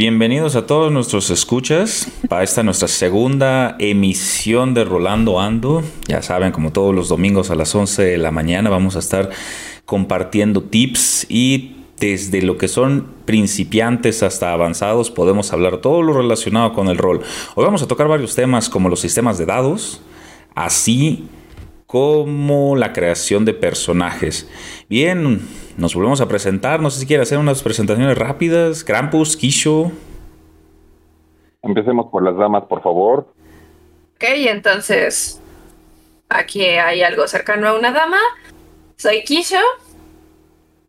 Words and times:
bienvenidos 0.00 0.56
a 0.56 0.64
todos 0.64 0.90
nuestros 0.90 1.28
escuchas 1.28 2.10
para 2.26 2.42
esta 2.42 2.62
nuestra 2.62 2.88
segunda 2.88 3.76
emisión 3.78 4.72
de 4.72 4.84
Rolando 4.84 5.38
Ando. 5.38 5.82
Ya 6.08 6.22
saben, 6.22 6.52
como 6.52 6.72
todos 6.72 6.94
los 6.94 7.10
domingos 7.10 7.50
a 7.50 7.54
las 7.54 7.74
11 7.74 8.02
de 8.04 8.16
la 8.16 8.30
mañana 8.30 8.70
vamos 8.70 8.96
a 8.96 9.00
estar 9.00 9.28
compartiendo 9.84 10.62
tips 10.62 11.26
y 11.28 11.76
desde 11.98 12.40
lo 12.40 12.56
que 12.56 12.66
son 12.66 13.08
principiantes 13.26 14.22
hasta 14.22 14.54
avanzados 14.54 15.10
podemos 15.10 15.52
hablar 15.52 15.82
todo 15.82 16.00
lo 16.00 16.14
relacionado 16.14 16.72
con 16.72 16.88
el 16.88 16.96
rol. 16.96 17.20
Hoy 17.54 17.64
vamos 17.66 17.82
a 17.82 17.86
tocar 17.86 18.08
varios 18.08 18.34
temas 18.34 18.70
como 18.70 18.88
los 18.88 19.00
sistemas 19.00 19.36
de 19.36 19.44
dados, 19.44 20.00
así 20.54 21.28
como 21.90 22.76
la 22.76 22.92
creación 22.92 23.44
de 23.44 23.52
personajes. 23.52 24.48
Bien, 24.88 25.40
nos 25.76 25.92
volvemos 25.92 26.20
a 26.20 26.28
presentar. 26.28 26.80
No 26.80 26.88
sé 26.88 27.00
si 27.00 27.06
quiere 27.06 27.24
hacer 27.24 27.36
unas 27.36 27.64
presentaciones 27.64 28.16
rápidas. 28.16 28.84
Krampus, 28.84 29.36
Kisho. 29.36 29.90
Empecemos 31.62 32.06
por 32.12 32.22
las 32.22 32.36
damas, 32.36 32.62
por 32.68 32.80
favor. 32.80 33.26
Ok, 34.14 34.22
entonces 34.22 35.40
aquí 36.28 36.62
hay 36.64 37.02
algo 37.02 37.26
cercano 37.26 37.66
a 37.66 37.76
una 37.76 37.90
dama. 37.90 38.20
Soy 38.96 39.24
Kisho, 39.24 39.58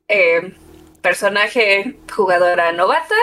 eh, 0.07 0.53
personaje 1.01 1.97
jugadora 2.15 2.73
novata, 2.73 3.15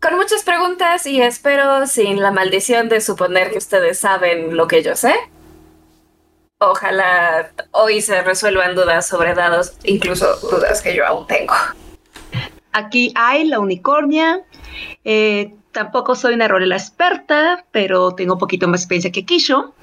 con 0.00 0.14
muchas 0.14 0.44
preguntas 0.44 1.06
y 1.06 1.20
espero 1.20 1.88
sin 1.88 2.22
la 2.22 2.30
maldición 2.30 2.88
de 2.88 3.00
suponer 3.00 3.50
que 3.50 3.58
ustedes 3.58 3.98
saben 3.98 4.56
lo 4.56 4.68
que 4.68 4.84
yo 4.84 4.94
sé. 4.94 5.12
Ojalá 6.66 7.50
hoy 7.72 8.00
se 8.00 8.22
resuelvan 8.22 8.74
dudas 8.74 9.06
sobre 9.06 9.34
dados, 9.34 9.76
incluso 9.84 10.36
dudas 10.40 10.80
que 10.80 10.94
yo 10.94 11.06
aún 11.06 11.26
tengo. 11.26 11.52
Aquí 12.72 13.12
hay 13.16 13.44
la 13.44 13.60
unicornia. 13.60 14.42
Eh, 15.04 15.54
tampoco 15.72 16.14
soy 16.14 16.34
una 16.34 16.48
rolera 16.48 16.76
experta, 16.76 17.66
pero 17.70 18.14
tengo 18.14 18.34
un 18.34 18.38
poquito 18.38 18.66
más 18.66 18.80
experiencia 18.80 19.12
que 19.12 19.26
Kisho. 19.26 19.74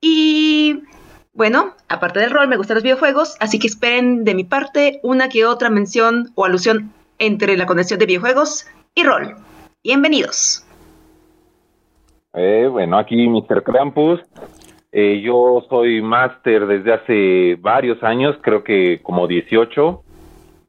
Y 0.00 0.82
bueno, 1.32 1.74
aparte 1.88 2.20
del 2.20 2.30
rol, 2.30 2.48
me 2.48 2.58
gustan 2.58 2.74
los 2.74 2.84
videojuegos, 2.84 3.36
así 3.40 3.58
que 3.58 3.68
esperen 3.68 4.24
de 4.24 4.34
mi 4.34 4.44
parte 4.44 5.00
una 5.02 5.30
que 5.30 5.46
otra 5.46 5.70
mención 5.70 6.32
o 6.34 6.44
alusión 6.44 6.92
entre 7.18 7.56
la 7.56 7.64
conexión 7.64 7.98
de 7.98 8.06
videojuegos 8.06 8.66
y 8.94 9.04
rol. 9.04 9.36
Bienvenidos. 9.82 10.66
Eh, 12.34 12.68
bueno, 12.70 12.98
aquí 12.98 13.26
Mr. 13.26 13.62
Krampus. 13.62 14.20
Eh, 14.98 15.20
yo 15.20 15.62
soy 15.68 16.00
máster 16.00 16.66
desde 16.66 16.94
hace 16.94 17.58
varios 17.60 18.02
años, 18.02 18.34
creo 18.40 18.64
que 18.64 19.00
como 19.02 19.26
18. 19.26 20.02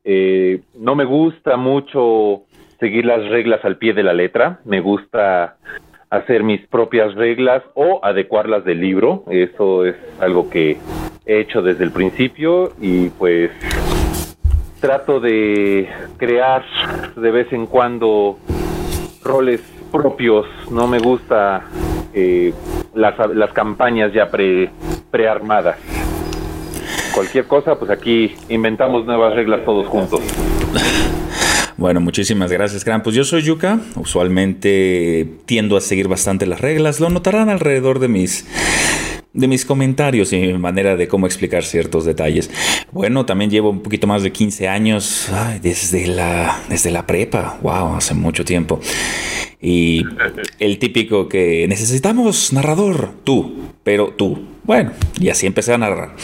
Eh, 0.03 0.59
no 0.77 0.95
me 0.95 1.05
gusta 1.05 1.55
mucho 1.55 2.41
seguir 2.77 3.05
las 3.05 3.25
reglas 3.29 3.63
al 3.63 3.77
pie 3.77 3.93
de 3.93 4.03
la 4.03 4.11
letra, 4.11 4.59
me 4.65 4.81
gusta 4.81 5.55
hacer 6.09 6.43
mis 6.43 6.59
propias 6.67 7.15
reglas 7.15 7.63
o 7.73 8.01
adecuarlas 8.03 8.65
del 8.65 8.81
libro, 8.81 9.23
eso 9.29 9.85
es 9.85 9.95
algo 10.19 10.49
que 10.49 10.75
he 11.25 11.39
hecho 11.39 11.61
desde 11.61 11.85
el 11.85 11.91
principio 11.91 12.73
y 12.81 13.07
pues 13.11 13.49
trato 14.81 15.21
de 15.21 15.87
crear 16.17 16.65
de 17.15 17.31
vez 17.31 17.53
en 17.53 17.65
cuando 17.65 18.37
roles 19.23 19.76
propios, 19.97 20.45
no 20.69 20.87
me 20.87 20.99
gusta 20.99 21.65
eh, 22.13 22.53
las, 22.93 23.15
las, 23.33 23.51
campañas 23.51 24.13
ya 24.13 24.29
pre, 24.29 24.69
prearmadas. 25.09 25.77
Cualquier 27.15 27.45
cosa, 27.47 27.79
pues 27.79 27.89
aquí 27.89 28.35
inventamos 28.47 29.05
nuevas 29.05 29.33
reglas 29.33 29.65
todos 29.65 29.87
juntos. 29.87 30.21
Bueno, 31.79 32.01
muchísimas 32.01 32.51
gracias, 32.51 32.83
Krampus. 32.83 33.13
Yo 33.13 33.23
soy 33.23 33.43
Yuka. 33.43 33.79
Usualmente 33.97 35.29
tiendo 35.45 35.77
a 35.77 35.81
seguir 35.81 36.07
bastante 36.07 36.47
las 36.47 36.59
reglas. 36.59 36.99
Lo 36.99 37.11
notarán 37.11 37.49
alrededor 37.49 37.99
de 37.99 38.07
mis 38.07 38.47
de 39.37 39.47
mis 39.47 39.65
comentarios 39.65 40.33
y 40.33 40.37
mi 40.37 40.57
manera 40.57 40.95
de 40.95 41.07
cómo 41.07 41.27
explicar 41.27 41.63
ciertos 41.63 42.05
detalles. 42.05 42.49
Bueno, 42.91 43.25
también 43.25 43.51
llevo 43.51 43.69
un 43.69 43.81
poquito 43.81 44.07
más 44.07 44.23
de 44.23 44.31
15 44.31 44.67
años 44.67 45.29
desde, 45.61 46.07
la, 46.07 46.59
desde 46.69 46.89
la 46.89 47.05
prepa. 47.05 47.59
Wow, 47.61 47.95
hace 47.95 48.15
mucho 48.15 48.43
tiempo. 48.43 48.79
Y 49.61 50.03
el 50.59 50.79
típico 50.79 51.29
que 51.29 51.67
necesitamos 51.67 52.51
narrador, 52.51 53.11
tú, 53.23 53.73
pero 53.83 54.09
tú. 54.09 54.39
Bueno, 54.63 54.91
y 55.19 55.29
así 55.29 55.45
empecé 55.45 55.73
a 55.73 55.77
narrar. 55.77 56.15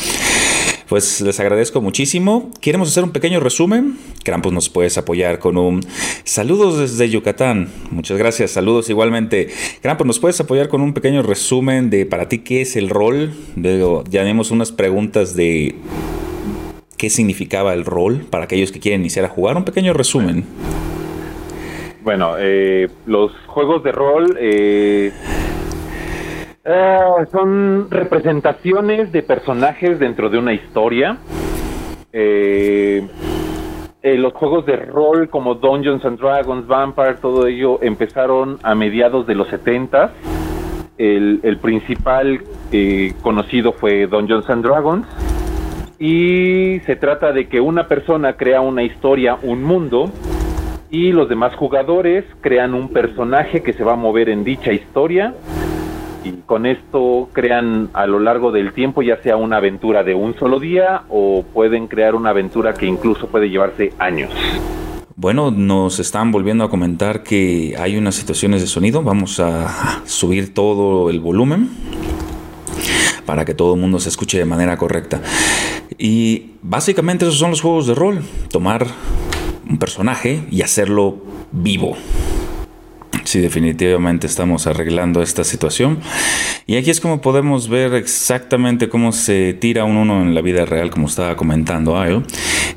Pues 0.87 1.21
les 1.21 1.39
agradezco 1.39 1.81
muchísimo. 1.81 2.51
Queremos 2.61 2.89
hacer 2.89 3.03
un 3.03 3.11
pequeño 3.11 3.39
resumen. 3.39 3.97
Krampus 4.23 4.53
nos 4.53 4.69
puedes 4.69 4.97
apoyar 4.97 5.39
con 5.39 5.57
un 5.57 5.81
saludos 6.23 6.79
desde 6.79 7.09
Yucatán. 7.09 7.69
Muchas 7.91 8.17
gracias. 8.17 8.51
Saludos 8.51 8.89
igualmente. 8.89 9.49
Krampus 9.81 10.07
nos 10.07 10.19
puedes 10.19 10.39
apoyar 10.39 10.67
con 10.67 10.81
un 10.81 10.93
pequeño 10.93 11.23
resumen 11.23 11.89
de 11.89 12.05
para 12.05 12.29
ti 12.29 12.39
qué 12.39 12.61
es 12.61 12.75
el 12.75 12.89
rol. 12.89 13.33
Luego 13.55 14.03
ya 14.09 14.21
tenemos 14.21 14.51
unas 14.51 14.71
preguntas 14.71 15.35
de 15.35 15.75
qué 16.97 17.09
significaba 17.09 17.73
el 17.73 17.85
rol 17.85 18.25
para 18.29 18.45
aquellos 18.45 18.71
que 18.71 18.79
quieren 18.79 19.01
iniciar 19.01 19.25
a 19.25 19.29
jugar. 19.29 19.57
Un 19.57 19.65
pequeño 19.65 19.93
resumen. 19.93 20.45
Bueno, 22.03 22.35
eh, 22.37 22.89
los 23.05 23.31
juegos 23.47 23.81
de 23.83 23.91
rol 23.93 24.37
eh, 24.37 25.11
eh, 26.65 27.25
son 27.31 27.89
representaciones 27.89 29.11
de 29.11 29.23
personajes 29.23 29.99
dentro 29.99 30.29
de 30.29 30.37
una 30.37 30.53
historia. 30.53 31.17
los 34.03 34.33
juegos 34.33 34.65
de 34.65 34.77
rol 34.77 35.29
como 35.29 35.55
Dungeons 35.55 36.05
and 36.05 36.19
Dragons, 36.19 36.67
Vampire, 36.67 37.15
todo 37.15 37.47
ello 37.47 37.81
empezaron 37.81 38.59
a 38.63 38.75
mediados 38.75 39.25
de 39.27 39.35
los 39.35 39.47
70 39.47 40.11
el, 40.97 41.57
principal 41.61 42.41
conocido 43.21 43.73
fue 43.73 44.07
Dungeons 44.07 44.49
and 44.49 44.65
Dragons. 44.65 45.07
Y 45.99 46.79
se 46.85 46.95
trata 46.95 47.31
de 47.31 47.47
que 47.47 47.61
una 47.61 47.87
persona 47.87 48.33
crea 48.33 48.61
una 48.61 48.83
historia, 48.83 49.37
un 49.41 49.63
mundo, 49.63 50.11
y 50.89 51.11
los 51.11 51.29
demás 51.29 51.55
jugadores 51.55 52.25
crean 52.41 52.73
un 52.73 52.89
personaje 52.89 53.63
que 53.63 53.73
se 53.73 53.83
va 53.83 53.93
a 53.93 53.95
mover 53.95 54.29
en 54.29 54.43
dicha 54.43 54.71
historia 54.71 55.33
y 56.23 56.31
con 56.45 56.65
esto 56.65 57.29
crean 57.33 57.89
a 57.93 58.07
lo 58.07 58.19
largo 58.19 58.51
del 58.51 58.73
tiempo 58.73 59.01
ya 59.01 59.21
sea 59.21 59.37
una 59.37 59.57
aventura 59.57 60.03
de 60.03 60.15
un 60.15 60.35
solo 60.35 60.59
día 60.59 61.03
o 61.09 61.43
pueden 61.53 61.87
crear 61.87 62.15
una 62.15 62.29
aventura 62.31 62.73
que 62.73 62.85
incluso 62.85 63.27
puede 63.27 63.49
llevarse 63.49 63.93
años. 63.99 64.31
Bueno, 65.15 65.51
nos 65.51 65.99
están 65.99 66.31
volviendo 66.31 66.63
a 66.63 66.69
comentar 66.69 67.23
que 67.23 67.75
hay 67.79 67.97
unas 67.97 68.15
situaciones 68.15 68.61
de 68.61 68.67
sonido. 68.67 69.03
Vamos 69.03 69.39
a 69.39 70.01
subir 70.05 70.53
todo 70.53 71.09
el 71.09 71.19
volumen 71.19 71.69
para 73.25 73.45
que 73.45 73.53
todo 73.53 73.75
el 73.75 73.79
mundo 73.79 73.99
se 73.99 74.09
escuche 74.09 74.37
de 74.37 74.45
manera 74.45 74.75
correcta. 74.77 75.21
Y 75.97 76.53
básicamente 76.61 77.25
esos 77.25 77.37
son 77.37 77.51
los 77.51 77.61
juegos 77.61 77.87
de 77.87 77.93
rol. 77.93 78.21
Tomar 78.49 78.87
un 79.69 79.77
personaje 79.77 80.43
y 80.49 80.61
hacerlo 80.61 81.17
vivo. 81.51 81.95
Sí, 83.23 83.39
definitivamente 83.39 84.27
estamos 84.27 84.67
arreglando 84.67 85.21
esta 85.21 85.43
situación. 85.43 85.99
Y 86.67 86.75
aquí 86.75 86.89
es 86.89 86.99
como 86.99 87.21
podemos 87.21 87.69
ver 87.69 87.93
exactamente 87.93 88.89
cómo 88.89 89.11
se 89.11 89.53
tira 89.53 89.85
un 89.85 89.97
uno 89.97 90.21
en 90.21 90.35
la 90.35 90.41
vida 90.41 90.65
real, 90.65 90.89
como 90.89 91.07
estaba 91.07 91.35
comentando 91.35 91.97
Ayo. 91.97 92.23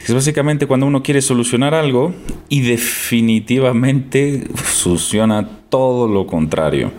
Es 0.04 0.14
básicamente 0.14 0.66
cuando 0.66 0.86
uno 0.86 1.02
quiere 1.02 1.20
solucionar 1.20 1.74
algo 1.74 2.14
y 2.48 2.60
definitivamente 2.60 4.46
soluciona 4.64 5.48
todo 5.68 6.06
lo 6.08 6.26
contrario. 6.26 6.92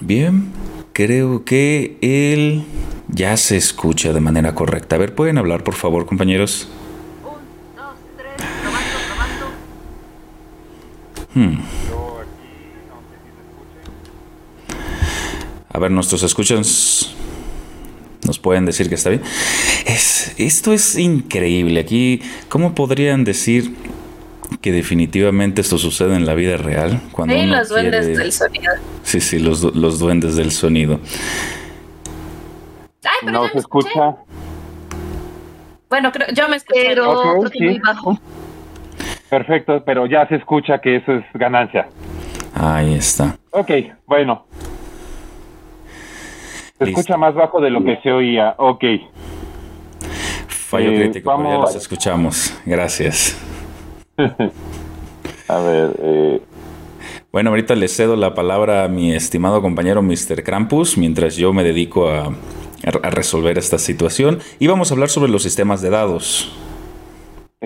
Bien, 0.00 0.50
creo 0.92 1.44
que 1.44 1.96
él 2.00 2.64
ya 3.08 3.36
se 3.36 3.56
escucha 3.56 4.12
de 4.12 4.20
manera 4.20 4.54
correcta. 4.54 4.96
A 4.96 4.98
ver, 4.98 5.14
¿pueden 5.14 5.38
hablar 5.38 5.64
por 5.64 5.74
favor, 5.74 6.06
compañeros? 6.06 6.68
Hmm. 11.34 11.56
A 15.72 15.78
ver, 15.78 15.90
nuestros 15.90 16.22
escuchas 16.22 17.14
nos 18.24 18.38
pueden 18.38 18.64
decir 18.64 18.88
que 18.88 18.94
está 18.94 19.10
bien. 19.10 19.22
Es, 19.86 20.34
esto 20.38 20.72
es 20.72 20.96
increíble. 20.96 21.80
Aquí, 21.80 22.22
¿cómo 22.48 22.74
podrían 22.74 23.24
decir 23.24 23.74
que 24.60 24.72
definitivamente 24.72 25.60
esto 25.60 25.76
sucede 25.78 26.14
en 26.14 26.26
la 26.26 26.34
vida 26.34 26.56
real? 26.56 27.00
Cuando 27.12 27.34
sí, 27.34 27.46
los 27.46 27.68
duendes 27.68 28.16
del 28.16 28.32
sonido. 28.32 28.72
Sí, 29.02 29.20
sí, 29.20 29.38
los, 29.40 29.62
los 29.62 29.98
duendes 29.98 30.36
del 30.36 30.52
sonido. 30.52 31.00
Ay, 33.02 33.10
pero 33.20 33.32
no 33.32 33.48
se 33.48 33.58
escucha. 33.58 34.16
Bueno, 35.90 36.12
creo, 36.12 36.28
yo 36.34 36.48
me 36.48 36.56
escuché, 36.56 36.84
pero 36.86 37.36
muy 37.36 37.78
bajo. 37.78 38.18
Perfecto, 39.30 39.82
pero 39.84 40.06
ya 40.06 40.26
se 40.28 40.36
escucha 40.36 40.78
que 40.80 40.96
eso 40.96 41.12
es 41.12 41.24
ganancia. 41.34 41.88
Ahí 42.54 42.94
está. 42.94 43.36
Ok, 43.50 43.70
bueno. 44.06 44.46
Se 46.78 46.84
escucha 46.84 47.16
más 47.16 47.34
bajo 47.34 47.60
de 47.60 47.70
lo 47.70 47.82
que 47.84 47.98
se 48.02 48.12
oía. 48.12 48.54
Ok. 48.58 48.84
Fallo 50.48 50.90
eh, 50.90 50.96
crítico, 50.96 51.42
ya 51.42 51.58
los 51.58 51.74
escuchamos. 51.74 52.60
Gracias. 52.66 53.40
A 55.48 55.58
ver, 55.58 55.90
eh, 55.98 56.40
Bueno, 57.30 57.50
ahorita 57.50 57.74
le 57.74 57.88
cedo 57.88 58.16
la 58.16 58.34
palabra 58.34 58.84
a 58.84 58.88
mi 58.88 59.12
estimado 59.12 59.60
compañero 59.60 60.00
Mr. 60.02 60.42
Krampus 60.42 60.96
mientras 60.96 61.36
yo 61.36 61.52
me 61.52 61.62
dedico 61.62 62.08
a, 62.08 62.26
a 62.26 63.10
resolver 63.10 63.58
esta 63.58 63.78
situación 63.78 64.38
y 64.58 64.68
vamos 64.68 64.90
a 64.90 64.94
hablar 64.94 65.10
sobre 65.10 65.30
los 65.30 65.42
sistemas 65.42 65.82
de 65.82 65.90
dados. 65.90 66.50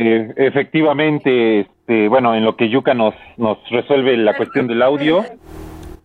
Eh, 0.01 0.33
efectivamente, 0.37 1.61
este, 1.61 2.09
bueno, 2.09 2.33
en 2.37 2.45
lo 2.45 2.57
que 2.57 2.69
Yuka 2.69 2.95
nos, 2.95 3.15
nos 3.37 3.59
resuelve 3.69 4.17
la 4.17 4.37
cuestión 4.37 4.69
del 4.69 4.81
audio. 4.81 5.25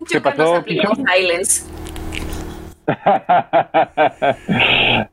¿Qué 0.08 0.14
Yuka 0.16 0.34
pasó, 0.34 0.64
nos 0.66 0.98
silence. 1.14 1.70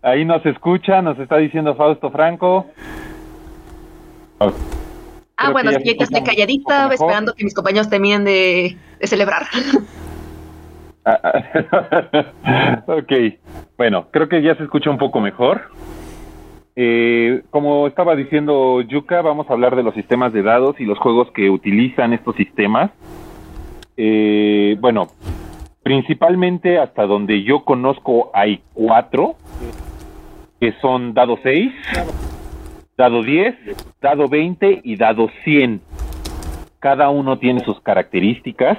Ahí 0.01 0.25
nos 0.25 0.43
escucha, 0.47 1.03
nos 1.03 1.19
está 1.19 1.37
diciendo 1.37 1.75
Fausto 1.75 2.09
Franco. 2.09 2.71
Ah, 4.39 4.51
Creo 5.35 5.51
bueno, 5.51 5.69
que 5.69 5.77
ya 5.77 5.81
sí, 5.83 5.97
yo 5.99 6.05
se 6.07 6.15
estoy 6.15 6.23
calladita, 6.23 6.91
esperando 6.91 7.35
que 7.35 7.43
mis 7.43 7.53
compañeros 7.53 7.87
terminen 7.87 8.23
de, 8.25 8.77
de 8.99 9.07
celebrar. 9.07 9.43
ok, 12.87 13.11
bueno, 13.77 14.07
creo 14.09 14.27
que 14.27 14.41
ya 14.41 14.55
se 14.55 14.63
escucha 14.63 14.89
un 14.89 14.97
poco 14.97 15.21
mejor. 15.21 15.69
Eh, 16.75 17.43
como 17.49 17.87
estaba 17.87 18.15
diciendo 18.15 18.81
Yuka, 18.81 19.21
vamos 19.21 19.49
a 19.49 19.53
hablar 19.53 19.75
de 19.75 19.83
los 19.83 19.93
sistemas 19.93 20.31
de 20.31 20.41
dados 20.41 20.79
y 20.79 20.85
los 20.85 20.97
juegos 20.99 21.29
que 21.31 21.49
utilizan 21.49 22.13
estos 22.13 22.35
sistemas. 22.35 22.91
Eh, 23.97 24.77
bueno, 24.79 25.07
principalmente 25.83 26.79
hasta 26.79 27.05
donde 27.05 27.43
yo 27.43 27.63
conozco 27.65 28.31
hay 28.33 28.61
cuatro, 28.73 29.35
que 30.59 30.73
son 30.81 31.13
dado 31.13 31.37
6, 31.41 31.73
dado 32.97 33.23
10, 33.23 33.55
dado 33.99 34.27
20 34.27 34.81
y 34.83 34.95
dado 34.95 35.29
100. 35.43 35.81
Cada 36.79 37.09
uno 37.09 37.37
tiene 37.37 37.59
sus 37.61 37.79
características 37.81 38.77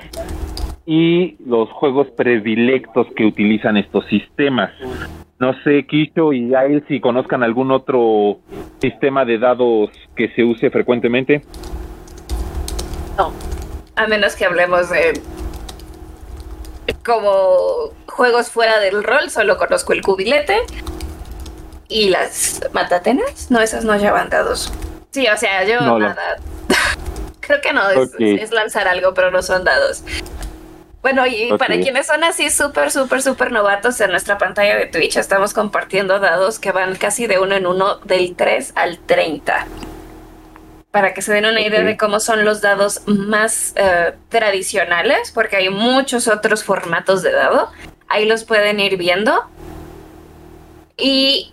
y 0.87 1.37
los 1.45 1.71
juegos 1.71 2.09
predilectos 2.11 3.07
que 3.15 3.25
utilizan 3.25 3.77
estos 3.77 4.07
sistemas. 4.07 4.71
No 5.43 5.61
sé, 5.65 5.85
Kisho 5.89 6.33
y 6.33 6.55
Ail, 6.55 6.85
si 6.87 7.01
conozcan 7.01 7.43
algún 7.43 7.73
otro 7.73 8.39
sistema 8.81 9.25
de 9.25 9.39
dados 9.39 9.91
que 10.15 10.29
se 10.37 10.45
use 10.45 10.71
frecuentemente. 10.71 11.43
No. 13.19 13.33
A 13.97 14.07
menos 14.07 14.37
que 14.37 14.45
hablemos 14.45 14.89
de. 14.91 15.21
Como 17.05 17.91
juegos 18.07 18.51
fuera 18.51 18.79
del 18.79 19.03
rol, 19.03 19.31
solo 19.31 19.59
conozco 19.59 19.93
el 19.93 20.03
cubilete. 20.03 20.59
Y 21.89 22.11
las 22.11 22.61
matatenas. 22.73 23.51
No, 23.51 23.61
esas 23.61 23.85
no 23.85 23.97
llevan 23.97 24.29
dados. 24.29 24.73
Sí, 25.11 25.27
o 25.27 25.37
sea, 25.37 25.65
yo 25.65 25.81
No, 25.81 25.99
nada. 25.99 26.37
Creo 27.41 27.61
que 27.61 27.73
no, 27.73 27.91
es, 27.91 28.13
es 28.21 28.53
lanzar 28.53 28.87
algo, 28.87 29.13
pero 29.13 29.33
no 29.33 29.43
son 29.43 29.65
dados. 29.65 30.05
Bueno, 31.03 31.27
y 31.27 31.53
para 31.59 31.81
quienes 31.81 32.07
son 32.07 32.23
así 32.23 32.49
súper, 32.49 32.93
súper, 32.93 33.23
súper 33.23 33.51
novatos, 33.51 34.01
en 34.01 34.11
nuestra 34.13 34.39
pantalla 34.39 34.77
de 34.77 34.87
Twitch 34.87 35.17
estamos 35.17 35.53
compartiendo 35.53 36.21
dados 36.21 36.61
que 36.61 36.71
van 36.71 36.95
casi 36.95 37.27
de 37.27 37.41
uno 37.41 37.57
en 37.57 37.67
uno, 37.67 37.97
del 38.05 38.37
3 38.37 38.75
al 38.77 39.01
30. 39.01 39.67
Para 40.93 41.13
que 41.13 41.21
se 41.21 41.33
den 41.33 41.47
una 41.47 41.61
idea 41.61 41.83
de 41.83 41.97
cómo 41.97 42.21
son 42.21 42.45
los 42.45 42.61
dados 42.61 43.03
más 43.07 43.73
eh, 43.75 44.15
tradicionales, 44.29 45.33
porque 45.33 45.57
hay 45.57 45.71
muchos 45.71 46.29
otros 46.29 46.63
formatos 46.63 47.23
de 47.23 47.33
dado. 47.33 47.73
Ahí 48.09 48.25
los 48.25 48.45
pueden 48.45 48.79
ir 48.79 48.97
viendo. 48.97 49.51
Y 50.97 51.53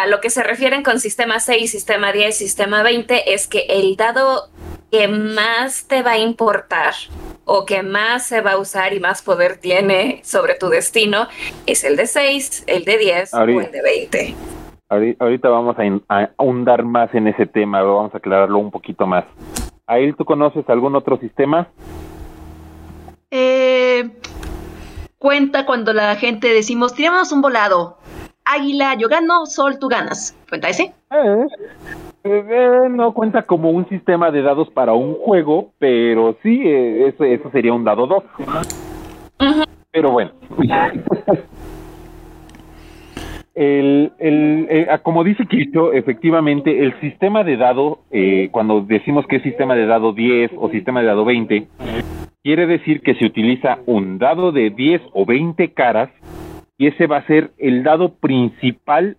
a 0.00 0.06
lo 0.06 0.20
que 0.20 0.30
se 0.30 0.42
refieren 0.42 0.82
con 0.82 0.98
sistema 0.98 1.40
6, 1.40 1.70
sistema 1.70 2.10
10, 2.12 2.38
sistema 2.38 2.82
20 2.82 3.34
es 3.34 3.48
que 3.48 3.66
el 3.68 3.96
dado 3.96 4.48
que 4.90 5.08
más 5.08 5.84
te 5.84 6.02
va 6.02 6.12
a 6.12 6.18
importar 6.18 6.94
o 7.50 7.64
que 7.64 7.82
más 7.82 8.26
se 8.26 8.42
va 8.42 8.52
a 8.52 8.58
usar 8.58 8.92
y 8.92 9.00
más 9.00 9.22
poder 9.22 9.56
tiene 9.56 10.20
sobre 10.22 10.54
tu 10.54 10.68
destino 10.68 11.26
es 11.66 11.82
el 11.82 11.96
de 11.96 12.06
6, 12.06 12.64
el 12.66 12.84
de 12.84 12.98
10 12.98 13.32
o 13.34 13.42
el 13.42 13.72
de 13.72 13.82
20. 13.82 14.34
Ahori- 14.90 15.16
Ahorita 15.18 15.48
vamos 15.48 15.76
a 15.78 16.28
ahondar 16.36 16.82
más 16.84 17.14
en 17.14 17.26
ese 17.26 17.46
tema, 17.46 17.82
vamos 17.82 18.14
a 18.14 18.18
aclararlo 18.18 18.58
un 18.58 18.70
poquito 18.70 19.06
más. 19.06 19.24
Ail, 19.86 20.14
¿tú 20.14 20.26
conoces 20.26 20.68
algún 20.68 20.94
otro 20.94 21.16
sistema? 21.18 21.68
Eh, 23.30 24.10
cuenta 25.18 25.64
cuando 25.64 25.92
la 25.94 26.16
gente 26.16 26.48
decimos, 26.48 26.94
tiramos 26.94 27.32
un 27.32 27.40
volado. 27.40 27.96
Águila, 28.44 28.94
yo 28.98 29.08
gano, 29.08 29.46
sol, 29.46 29.78
tú 29.78 29.88
ganas. 29.88 30.34
¿Cuenta 30.48 30.68
ese? 30.68 30.92
Eh, 31.10 31.46
eh, 32.30 32.88
no 32.90 33.12
cuenta 33.12 33.42
como 33.42 33.70
un 33.70 33.88
sistema 33.88 34.30
de 34.30 34.42
dados 34.42 34.68
para 34.70 34.92
un 34.92 35.14
juego, 35.14 35.72
pero 35.78 36.36
sí, 36.42 36.62
eh, 36.64 37.08
eso, 37.08 37.24
eso 37.24 37.50
sería 37.50 37.72
un 37.72 37.84
dado 37.84 38.06
2. 38.06 38.24
Ujú. 39.40 39.64
Pero 39.90 40.12
bueno. 40.12 40.30
El, 43.54 44.12
el, 44.20 44.68
eh, 44.70 44.86
ah, 44.88 44.98
como 44.98 45.24
dice 45.24 45.44
Kircho, 45.46 45.92
efectivamente, 45.92 46.84
el 46.84 46.94
sistema 47.00 47.42
de 47.42 47.56
dado, 47.56 47.98
eh, 48.12 48.50
cuando 48.52 48.82
decimos 48.82 49.26
que 49.26 49.36
es 49.36 49.42
sistema 49.42 49.74
de 49.74 49.84
dado 49.84 50.12
10 50.12 50.52
o 50.56 50.70
sistema 50.70 51.00
de 51.00 51.06
dado 51.08 51.24
20, 51.24 51.66
quiere 52.44 52.68
decir 52.68 53.00
que 53.00 53.16
se 53.16 53.26
utiliza 53.26 53.78
un 53.86 54.18
dado 54.18 54.52
de 54.52 54.70
10 54.70 55.02
o 55.12 55.26
20 55.26 55.72
caras 55.72 56.08
y 56.76 56.86
ese 56.86 57.08
va 57.08 57.16
a 57.16 57.26
ser 57.26 57.50
el 57.58 57.82
dado 57.82 58.14
principal 58.14 59.16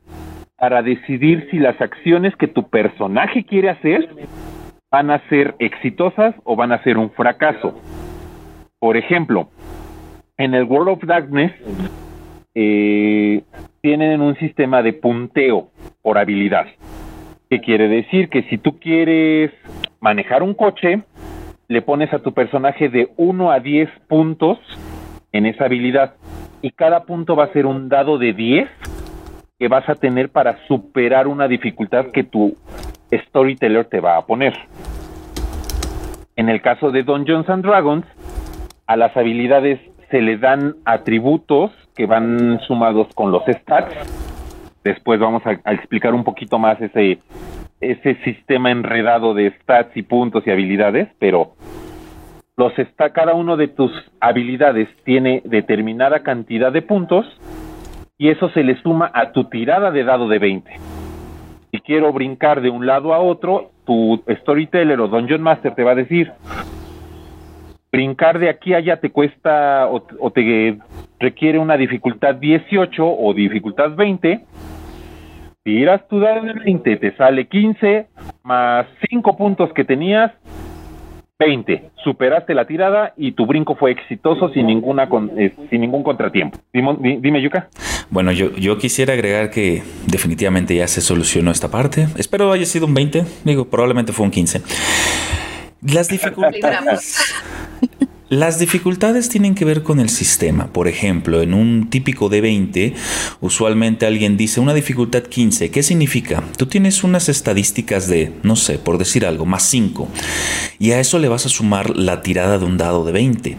para 0.60 0.82
decidir 0.82 1.48
si 1.50 1.58
las 1.58 1.80
acciones 1.80 2.36
que 2.36 2.48
tu 2.48 2.70
personaje 2.70 3.46
quiere 3.46 3.70
hacer 3.70 4.10
van 4.92 5.10
a 5.12 5.20
ser 5.30 5.56
exitosas 5.60 6.36
o 6.44 6.56
van 6.56 6.72
a 6.72 6.84
ser 6.84 6.98
un 6.98 7.12
fracaso. 7.12 7.80
Por 8.80 8.98
ejemplo, 8.98 9.50
en 10.38 10.54
el 10.54 10.64
World 10.64 10.90
of 10.90 11.04
Darkness 11.04 11.54
eh, 12.56 13.44
tienen 13.82 14.22
un 14.22 14.36
sistema 14.36 14.82
de 14.82 14.94
punteo 14.94 15.70
por 16.02 16.18
habilidad. 16.18 16.68
¿Qué 17.50 17.62
quiere 17.62 17.88
decir? 17.88 18.30
Que 18.30 18.44
si 18.44 18.58
tú 18.58 18.80
quieres 18.80 19.52
manejar 20.02 20.44
un 20.44 20.54
coche, 20.54 21.04
le 21.68 21.82
pones 21.82 22.14
a 22.14 22.20
tu 22.20 22.34
personaje 22.34 22.90
de 22.90 23.10
1 23.18 23.52
a 23.52 23.60
10 23.60 23.90
puntos 24.08 24.58
en 25.32 25.46
esa 25.46 25.66
habilidad. 25.66 26.16
Y 26.62 26.72
cada 26.72 27.06
punto 27.06 27.36
va 27.36 27.46
a 27.46 27.54
ser 27.54 27.66
un 27.66 27.88
dado 27.90 28.18
de 28.18 28.34
10 28.34 28.70
que 29.60 29.68
vas 29.68 29.88
a 29.90 29.96
tener 29.96 30.30
para 30.30 30.66
superar 30.68 31.28
una 31.28 31.48
dificultad 31.48 32.08
que 32.14 32.24
tu 32.24 32.56
storyteller 33.12 33.86
te 33.86 34.00
va 34.00 34.18
a 34.18 34.26
poner. 34.26 34.54
En 36.38 36.48
el 36.48 36.62
caso 36.62 36.92
de 36.92 37.04
Dungeons 37.04 37.50
and 37.50 37.66
Dragons, 37.66 38.06
a 38.88 38.96
las 38.96 39.16
habilidades 39.18 39.80
se 40.10 40.22
le 40.22 40.38
dan 40.38 40.76
atributos 40.86 41.72
que 41.96 42.06
van 42.06 42.60
sumados 42.62 43.14
con 43.14 43.32
los 43.32 43.44
stats. 43.46 43.94
Después 44.84 45.20
vamos 45.20 45.46
a, 45.46 45.60
a 45.66 45.74
explicar 45.74 46.14
un 46.14 46.24
poquito 46.24 46.58
más 46.58 46.80
ese, 46.82 47.20
ese 47.82 48.16
sistema 48.24 48.72
enredado 48.72 49.34
de 49.34 49.52
stats 49.62 49.96
y 49.98 50.04
puntos 50.04 50.48
y 50.48 50.52
habilidades, 50.52 51.10
pero 51.20 51.52
los 52.56 52.78
está 52.80 53.12
cada 53.12 53.34
uno 53.34 53.58
de 53.58 53.68
tus 53.68 53.92
habilidades 54.22 54.88
tiene 55.04 55.42
determinada 55.44 56.24
cantidad 56.24 56.72
de 56.72 56.82
puntos 56.82 57.26
y 58.20 58.30
eso 58.30 58.50
se 58.50 58.64
le 58.64 58.80
suma 58.82 59.10
a 59.12 59.32
tu 59.32 59.46
tirada 59.46 59.90
de 59.90 60.04
dado 60.04 60.28
de 60.28 60.38
20. 60.38 60.72
Si 61.72 61.80
quiero 61.80 62.14
brincar 62.14 62.62
de 62.62 62.70
un 62.70 62.86
lado 62.86 63.14
a 63.14 63.20
otro, 63.20 63.72
tu 63.86 64.22
storyteller 64.42 65.00
o 65.00 65.08
dungeon 65.08 65.42
master 65.42 65.74
te 65.74 65.84
va 65.84 65.92
a 65.92 65.96
decir 65.96 66.32
brincar 67.92 68.40
de 68.40 68.50
aquí 68.50 68.74
a 68.74 68.78
allá 68.78 68.98
te 68.98 69.10
cuesta 69.10 69.88
o, 69.88 70.32
te 70.32 70.78
requiere 71.20 71.58
una 71.58 71.78
dificultad 71.78 72.36
18 72.36 73.04
o 73.04 73.34
dificultad 73.34 73.96
20. 73.96 74.46
Tiras 75.64 76.08
tu 76.08 76.20
dado 76.20 76.44
de 76.44 76.54
20, 76.54 76.98
te 76.98 77.16
sale 77.16 77.48
15 77.48 78.08
más 78.44 78.86
5 79.10 79.38
puntos 79.38 79.72
que 79.74 79.84
tenías, 79.84 80.32
20. 81.50 81.92
Superaste 82.04 82.54
la 82.54 82.68
tirada 82.68 83.14
y 83.16 83.32
tu 83.32 83.46
brinco 83.46 83.76
fue 83.76 83.92
exitoso 83.92 84.50
sin 84.50 84.68
ninguna 84.68 85.08
con- 85.08 85.32
eh, 85.40 85.54
sin 85.70 85.80
ningún 85.80 86.04
contratiempo. 86.04 86.60
Dime, 86.74 86.98
di- 87.00 87.16
dime, 87.22 87.42
Yuka. 87.42 87.70
Bueno, 88.10 88.34
yo, 88.34 88.54
yo 88.56 88.78
quisiera 88.78 89.14
agregar 89.14 89.50
que 89.50 89.82
definitivamente 90.06 90.76
ya 90.76 90.88
se 90.90 91.00
solucionó 91.00 91.52
esta 91.52 91.70
parte. 91.72 92.08
Espero 92.18 92.52
haya 92.52 92.66
sido 92.66 92.88
un 92.88 92.94
20, 92.94 93.24
digo, 93.46 93.66
probablemente 93.70 94.12
fue 94.12 94.26
un 94.26 94.32
15. 94.32 94.62
Las 95.82 96.10
dificultades... 96.10 97.18
Las 98.30 98.60
dificultades 98.60 99.28
tienen 99.28 99.56
que 99.56 99.66
ver 99.66 99.82
con 99.82 100.00
el 100.00 100.10
sistema. 100.10 100.68
Por 100.72 100.88
ejemplo, 100.88 101.42
en 101.42 101.56
un 101.56 101.90
típico 101.90 102.30
de 102.30 102.42
20, 102.42 102.94
usualmente 103.42 104.06
alguien 104.06 104.38
dice 104.38 104.60
una 104.60 104.76
dificultad 104.76 105.24
15. 105.24 105.72
¿Qué 105.72 105.82
significa? 105.82 106.44
Tú 106.56 106.68
tienes 106.68 107.04
unas 107.04 107.28
estadísticas 107.28 108.08
de, 108.08 108.32
no 108.44 108.56
sé, 108.56 108.78
por 108.78 109.00
decir 109.00 109.26
algo, 109.26 109.48
más 109.48 109.64
5. 109.64 110.08
Y 110.78 110.92
a 110.92 111.00
eso 111.00 111.18
le 111.18 111.28
vas 111.28 111.48
a 111.48 111.50
sumar 111.50 111.98
la 111.98 112.22
tirada 112.22 112.60
de 112.60 112.66
un 112.66 112.78
dado 112.78 113.04
de 113.04 113.14
20. 113.14 113.58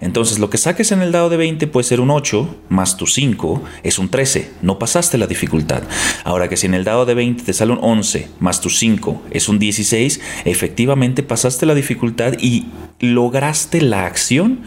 Entonces 0.00 0.38
lo 0.38 0.48
que 0.48 0.58
saques 0.58 0.92
en 0.92 1.02
el 1.02 1.10
dado 1.10 1.28
de 1.28 1.36
20 1.36 1.66
puede 1.66 1.82
ser 1.82 2.00
un 2.00 2.10
8 2.10 2.56
más 2.68 2.96
tu 2.96 3.08
5 3.08 3.64
es 3.82 3.98
un 3.98 4.10
13. 4.10 4.48
No 4.62 4.78
pasaste 4.78 5.18
la 5.18 5.26
dificultad. 5.26 5.82
Ahora 6.22 6.48
que 6.48 6.56
si 6.56 6.66
en 6.66 6.74
el 6.74 6.84
dado 6.84 7.04
de 7.04 7.14
20 7.14 7.42
te 7.42 7.52
sale 7.52 7.72
un 7.72 7.80
11 7.82 8.28
más 8.38 8.60
tu 8.60 8.70
5 8.70 9.22
es 9.32 9.48
un 9.48 9.58
16, 9.58 10.20
efectivamente 10.44 11.24
pasaste 11.24 11.66
la 11.66 11.74
dificultad 11.74 12.34
y 12.38 12.66
lograste 13.00 13.80
la 13.80 14.06
acción 14.06 14.64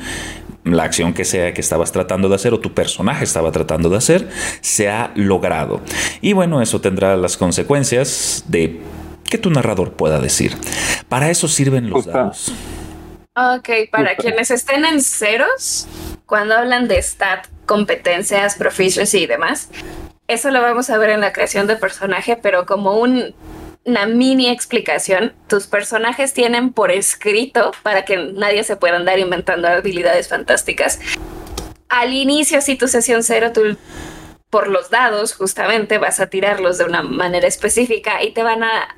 la 0.63 0.83
acción 0.83 1.13
que 1.13 1.25
sea 1.25 1.53
que 1.53 1.61
estabas 1.61 1.91
tratando 1.91 2.29
de 2.29 2.35
hacer 2.35 2.53
o 2.53 2.59
tu 2.59 2.73
personaje 2.73 3.23
estaba 3.23 3.51
tratando 3.51 3.89
de 3.89 3.97
hacer, 3.97 4.27
se 4.61 4.89
ha 4.89 5.11
logrado. 5.15 5.81
Y 6.21 6.33
bueno, 6.33 6.61
eso 6.61 6.81
tendrá 6.81 7.15
las 7.15 7.37
consecuencias 7.37 8.43
de 8.47 8.81
que 9.29 9.37
tu 9.37 9.49
narrador 9.49 9.93
pueda 9.93 10.19
decir. 10.19 10.55
Para 11.09 11.29
eso 11.29 11.47
sirven 11.47 11.89
los 11.89 12.05
dados. 12.05 12.51
Ok, 13.35 13.69
para 13.91 14.15
quienes 14.15 14.49
estén 14.51 14.83
en 14.83 15.01
ceros, 15.01 15.87
cuando 16.25 16.55
hablan 16.55 16.87
de 16.87 17.01
stat, 17.01 17.47
competencias, 17.65 18.55
proficiency 18.55 19.19
y 19.19 19.27
demás, 19.27 19.69
eso 20.27 20.49
lo 20.49 20.61
vamos 20.61 20.89
a 20.89 20.97
ver 20.97 21.11
en 21.11 21.21
la 21.21 21.33
creación 21.33 21.67
de 21.67 21.75
personaje, 21.75 22.35
pero 22.35 22.65
como 22.65 22.97
un, 22.97 23.35
una 23.87 24.05
mini 24.05 24.49
explicación, 24.49 25.33
tus 25.47 25.65
personajes 25.65 26.33
tienen 26.33 26.73
por 26.73 26.91
escrito, 26.91 27.71
para 27.83 28.03
que 28.03 28.17
nadie 28.17 28.63
se 28.65 28.75
pueda 28.75 28.97
andar 28.97 29.17
inventando 29.17 29.69
habilidades 29.69 30.27
fantásticas. 30.27 30.99
Al 31.87 32.13
inicio, 32.13 32.61
si 32.61 32.75
tu 32.75 32.89
sesión 32.89 33.23
cero, 33.23 33.51
tú 33.53 33.77
por 34.49 34.67
los 34.67 34.89
dados, 34.89 35.33
justamente 35.33 35.97
vas 35.99 36.19
a 36.19 36.27
tirarlos 36.27 36.77
de 36.77 36.83
una 36.83 37.01
manera 37.01 37.47
específica 37.47 38.21
y 38.23 38.33
te 38.33 38.43
van 38.43 38.63
a 38.63 38.97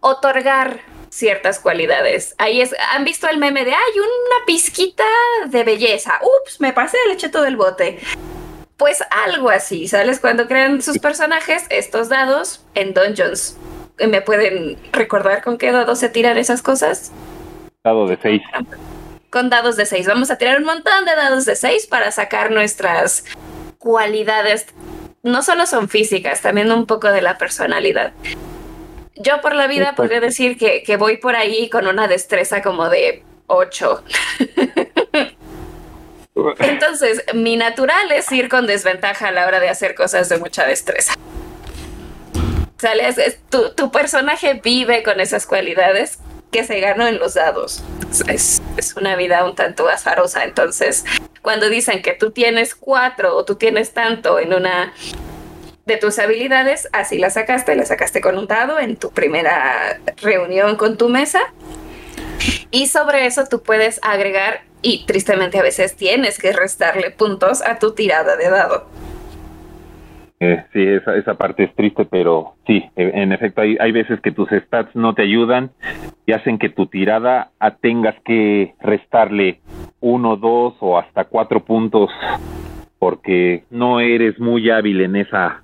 otorgar 0.00 0.80
ciertas 1.08 1.60
cualidades. 1.60 2.34
Ahí 2.38 2.60
es, 2.60 2.74
han 2.90 3.04
visto 3.04 3.28
el 3.28 3.38
meme 3.38 3.64
de, 3.64 3.72
hay 3.72 3.98
una 3.98 4.46
pizquita 4.46 5.04
de 5.46 5.62
belleza. 5.62 6.18
Ups, 6.22 6.60
me 6.60 6.72
pasé 6.72 6.96
el 7.04 7.12
lecheto 7.12 7.42
del 7.42 7.56
bote. 7.56 8.00
Pues 8.76 8.98
algo 9.10 9.50
así, 9.50 9.86
¿sabes? 9.86 10.18
Cuando 10.18 10.48
crean 10.48 10.82
sus 10.82 10.98
personajes, 10.98 11.66
estos 11.68 12.08
dados 12.08 12.64
en 12.74 12.94
Dungeons. 12.94 13.56
¿Me 13.98 14.22
pueden 14.22 14.78
recordar 14.92 15.42
con 15.42 15.58
qué 15.58 15.70
dados 15.72 15.98
se 15.98 16.08
tiran 16.08 16.38
esas 16.38 16.62
cosas? 16.62 17.12
Dado 17.84 18.06
de 18.06 18.18
6. 18.20 18.42
Con 19.30 19.50
dados 19.50 19.76
de 19.76 19.86
6. 19.86 20.06
Vamos 20.06 20.30
a 20.30 20.38
tirar 20.38 20.58
un 20.58 20.64
montón 20.64 21.04
de 21.04 21.14
dados 21.14 21.44
de 21.44 21.56
6 21.56 21.86
para 21.86 22.10
sacar 22.10 22.50
nuestras 22.50 23.24
cualidades. 23.78 24.66
No 25.22 25.42
solo 25.42 25.66
son 25.66 25.88
físicas, 25.88 26.40
también 26.40 26.72
un 26.72 26.86
poco 26.86 27.08
de 27.08 27.22
la 27.22 27.38
personalidad. 27.38 28.12
Yo 29.16 29.40
por 29.40 29.54
la 29.54 29.66
vida 29.66 29.94
podría 29.94 30.20
decir 30.20 30.56
que, 30.56 30.82
que 30.82 30.96
voy 30.96 31.18
por 31.18 31.36
ahí 31.36 31.68
con 31.68 31.86
una 31.86 32.08
destreza 32.08 32.62
como 32.62 32.88
de 32.88 33.22
8. 33.46 34.04
Entonces, 36.58 37.24
mi 37.34 37.56
natural 37.56 38.10
es 38.12 38.30
ir 38.32 38.48
con 38.48 38.66
desventaja 38.66 39.28
a 39.28 39.32
la 39.32 39.46
hora 39.46 39.60
de 39.60 39.68
hacer 39.68 39.94
cosas 39.94 40.28
de 40.28 40.38
mucha 40.38 40.66
destreza. 40.66 41.14
¿Sales? 42.82 43.38
tu, 43.48 43.70
tu, 43.74 43.92
personaje 43.92 44.54
vive 44.54 45.04
con 45.04 45.20
esas 45.20 45.46
cualidades 45.46 46.18
que 46.50 46.64
se 46.64 46.80
ganó 46.80 47.06
en 47.06 47.20
los 47.20 47.34
dados. 47.34 47.80
Es, 48.26 48.60
es, 48.76 48.96
una 48.96 49.14
vida 49.14 49.44
un 49.44 49.54
tanto 49.54 49.88
azarosa. 49.88 50.42
Entonces, 50.42 51.04
cuando 51.42 51.68
dicen 51.68 52.02
que 52.02 52.12
tú 52.12 52.32
tienes 52.32 52.74
cuatro 52.74 53.36
o 53.36 53.44
tú 53.44 53.54
tienes 53.54 53.92
tanto 53.92 54.40
en 54.40 54.52
una 54.52 54.92
de 55.86 55.96
tus 55.96 56.18
habilidades, 56.18 56.88
así 56.92 57.18
la 57.18 57.30
sacaste, 57.30 57.76
la 57.76 57.86
sacaste 57.86 58.20
con 58.20 58.36
un 58.36 58.48
dado 58.48 58.80
en 58.80 58.96
tu 58.96 59.12
primera 59.12 60.00
reunión 60.16 60.74
con 60.74 60.98
tu 60.98 61.08
mesa. 61.08 61.40
Y 62.72 62.88
sobre 62.88 63.26
eso 63.26 63.44
tú 63.48 63.62
puedes 63.62 64.00
agregar, 64.02 64.62
y 64.82 65.06
tristemente 65.06 65.56
a 65.60 65.62
veces 65.62 65.94
tienes 65.94 66.36
que 66.36 66.52
restarle 66.52 67.12
puntos 67.12 67.62
a 67.62 67.78
tu 67.78 67.92
tirada 67.92 68.34
de 68.34 68.50
dado. 68.50 68.88
Eh, 70.44 70.64
sí, 70.72 70.82
esa, 70.82 71.16
esa 71.16 71.34
parte 71.34 71.62
es 71.62 71.74
triste, 71.76 72.04
pero 72.04 72.54
sí, 72.66 72.82
en 72.96 73.30
efecto 73.30 73.60
hay, 73.60 73.76
hay 73.78 73.92
veces 73.92 74.20
que 74.20 74.32
tus 74.32 74.48
stats 74.48 74.92
no 74.96 75.14
te 75.14 75.22
ayudan 75.22 75.70
y 76.26 76.32
hacen 76.32 76.58
que 76.58 76.68
tu 76.68 76.86
tirada 76.86 77.52
a 77.60 77.76
tengas 77.76 78.16
que 78.24 78.74
restarle 78.80 79.60
uno, 80.00 80.36
dos 80.36 80.74
o 80.80 80.98
hasta 80.98 81.26
cuatro 81.26 81.64
puntos 81.64 82.10
porque 82.98 83.62
no 83.70 84.00
eres 84.00 84.40
muy 84.40 84.68
hábil 84.68 85.02
en 85.02 85.14
esa 85.14 85.62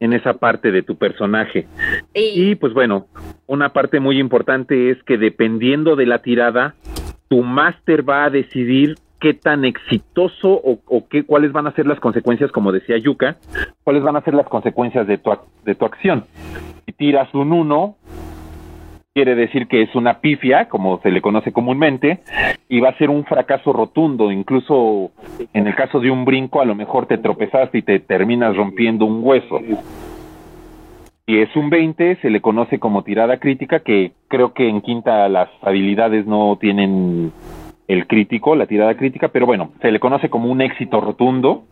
en 0.00 0.12
esa 0.12 0.34
parte 0.34 0.70
de 0.70 0.82
tu 0.82 0.96
personaje. 0.96 1.66
Y, 2.12 2.50
y 2.50 2.54
pues 2.56 2.74
bueno, 2.74 3.06
una 3.46 3.70
parte 3.72 4.00
muy 4.00 4.18
importante 4.18 4.90
es 4.90 5.02
que 5.04 5.16
dependiendo 5.16 5.96
de 5.96 6.04
la 6.04 6.20
tirada, 6.20 6.74
tu 7.28 7.42
máster 7.42 8.06
va 8.06 8.24
a 8.24 8.30
decidir 8.30 8.96
qué 9.20 9.34
tan 9.34 9.64
exitoso 9.64 10.60
o, 10.64 11.08
qué, 11.08 11.24
cuáles 11.24 11.52
van 11.52 11.66
a 11.66 11.72
ser 11.72 11.86
las 11.86 12.00
consecuencias, 12.00 12.50
como 12.50 12.72
decía 12.72 12.96
Yuka, 12.98 13.36
cuáles 13.84 14.02
van 14.02 14.16
a 14.16 14.22
ser 14.22 14.34
las 14.34 14.48
consecuencias 14.48 15.06
de 15.06 15.18
tu, 15.18 15.30
de 15.64 15.74
tu 15.74 15.84
acción. 15.84 16.24
Si 16.86 16.92
tiras 16.92 17.32
un 17.34 17.52
1, 17.52 17.96
quiere 19.14 19.34
decir 19.34 19.68
que 19.68 19.82
es 19.82 19.94
una 19.94 20.20
pifia, 20.20 20.68
como 20.68 21.00
se 21.02 21.10
le 21.10 21.20
conoce 21.20 21.52
comúnmente, 21.52 22.20
y 22.68 22.80
va 22.80 22.90
a 22.90 22.98
ser 22.98 23.10
un 23.10 23.24
fracaso 23.24 23.72
rotundo. 23.72 24.32
Incluso 24.32 25.10
en 25.52 25.66
el 25.66 25.74
caso 25.74 26.00
de 26.00 26.10
un 26.10 26.24
brinco, 26.24 26.60
a 26.60 26.64
lo 26.64 26.74
mejor 26.74 27.06
te 27.06 27.18
tropezaste 27.18 27.78
y 27.78 27.82
te 27.82 28.00
terminas 28.00 28.56
rompiendo 28.56 29.04
un 29.04 29.20
hueso. 29.22 29.60
Si 31.26 31.38
es 31.38 31.54
un 31.54 31.70
20, 31.70 32.16
se 32.16 32.30
le 32.30 32.40
conoce 32.40 32.78
como 32.78 33.04
tirada 33.04 33.38
crítica, 33.38 33.80
que 33.80 34.12
creo 34.28 34.54
que 34.54 34.68
en 34.68 34.80
quinta 34.80 35.28
las 35.28 35.48
habilidades 35.62 36.26
no 36.26 36.56
tienen 36.60 37.32
el 37.90 38.06
crítico, 38.06 38.54
la 38.54 38.66
tirada 38.66 38.96
crítica, 38.96 39.28
pero 39.28 39.46
bueno, 39.46 39.72
se 39.82 39.90
le 39.90 39.98
conoce 39.98 40.30
como 40.30 40.48
un 40.48 40.60
éxito 40.60 41.00
rotundo. 41.00 41.64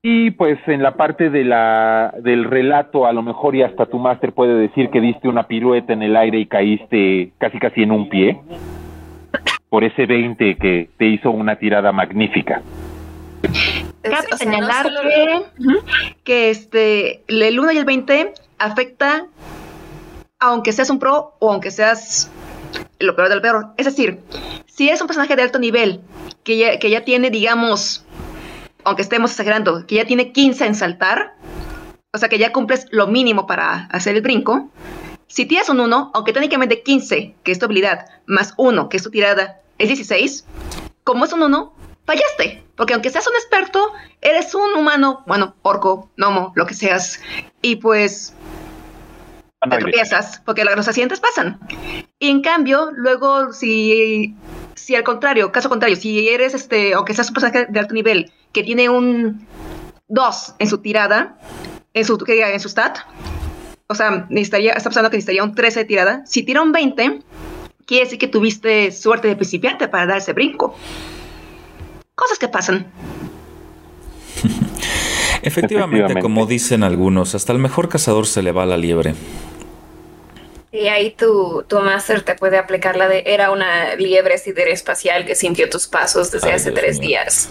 Y 0.00 0.30
pues 0.30 0.58
en 0.68 0.80
la 0.80 0.94
parte 0.94 1.28
de 1.30 1.42
la, 1.42 2.14
del 2.22 2.44
relato, 2.44 3.06
a 3.06 3.12
lo 3.12 3.22
mejor 3.22 3.56
y 3.56 3.62
hasta 3.62 3.86
tu 3.86 3.98
máster 3.98 4.32
puede 4.32 4.54
decir 4.54 4.90
que 4.90 5.00
diste 5.00 5.28
una 5.28 5.48
pirueta 5.48 5.92
en 5.92 6.04
el 6.04 6.16
aire 6.16 6.38
y 6.38 6.46
caíste 6.46 7.32
casi 7.38 7.58
casi 7.58 7.82
en 7.82 7.90
un 7.90 8.08
pie, 8.08 8.38
por 9.68 9.82
ese 9.82 10.06
20 10.06 10.56
que 10.56 10.88
te 10.96 11.06
hizo 11.06 11.32
una 11.32 11.56
tirada 11.56 11.90
magnífica. 11.90 12.62
Cabe 14.02 14.18
o 14.18 14.36
sea, 14.36 14.38
señalar 14.38 14.86
no 14.86 14.98
solo... 14.98 15.10
que, 15.10 16.22
que 16.22 16.50
este, 16.50 17.22
el 17.26 17.58
1 17.58 17.72
y 17.72 17.78
el 17.78 17.84
20 17.84 18.32
afecta 18.60 19.26
aunque 20.38 20.72
seas 20.72 20.90
un 20.90 20.98
pro 20.98 21.34
o 21.40 21.50
aunque 21.50 21.70
seas 21.70 22.30
lo 22.98 23.16
peor 23.16 23.28
del 23.28 23.40
peor. 23.40 23.68
Es 23.76 23.86
decir, 23.86 24.20
si 24.66 24.88
es 24.88 25.00
un 25.00 25.06
personaje 25.06 25.36
de 25.36 25.42
alto 25.42 25.58
nivel 25.58 26.00
que 26.44 26.56
ya, 26.56 26.78
que 26.78 26.90
ya 26.90 27.04
tiene, 27.04 27.30
digamos, 27.30 28.04
aunque 28.84 29.02
estemos 29.02 29.30
exagerando, 29.30 29.86
que 29.86 29.96
ya 29.96 30.04
tiene 30.04 30.32
15 30.32 30.66
en 30.66 30.74
saltar, 30.74 31.34
o 32.12 32.18
sea 32.18 32.28
que 32.28 32.38
ya 32.38 32.52
cumples 32.52 32.86
lo 32.90 33.06
mínimo 33.06 33.46
para 33.46 33.86
hacer 33.86 34.16
el 34.16 34.22
brinco. 34.22 34.70
Si 35.26 35.44
tienes 35.44 35.68
un 35.68 35.80
1, 35.80 36.12
aunque 36.14 36.32
técnicamente 36.32 36.82
15, 36.82 37.34
que 37.42 37.52
es 37.52 37.58
tu 37.58 37.64
habilidad, 37.64 38.06
más 38.26 38.54
1, 38.56 38.88
que 38.88 38.96
es 38.96 39.02
tu 39.02 39.10
tirada, 39.10 39.60
es 39.78 39.88
16, 39.88 40.44
como 41.04 41.24
es 41.24 41.32
un 41.32 41.42
1, 41.42 41.74
fallaste. 42.06 42.62
Porque 42.76 42.92
aunque 42.92 43.10
seas 43.10 43.26
un 43.26 43.34
experto, 43.34 43.92
eres 44.20 44.54
un 44.54 44.74
humano, 44.74 45.24
bueno, 45.26 45.56
orco, 45.62 46.10
gnomo, 46.16 46.52
lo 46.54 46.66
que 46.66 46.74
seas. 46.74 47.20
Y 47.62 47.76
pues 47.76 48.34
te 49.70 49.78
tropiezas, 49.78 50.42
porque 50.44 50.64
los 50.64 50.86
accidentes 50.86 51.20
pasan. 51.20 51.58
Y 52.18 52.30
en 52.30 52.40
cambio, 52.40 52.92
luego, 52.94 53.52
si, 53.52 54.34
si 54.74 54.94
al 54.94 55.04
contrario, 55.04 55.52
caso 55.52 55.68
contrario, 55.68 55.96
si 55.96 56.28
eres, 56.28 56.54
este, 56.54 56.94
aunque 56.94 57.12
seas 57.12 57.28
un 57.28 57.34
personaje 57.34 57.66
de 57.68 57.78
alto 57.78 57.92
nivel, 57.92 58.32
que 58.52 58.62
tiene 58.62 58.88
un 58.88 59.46
2 60.08 60.54
en 60.58 60.68
su 60.68 60.78
tirada, 60.78 61.38
en 61.92 62.04
su, 62.04 62.24
en 62.26 62.60
su 62.60 62.68
stat, 62.70 62.98
o 63.88 63.94
sea, 63.94 64.26
necesitaría, 64.30 64.72
está 64.72 64.88
pasando 64.88 65.10
que 65.10 65.18
necesitaría 65.18 65.44
un 65.44 65.54
13 65.54 65.80
de 65.80 65.84
tirada, 65.84 66.22
si 66.26 66.42
tira 66.42 66.62
un 66.62 66.72
20, 66.72 67.20
quiere 67.84 68.04
decir 68.04 68.18
que 68.18 68.28
tuviste 68.28 68.92
suerte 68.92 69.28
de 69.28 69.36
principiante 69.36 69.86
para 69.86 70.06
dar 70.06 70.18
ese 70.18 70.32
brinco. 70.32 70.74
Cosas 72.14 72.38
que 72.38 72.48
pasan. 72.48 72.86
Efectivamente, 74.42 75.42
Efectivamente, 75.42 76.20
como 76.20 76.46
dicen 76.46 76.82
algunos, 76.82 77.34
hasta 77.34 77.52
el 77.52 77.58
mejor 77.58 77.90
cazador 77.90 78.26
se 78.26 78.42
le 78.42 78.52
va 78.52 78.64
la 78.64 78.78
liebre. 78.78 79.14
Y 80.78 80.88
ahí 80.88 81.10
tu, 81.12 81.64
tu 81.66 81.80
máster 81.80 82.20
te 82.20 82.34
puede 82.34 82.58
aplicar 82.58 82.96
la 82.96 83.08
de 83.08 83.22
era 83.24 83.50
una 83.50 83.94
liebre 83.94 84.36
siderespacial 84.36 85.24
que 85.24 85.34
sintió 85.34 85.70
tus 85.70 85.88
pasos 85.88 86.30
desde 86.30 86.48
Ay, 86.48 86.56
hace 86.56 86.70
Dios 86.70 86.80
tres 86.80 87.00
mío. 87.00 87.08
días. 87.08 87.50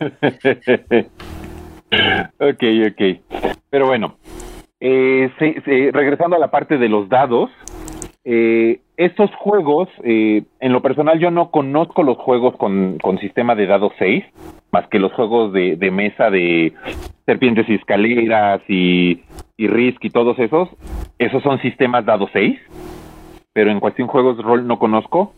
ok, 2.40 2.62
ok. 2.90 3.00
Pero 3.70 3.86
bueno, 3.86 4.18
eh, 4.80 5.30
se, 5.38 5.60
se, 5.62 5.90
regresando 5.92 6.34
a 6.34 6.40
la 6.40 6.50
parte 6.50 6.78
de 6.78 6.88
los 6.88 7.08
dados, 7.08 7.48
eh, 8.28 8.80
estos 8.96 9.30
juegos, 9.36 9.88
eh, 10.02 10.42
en 10.58 10.72
lo 10.72 10.82
personal 10.82 11.20
yo 11.20 11.30
no 11.30 11.52
conozco 11.52 12.02
los 12.02 12.18
juegos 12.18 12.56
con, 12.56 12.98
con 12.98 13.20
sistema 13.20 13.54
de 13.54 13.66
dados 13.66 13.92
6, 14.00 14.24
más 14.72 14.88
que 14.88 14.98
los 14.98 15.12
juegos 15.12 15.52
de, 15.52 15.76
mesa 15.92 16.28
de 16.28 16.72
serpientes 17.24 17.68
y 17.68 17.74
escaleras 17.74 18.62
y, 18.66 19.22
y 19.56 19.68
Risk 19.68 20.04
y 20.04 20.10
todos 20.10 20.36
esos. 20.40 20.68
Esos 21.20 21.40
son 21.44 21.60
sistemas 21.60 22.04
dados 22.04 22.28
6, 22.32 22.58
pero 23.52 23.70
en 23.70 23.78
cuestión 23.78 24.08
juegos 24.08 24.42
rol 24.42 24.66
no 24.66 24.80
conozco. 24.80 25.32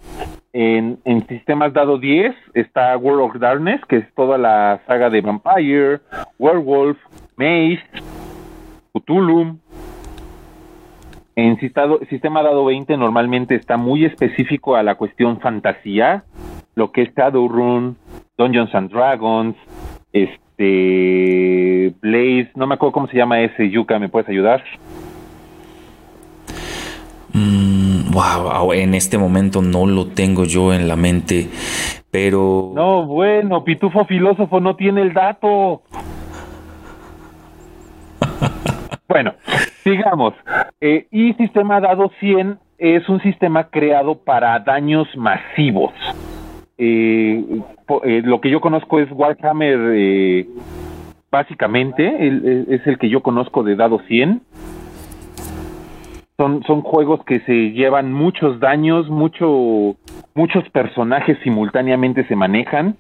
En, 0.55 0.99
en 1.05 1.27
sistemas 1.27 1.75
dado 1.75 1.99
10 1.99 2.35
está 2.55 2.97
World 2.97 3.21
of 3.21 3.39
Darkness, 3.39 3.85
que 3.85 3.97
es 3.99 4.15
toda 4.15 4.39
la 4.39 4.81
saga 4.87 5.11
de 5.11 5.21
Vampire, 5.21 6.01
Werewolf, 6.39 6.97
Maze, 7.37 7.83
Cthulhu. 8.95 9.59
En 11.39 11.57
sistado- 11.61 12.01
sistema 12.11 12.43
dado 12.43 12.65
20 12.65 12.97
normalmente 12.97 13.55
está 13.55 13.77
muy 13.77 14.05
específico 14.05 14.75
a 14.75 14.83
la 14.83 14.97
cuestión 14.97 15.39
fantasía, 15.39 16.25
lo 16.75 16.91
que 16.91 17.03
es 17.03 17.15
Shadowrun, 17.15 17.97
Dungeons 18.37 18.75
and 18.75 18.91
Dragons, 18.91 19.55
este 20.13 21.95
Blaze, 22.01 22.51
no 22.57 22.67
me 22.67 22.75
acuerdo 22.75 22.91
cómo 22.91 23.07
se 23.07 23.17
llama 23.17 23.41
ese 23.41 23.71
Yuka, 23.71 24.01
¿me 24.01 24.09
puedes 24.09 24.29
ayudar? 24.29 24.65
Mm, 27.33 28.11
wow, 28.11 28.73
en 28.73 28.95
este 28.95 29.17
momento 29.17 29.63
no 29.63 29.87
lo 29.87 30.09
tengo 30.09 30.43
yo 30.43 30.73
en 30.75 30.89
la 30.89 30.97
mente, 30.97 31.47
pero... 32.11 32.73
No, 32.75 33.07
bueno, 33.07 33.63
Pitufo 33.63 34.05
Filósofo 34.07 34.59
no 34.59 34.75
tiene 34.75 35.03
el 35.03 35.13
dato. 35.13 35.83
bueno, 39.09 39.35
sigamos. 39.89 40.35
Eh, 40.81 41.07
y 41.11 41.33
sistema 41.35 41.81
dado 41.81 42.11
100 42.21 42.59
es 42.79 43.09
un 43.09 43.21
sistema 43.21 43.65
creado 43.71 44.17
para 44.17 44.59
daños 44.61 45.09
masivos. 45.17 45.93
Eh, 46.79 47.45
eh, 48.05 48.23
lo 48.25 48.41
que 48.41 48.51
yo 48.51 48.61
conozco 48.61 49.01
es 49.01 49.11
Warhammer, 49.11 49.79
eh, 49.97 50.49
básicamente, 51.31 52.07
es 52.73 52.87
el 52.87 52.99
que 52.99 53.09
yo 53.09 53.21
conozco 53.21 53.65
de 53.65 53.75
dado 53.75 54.01
100. 54.07 54.43
Son, 56.37 56.63
son 56.63 56.83
juegos 56.83 57.25
que 57.25 57.41
se 57.41 57.73
llevan 57.73 58.13
muchos 58.13 58.61
daños, 58.61 59.11
mucho, 59.11 59.97
muchos 60.35 60.69
personajes 60.71 61.37
simultáneamente 61.43 62.25
se 62.29 62.37
manejan. 62.37 62.97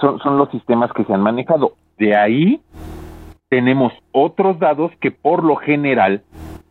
Son, 0.00 0.20
son 0.20 0.38
los 0.38 0.48
sistemas 0.50 0.92
que 0.92 1.02
se 1.02 1.12
han 1.12 1.20
manejado. 1.20 1.72
De 1.98 2.16
ahí 2.16 2.60
tenemos 3.50 3.92
otros 4.12 4.58
dados 4.60 4.92
que 5.00 5.10
por 5.10 5.44
lo 5.44 5.56
general 5.56 6.22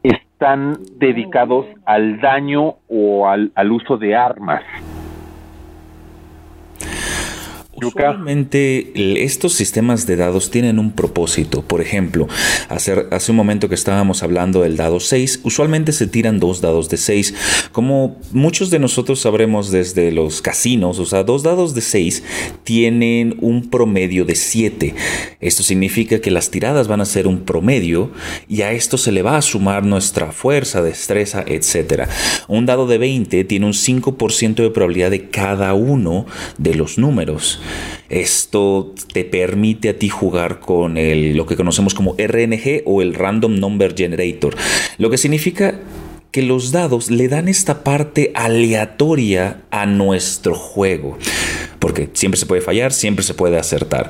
están 0.02 0.78
dedicados 0.96 1.66
al 1.86 2.22
daño 2.22 2.76
o 2.88 3.28
al, 3.28 3.52
al 3.54 3.72
uso 3.72 3.98
de 3.98 4.16
armas. 4.16 4.64
Usualmente 7.88 8.92
estos 9.24 9.54
sistemas 9.54 10.06
de 10.06 10.16
dados 10.16 10.52
tienen 10.52 10.80
un 10.80 10.92
propósito. 10.92 11.62
Por 11.62 11.82
ejemplo, 11.82 12.28
hace, 12.70 13.06
hace 13.12 13.32
un 13.32 13.38
momento 13.38 13.70
que 13.70 13.76
estábamos 13.76 14.24
hablando 14.24 14.62
del 14.62 14.78
dado 14.78 15.00
6, 15.00 15.42
usualmente 15.44 15.92
se 15.92 16.08
tiran 16.08 16.40
dos 16.40 16.62
dados 16.62 16.90
de 16.90 16.98
6. 16.98 17.34
Como 17.72 18.18
muchos 18.32 18.70
de 18.70 18.80
nosotros 18.80 19.20
sabremos 19.22 19.72
desde 19.72 20.12
los 20.12 20.42
casinos, 20.42 21.00
o 21.00 21.06
sea, 21.06 21.24
dos 21.24 21.44
dados 21.44 21.74
de 21.74 21.82
6 21.82 22.24
tienen 22.64 23.38
un 23.42 23.70
promedio 23.70 24.26
de 24.26 24.36
7. 24.36 24.96
Esto 25.40 25.64
significa 25.64 26.20
que 26.20 26.32
las 26.32 26.52
tiradas 26.52 26.88
van 26.88 27.02
a 27.02 27.06
ser 27.06 27.28
un 27.28 27.42
promedio 27.42 28.12
y 28.48 28.62
a 28.62 28.72
esto 28.72 28.98
se 28.98 29.12
le 29.12 29.22
va 29.22 29.38
a 29.38 29.42
sumar 29.42 29.86
nuestra 29.86 30.32
fuerza, 30.32 30.82
destreza, 30.82 31.44
etc. 31.48 32.10
Un 32.48 32.66
dado 32.66 32.88
de 32.88 32.98
20 32.98 33.44
tiene 33.46 33.66
un 33.66 33.74
5% 33.74 34.56
de 34.56 34.70
probabilidad 34.70 35.12
de 35.12 35.30
cada 35.30 35.74
uno 35.74 36.26
de 36.58 36.76
los 36.76 36.98
números. 36.98 37.60
Esto 38.10 38.94
te 39.14 39.24
permite 39.24 39.90
a 39.90 40.00
ti 40.00 40.10
jugar 40.10 40.60
con 40.60 40.98
el, 40.98 41.36
lo 41.36 41.46
que 41.46 41.56
conocemos 41.56 41.94
como 41.94 42.16
RNG 42.18 42.84
o 42.86 43.02
el 43.02 43.14
Random 43.14 43.60
Number 43.60 43.96
Generator, 43.96 44.56
lo 44.98 45.10
que 45.10 45.18
significa 45.18 45.80
que 46.32 46.42
los 46.42 46.72
dados 46.72 47.10
le 47.10 47.28
dan 47.28 47.48
esta 47.48 47.84
parte 47.84 48.32
aleatoria 48.36 49.62
a 49.72 49.86
nuestro 49.86 50.56
juego, 50.56 51.18
porque 51.80 52.10
siempre 52.14 52.40
se 52.40 52.46
puede 52.46 52.62
fallar, 52.62 52.94
siempre 52.94 53.24
se 53.24 53.34
puede 53.34 53.58
acertar. 53.58 54.10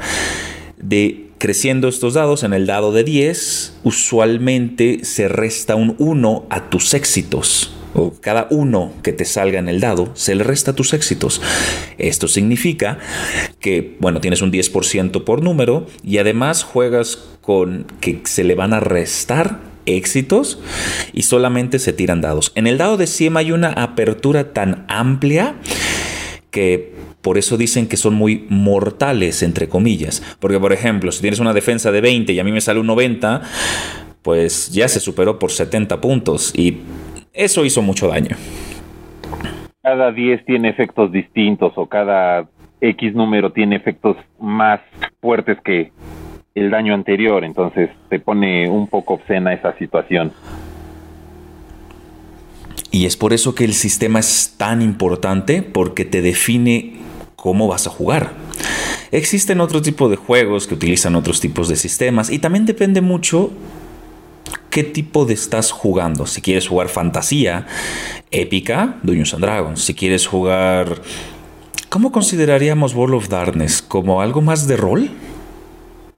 De 0.77 1.29
creciendo 1.37 1.87
estos 1.87 2.13
dados 2.13 2.43
en 2.43 2.53
el 2.53 2.65
dado 2.65 2.91
de 2.91 3.03
10, 3.03 3.79
usualmente 3.83 4.99
se 5.03 5.27
resta 5.27 5.75
un 5.75 5.95
1 5.97 6.45
a 6.49 6.69
tus 6.69 6.93
éxitos. 6.93 7.73
O 7.93 8.13
cada 8.21 8.47
uno 8.51 8.93
que 9.01 9.13
te 9.13 9.25
salga 9.25 9.59
en 9.59 9.67
el 9.67 9.79
dado 9.79 10.11
se 10.13 10.35
le 10.35 10.43
resta 10.43 10.73
tus 10.73 10.93
éxitos. 10.93 11.41
Esto 11.97 12.27
significa 12.27 12.99
que, 13.59 13.97
bueno, 13.99 14.21
tienes 14.21 14.41
un 14.41 14.51
10% 14.51 15.23
por 15.23 15.41
número 15.41 15.87
y 16.03 16.19
además 16.19 16.63
juegas 16.63 17.19
con 17.41 17.85
que 17.99 18.21
se 18.25 18.43
le 18.43 18.55
van 18.55 18.73
a 18.73 18.79
restar 18.79 19.59
éxitos 19.85 20.59
y 21.13 21.23
solamente 21.23 21.79
se 21.79 21.93
tiran 21.93 22.21
dados. 22.21 22.51
En 22.55 22.67
el 22.67 22.77
dado 22.77 22.97
de 22.97 23.07
100 23.07 23.37
hay 23.37 23.51
una 23.51 23.69
apertura 23.69 24.53
tan 24.53 24.85
amplia 24.87 25.55
que 26.51 26.93
por 27.21 27.37
eso 27.37 27.57
dicen 27.57 27.87
que 27.87 27.97
son 27.97 28.13
muy 28.13 28.45
mortales, 28.49 29.43
entre 29.43 29.67
comillas. 29.67 30.21
Porque, 30.39 30.59
por 30.59 30.73
ejemplo, 30.73 31.11
si 31.11 31.21
tienes 31.21 31.39
una 31.39 31.53
defensa 31.53 31.91
de 31.91 32.01
20 32.01 32.31
y 32.33 32.39
a 32.39 32.43
mí 32.43 32.51
me 32.51 32.61
sale 32.61 32.79
un 32.79 32.87
90, 32.87 33.41
pues 34.21 34.71
ya 34.71 34.87
se 34.87 34.99
superó 34.99 35.39
por 35.39 35.51
70 35.51 36.01
puntos 36.01 36.53
y 36.55 36.77
eso 37.33 37.65
hizo 37.65 37.81
mucho 37.81 38.07
daño. 38.07 38.35
Cada 39.81 40.11
10 40.11 40.45
tiene 40.45 40.69
efectos 40.69 41.11
distintos 41.11 41.73
o 41.75 41.85
cada 41.87 42.47
X 42.81 43.13
número 43.13 43.51
tiene 43.51 43.75
efectos 43.75 44.17
más 44.39 44.79
fuertes 45.21 45.57
que 45.63 45.91
el 46.55 46.69
daño 46.69 46.93
anterior, 46.93 47.43
entonces 47.43 47.89
te 48.09 48.19
pone 48.19 48.69
un 48.69 48.87
poco 48.87 49.15
obscena 49.15 49.53
esa 49.53 49.77
situación. 49.77 50.33
Y 52.91 53.05
es 53.05 53.15
por 53.15 53.33
eso 53.33 53.53
que 53.53 53.65
el 53.65 53.73
sistema 53.73 54.19
es 54.19 54.55
tan 54.57 54.81
importante 54.81 55.61
porque 55.61 56.05
te 56.05 56.21
define 56.21 56.97
cómo 57.35 57.67
vas 57.67 57.87
a 57.87 57.91
jugar. 57.91 58.33
Existen 59.11 59.59
otro 59.61 59.81
tipo 59.81 60.09
de 60.09 60.15
juegos 60.15 60.67
que 60.67 60.73
utilizan 60.73 61.15
otros 61.15 61.39
tipos 61.39 61.69
de 61.69 61.75
sistemas 61.75 62.29
y 62.29 62.39
también 62.39 62.65
depende 62.65 63.01
mucho 63.01 63.51
qué 64.69 64.83
tipo 64.83 65.25
de 65.25 65.33
estás 65.33 65.71
jugando. 65.71 66.25
Si 66.25 66.41
quieres 66.41 66.67
jugar 66.67 66.89
fantasía 66.89 67.65
épica, 68.31 68.95
Dungeons 69.03 69.33
and 69.33 69.43
Dragons. 69.43 69.81
Si 69.81 69.93
quieres 69.93 70.27
jugar... 70.27 70.95
¿Cómo 71.89 72.11
consideraríamos 72.11 72.93
World 72.93 73.15
of 73.15 73.29
Darkness? 73.29 73.81
¿Como 73.81 74.21
algo 74.21 74.41
más 74.41 74.67
de 74.67 74.77
rol? 74.77 75.09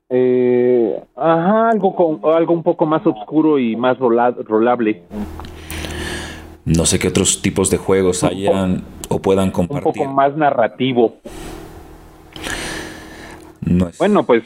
Eh, 0.09 1.01
ajá, 1.15 1.69
algo, 1.69 1.95
con, 1.95 2.19
algo 2.33 2.53
un 2.53 2.63
poco 2.63 2.85
más 2.85 3.01
oscuro 3.07 3.57
y 3.57 3.77
más 3.77 3.97
rola, 3.97 4.31
rolable. 4.45 5.03
No 6.65 6.85
sé 6.85 6.99
qué 6.99 7.07
otros 7.07 7.41
tipos 7.41 7.69
de 7.69 7.77
juegos 7.77 8.25
hayan 8.25 8.83
o 9.07 9.19
puedan 9.19 9.45
Un 9.45 9.51
compartir. 9.51 9.83
poco 9.93 10.05
más 10.11 10.35
narrativo. 10.35 11.15
No 13.61 13.87
es- 13.87 13.97
Bueno, 13.97 14.23
pues 14.23 14.43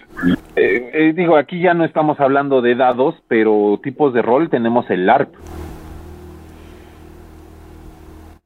eh, 0.56 0.90
eh, 0.94 1.14
digo, 1.14 1.36
aquí 1.36 1.60
ya 1.60 1.74
no 1.74 1.84
estamos 1.84 2.20
hablando 2.20 2.62
de 2.62 2.76
dados, 2.76 3.16
pero 3.28 3.80
tipos 3.84 4.14
de 4.14 4.22
rol 4.22 4.50
tenemos 4.50 4.90
el 4.90 5.06
LARP. 5.06 5.34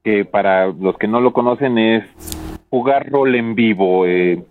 Que 0.03 0.25
para 0.25 0.67
los 0.67 0.97
que 0.97 1.07
no 1.07 1.21
lo 1.21 1.33
conocen 1.33 1.77
es 1.77 2.03
jugar 2.69 3.09
rol 3.09 3.35
en 3.35 3.53
vivo, 3.53 4.05
eh, 4.07 4.43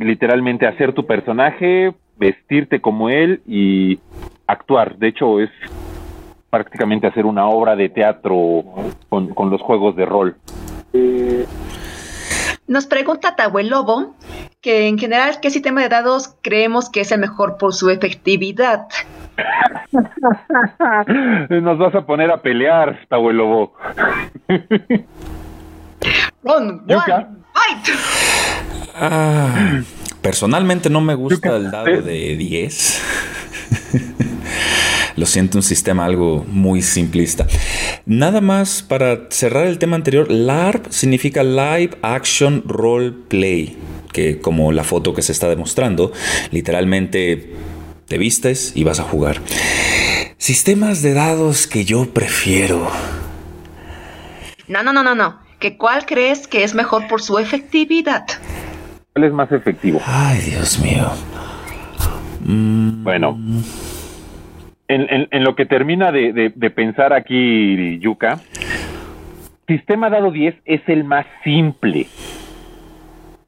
literalmente 0.00 0.66
hacer 0.66 0.92
tu 0.92 1.06
personaje, 1.06 1.92
vestirte 2.16 2.80
como 2.80 3.10
él 3.10 3.42
y 3.46 4.00
actuar. 4.46 4.96
De 4.96 5.08
hecho, 5.08 5.40
es 5.40 5.50
prácticamente 6.50 7.06
hacer 7.06 7.26
una 7.26 7.48
obra 7.48 7.76
de 7.76 7.90
teatro 7.90 8.64
con, 9.08 9.28
con 9.34 9.50
los 9.50 9.60
juegos 9.60 9.94
de 9.94 10.06
rol. 10.06 10.36
Nos 12.68 12.86
pregunta 12.86 13.34
Tahue 13.34 13.64
Lobo 13.64 14.14
que 14.60 14.86
en 14.88 14.98
general 14.98 15.40
qué 15.40 15.48
sistema 15.50 15.80
de 15.80 15.88
dados 15.88 16.34
creemos 16.42 16.90
que 16.90 17.00
es 17.00 17.10
el 17.12 17.20
mejor 17.20 17.56
por 17.56 17.72
su 17.74 17.88
efectividad. 17.88 18.86
Nos 21.48 21.78
vas 21.78 21.94
a 21.94 22.04
poner 22.04 22.30
a 22.30 22.42
pelear, 22.42 23.06
Tawel 23.08 23.38
Lobo. 23.38 23.72
Ron, 26.44 26.86
Yuka. 26.86 27.16
one, 27.16 27.26
fight. 27.54 27.88
Ah, 28.94 29.80
personalmente 30.20 30.90
no 30.90 31.00
me 31.00 31.14
gusta 31.14 31.56
el 31.56 31.70
dado 31.70 31.86
eh. 31.88 32.02
de 32.02 32.36
10. 32.36 33.02
Lo 35.18 35.26
siento, 35.26 35.58
un 35.58 35.64
sistema 35.64 36.04
algo 36.04 36.44
muy 36.48 36.80
simplista. 36.80 37.46
Nada 38.06 38.40
más 38.40 38.82
para 38.82 39.26
cerrar 39.30 39.66
el 39.66 39.78
tema 39.78 39.96
anterior, 39.96 40.30
LARP 40.30 40.90
significa 40.90 41.42
Live 41.42 41.98
Action 42.02 42.62
Role 42.64 43.10
Play, 43.28 43.76
que 44.12 44.40
como 44.40 44.70
la 44.70 44.84
foto 44.84 45.14
que 45.14 45.22
se 45.22 45.32
está 45.32 45.48
demostrando, 45.48 46.12
literalmente 46.52 47.52
te 48.06 48.16
vistes 48.16 48.72
y 48.76 48.84
vas 48.84 49.00
a 49.00 49.02
jugar. 49.02 49.40
Sistemas 50.36 51.02
de 51.02 51.14
dados 51.14 51.66
que 51.66 51.84
yo 51.84 52.06
prefiero. 52.14 52.88
No, 54.68 54.84
no, 54.84 54.92
no, 54.92 55.02
no, 55.02 55.16
no. 55.16 55.40
¿Que 55.58 55.76
¿Cuál 55.76 56.06
crees 56.06 56.46
que 56.46 56.62
es 56.62 56.76
mejor 56.76 57.08
por 57.08 57.20
su 57.22 57.38
efectividad? 57.40 58.24
¿Cuál 59.12 59.24
es 59.24 59.32
más 59.32 59.50
efectivo? 59.50 60.00
Ay, 60.06 60.38
Dios 60.42 60.78
mío. 60.78 61.10
Mm, 62.44 63.02
Bueno, 63.02 63.36
en, 64.88 65.06
en- 65.10 65.28
en 65.30 65.44
lo 65.44 65.54
que 65.54 65.66
termina 65.66 66.10
de, 66.12 66.32
de- 66.32 66.52
de 66.54 66.70
pensar 66.70 67.12
aquí 67.12 67.98
Yuka, 68.00 68.38
sistema 69.66 70.10
dado 70.10 70.30
10 70.30 70.54
es 70.64 70.80
el 70.88 71.04
más 71.04 71.26
simple. 71.44 72.06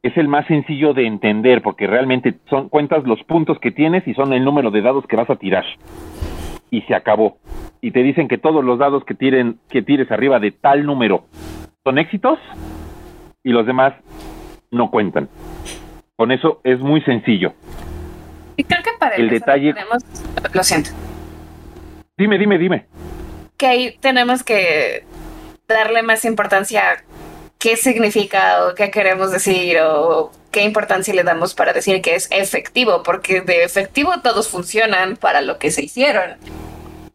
Es 0.03 0.17
el 0.17 0.29
más 0.29 0.47
sencillo 0.47 0.95
de 0.95 1.07
entender 1.07 1.61
porque 1.63 1.87
realmente 1.87 2.35
son 2.49 2.69
cuentas 2.71 3.05
los 3.05 3.23
puntos 3.25 3.59
que 3.59 3.71
tienes 3.71 4.07
y 4.09 4.15
son 4.15 4.33
el 4.33 4.45
número 4.45 4.71
de 4.71 4.81
dados 4.81 5.07
que 5.07 5.17
vas 5.17 5.29
a 5.29 5.37
tirar. 5.37 5.65
Y 6.71 6.83
se 6.83 6.95
acabó. 6.95 7.39
Y 7.83 7.91
te 7.91 8.03
dicen 8.03 8.29
que 8.29 8.39
todos 8.39 8.65
los 8.65 8.79
dados 8.79 9.05
que 9.05 9.15
tiren 9.15 9.59
que 9.69 9.83
tires 9.83 10.11
arriba 10.11 10.39
de 10.39 10.53
tal 10.53 10.87
número 10.87 11.25
son 11.85 11.99
éxitos 11.99 12.39
y 13.43 13.51
los 13.51 13.67
demás 13.67 13.93
no 14.71 14.91
cuentan. 14.91 15.29
Con 16.17 16.33
eso 16.33 16.61
es 16.65 16.79
muy 16.81 17.01
sencillo. 17.03 17.53
Y 18.57 18.65
creo 18.65 18.83
que 18.83 18.91
para 18.99 19.17
El 19.17 19.31
detalle- 19.31 19.73
tenemos- 19.75 20.05
lo 20.55 20.63
siento. 20.63 20.91
Dime, 22.21 22.37
dime, 22.37 22.59
dime. 22.59 22.85
que 23.57 23.67
ahí 23.67 23.97
tenemos 23.99 24.43
que 24.43 25.05
darle 25.67 26.03
más 26.03 26.27
importancia 26.27 26.83
a 26.83 26.97
qué 27.59 27.77
significa 27.77 28.67
o 28.67 28.75
qué 28.75 28.91
queremos 28.91 29.33
decir 29.33 29.79
o 29.83 30.31
qué 30.51 30.63
importancia 30.65 31.15
le 31.15 31.25
damos 31.25 31.55
para 31.55 31.73
decir 31.73 32.03
que 32.03 32.15
es 32.15 32.29
efectivo, 32.31 33.03
porque 33.03 33.41
de 33.41 33.65
efectivo 33.65 34.21
todos 34.23 34.51
funcionan 34.51 35.17
para 35.17 35.41
lo 35.41 35.59
que 35.59 35.71
se 35.71 35.83
hicieron. 35.83 36.33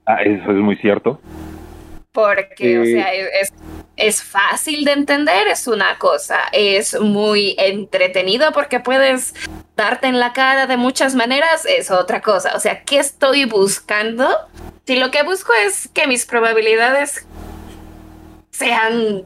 Ah, 0.07 0.23
eso 0.23 0.49
es 0.49 0.57
muy 0.57 0.75
cierto. 0.77 1.21
Porque, 2.15 2.79
o 2.79 2.85
sea, 2.85 3.13
es, 3.13 3.51
es 3.97 4.23
fácil 4.23 4.85
de 4.85 4.93
entender, 4.93 5.47
es 5.47 5.67
una 5.67 5.99
cosa, 5.99 6.39
es 6.53 6.97
muy 6.99 7.55
entretenido 7.59 8.53
porque 8.53 8.79
puedes 8.79 9.35
darte 9.75 10.07
en 10.07 10.19
la 10.19 10.31
cara 10.31 10.65
de 10.65 10.77
muchas 10.77 11.13
maneras, 11.13 11.65
es 11.65 11.91
otra 11.91 12.21
cosa. 12.21 12.53
O 12.55 12.59
sea, 12.61 12.83
¿qué 12.83 12.99
estoy 12.99 13.43
buscando? 13.43 14.29
Si 14.87 14.95
lo 14.95 15.11
que 15.11 15.23
busco 15.23 15.51
es 15.65 15.89
que 15.93 16.07
mis 16.07 16.25
probabilidades 16.25 17.27
sean 18.51 19.25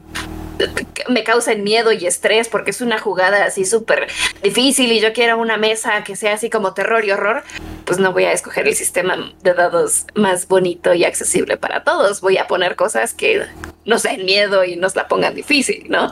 me 1.08 1.24
causen 1.24 1.62
miedo 1.62 1.92
y 1.92 2.06
estrés 2.06 2.48
porque 2.48 2.70
es 2.70 2.80
una 2.80 2.98
jugada 2.98 3.44
así 3.44 3.64
súper 3.64 4.06
difícil 4.42 4.92
y 4.92 5.00
yo 5.00 5.12
quiero 5.12 5.38
una 5.38 5.56
mesa 5.56 6.04
que 6.04 6.16
sea 6.16 6.34
así 6.34 6.50
como 6.50 6.74
terror 6.74 7.04
y 7.04 7.10
horror, 7.10 7.42
pues 7.84 7.98
no 7.98 8.12
voy 8.12 8.24
a 8.24 8.32
escoger 8.32 8.66
el 8.66 8.74
sistema 8.74 9.16
de 9.42 9.54
dados 9.54 10.06
más 10.14 10.48
bonito 10.48 10.94
y 10.94 11.04
accesible 11.04 11.56
para 11.56 11.84
todos. 11.84 12.20
Voy 12.20 12.38
a 12.38 12.46
poner 12.46 12.76
cosas 12.76 13.14
que 13.14 13.42
nos 13.84 14.02
den 14.02 14.24
miedo 14.24 14.64
y 14.64 14.76
nos 14.76 14.96
la 14.96 15.08
pongan 15.08 15.34
difícil, 15.34 15.86
¿no? 15.88 16.10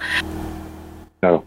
Claro. 1.21 1.45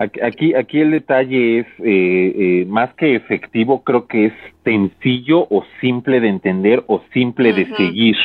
Aquí, 0.00 0.54
aquí, 0.54 0.80
el 0.80 0.92
detalle 0.92 1.58
es 1.58 1.66
eh, 1.80 1.82
eh, 1.82 2.66
más 2.68 2.94
que 2.94 3.16
efectivo, 3.16 3.82
creo 3.82 4.06
que 4.06 4.26
es 4.26 4.32
sencillo 4.62 5.40
o 5.50 5.64
simple 5.80 6.20
de 6.20 6.28
entender 6.28 6.84
o 6.86 7.02
simple 7.12 7.52
de 7.52 7.66
seguir. 7.74 8.16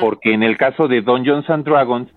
Porque 0.00 0.32
en 0.32 0.44
el 0.44 0.56
caso 0.56 0.86
de 0.86 1.00
Dungeons 1.00 1.50
and 1.50 1.64
Dragons, 1.64 2.08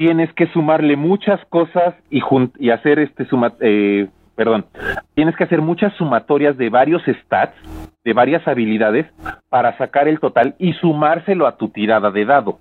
tienes 0.00 0.32
que 0.32 0.46
sumarle 0.46 0.96
muchas 0.96 1.44
cosas 1.50 1.94
y, 2.08 2.22
y 2.58 2.70
hacer 2.70 2.98
este 3.00 3.26
suma, 3.26 3.52
eh, 3.60 4.08
perdón, 4.34 4.64
tienes 5.12 5.36
que 5.36 5.44
hacer 5.44 5.60
muchas 5.60 5.92
sumatorias 5.98 6.56
de 6.56 6.70
varios 6.70 7.02
stats, 7.04 7.54
de 8.02 8.14
varias 8.14 8.48
habilidades, 8.48 9.04
para 9.50 9.76
sacar 9.76 10.08
el 10.08 10.18
total 10.18 10.54
y 10.58 10.72
sumárselo 10.72 11.46
a 11.46 11.58
tu 11.58 11.68
tirada 11.68 12.10
de 12.10 12.24
dado. 12.24 12.60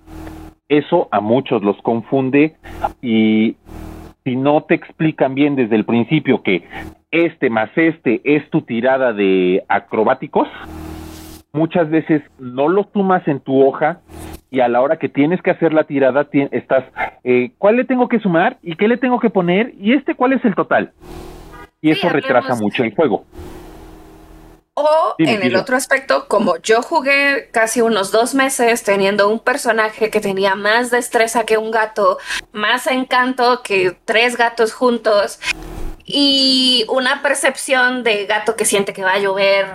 Eso 0.67 1.07
a 1.11 1.21
muchos 1.21 1.63
los 1.63 1.77
confunde 1.81 2.57
y 3.01 3.55
si 4.25 4.35
no 4.35 4.63
te 4.63 4.75
explican 4.75 5.33
bien 5.33 5.55
desde 5.55 5.77
el 5.77 5.85
principio 5.85 6.43
que 6.43 6.67
este 7.09 7.49
más 7.49 7.69
este 7.77 8.19
es 8.25 8.49
tu 8.49 8.63
tirada 8.63 9.13
de 9.13 9.63
acrobáticos, 9.69 10.49
muchas 11.53 11.89
veces 11.89 12.21
no 12.37 12.67
lo 12.67 12.89
sumas 12.91 13.25
en 13.29 13.39
tu 13.39 13.65
hoja 13.65 14.01
y 14.51 14.59
a 14.61 14.67
la 14.67 14.81
hora 14.81 14.97
que 14.97 15.09
tienes 15.09 15.41
que 15.41 15.51
hacer 15.51 15.73
la 15.73 15.83
tirada 15.83 16.25
ti- 16.25 16.47
estás, 16.51 16.83
eh, 17.23 17.51
¿cuál 17.57 17.77
le 17.77 17.85
tengo 17.85 18.07
que 18.07 18.19
sumar 18.19 18.57
y 18.63 18.75
qué 18.75 18.87
le 18.87 18.97
tengo 18.97 19.19
que 19.19 19.29
poner 19.29 19.73
y 19.79 19.93
este 19.93 20.15
cuál 20.15 20.33
es 20.33 20.43
el 20.45 20.55
total? 20.55 20.91
Y 21.81 21.93
Sí, 21.93 21.99
eso 21.99 22.09
retrasa 22.09 22.55
mucho 22.55 22.83
el 22.83 22.93
juego. 22.95 23.25
O 24.73 25.15
Dime, 25.17 25.33
en 25.33 25.43
el 25.43 25.55
otro 25.57 25.75
aspecto, 25.75 26.25
como 26.29 26.55
yo 26.57 26.81
jugué 26.81 27.49
casi 27.51 27.81
unos 27.81 28.11
dos 28.11 28.33
meses 28.33 28.81
teniendo 28.83 29.29
un 29.29 29.39
personaje 29.39 30.09
que 30.09 30.21
tenía 30.21 30.55
más 30.55 30.89
destreza 30.89 31.45
que 31.45 31.57
un 31.57 31.69
gato, 31.69 32.17
más 32.53 32.87
encanto 32.87 33.61
que 33.61 33.97
tres 34.05 34.37
gatos 34.37 34.73
juntos 34.73 35.39
y 36.05 36.85
una 36.89 37.21
percepción 37.21 38.03
de 38.03 38.25
gato 38.25 38.55
que 38.55 38.63
siente 38.65 38.93
que 38.93 39.03
va 39.03 39.13
a 39.13 39.19
llover 39.19 39.65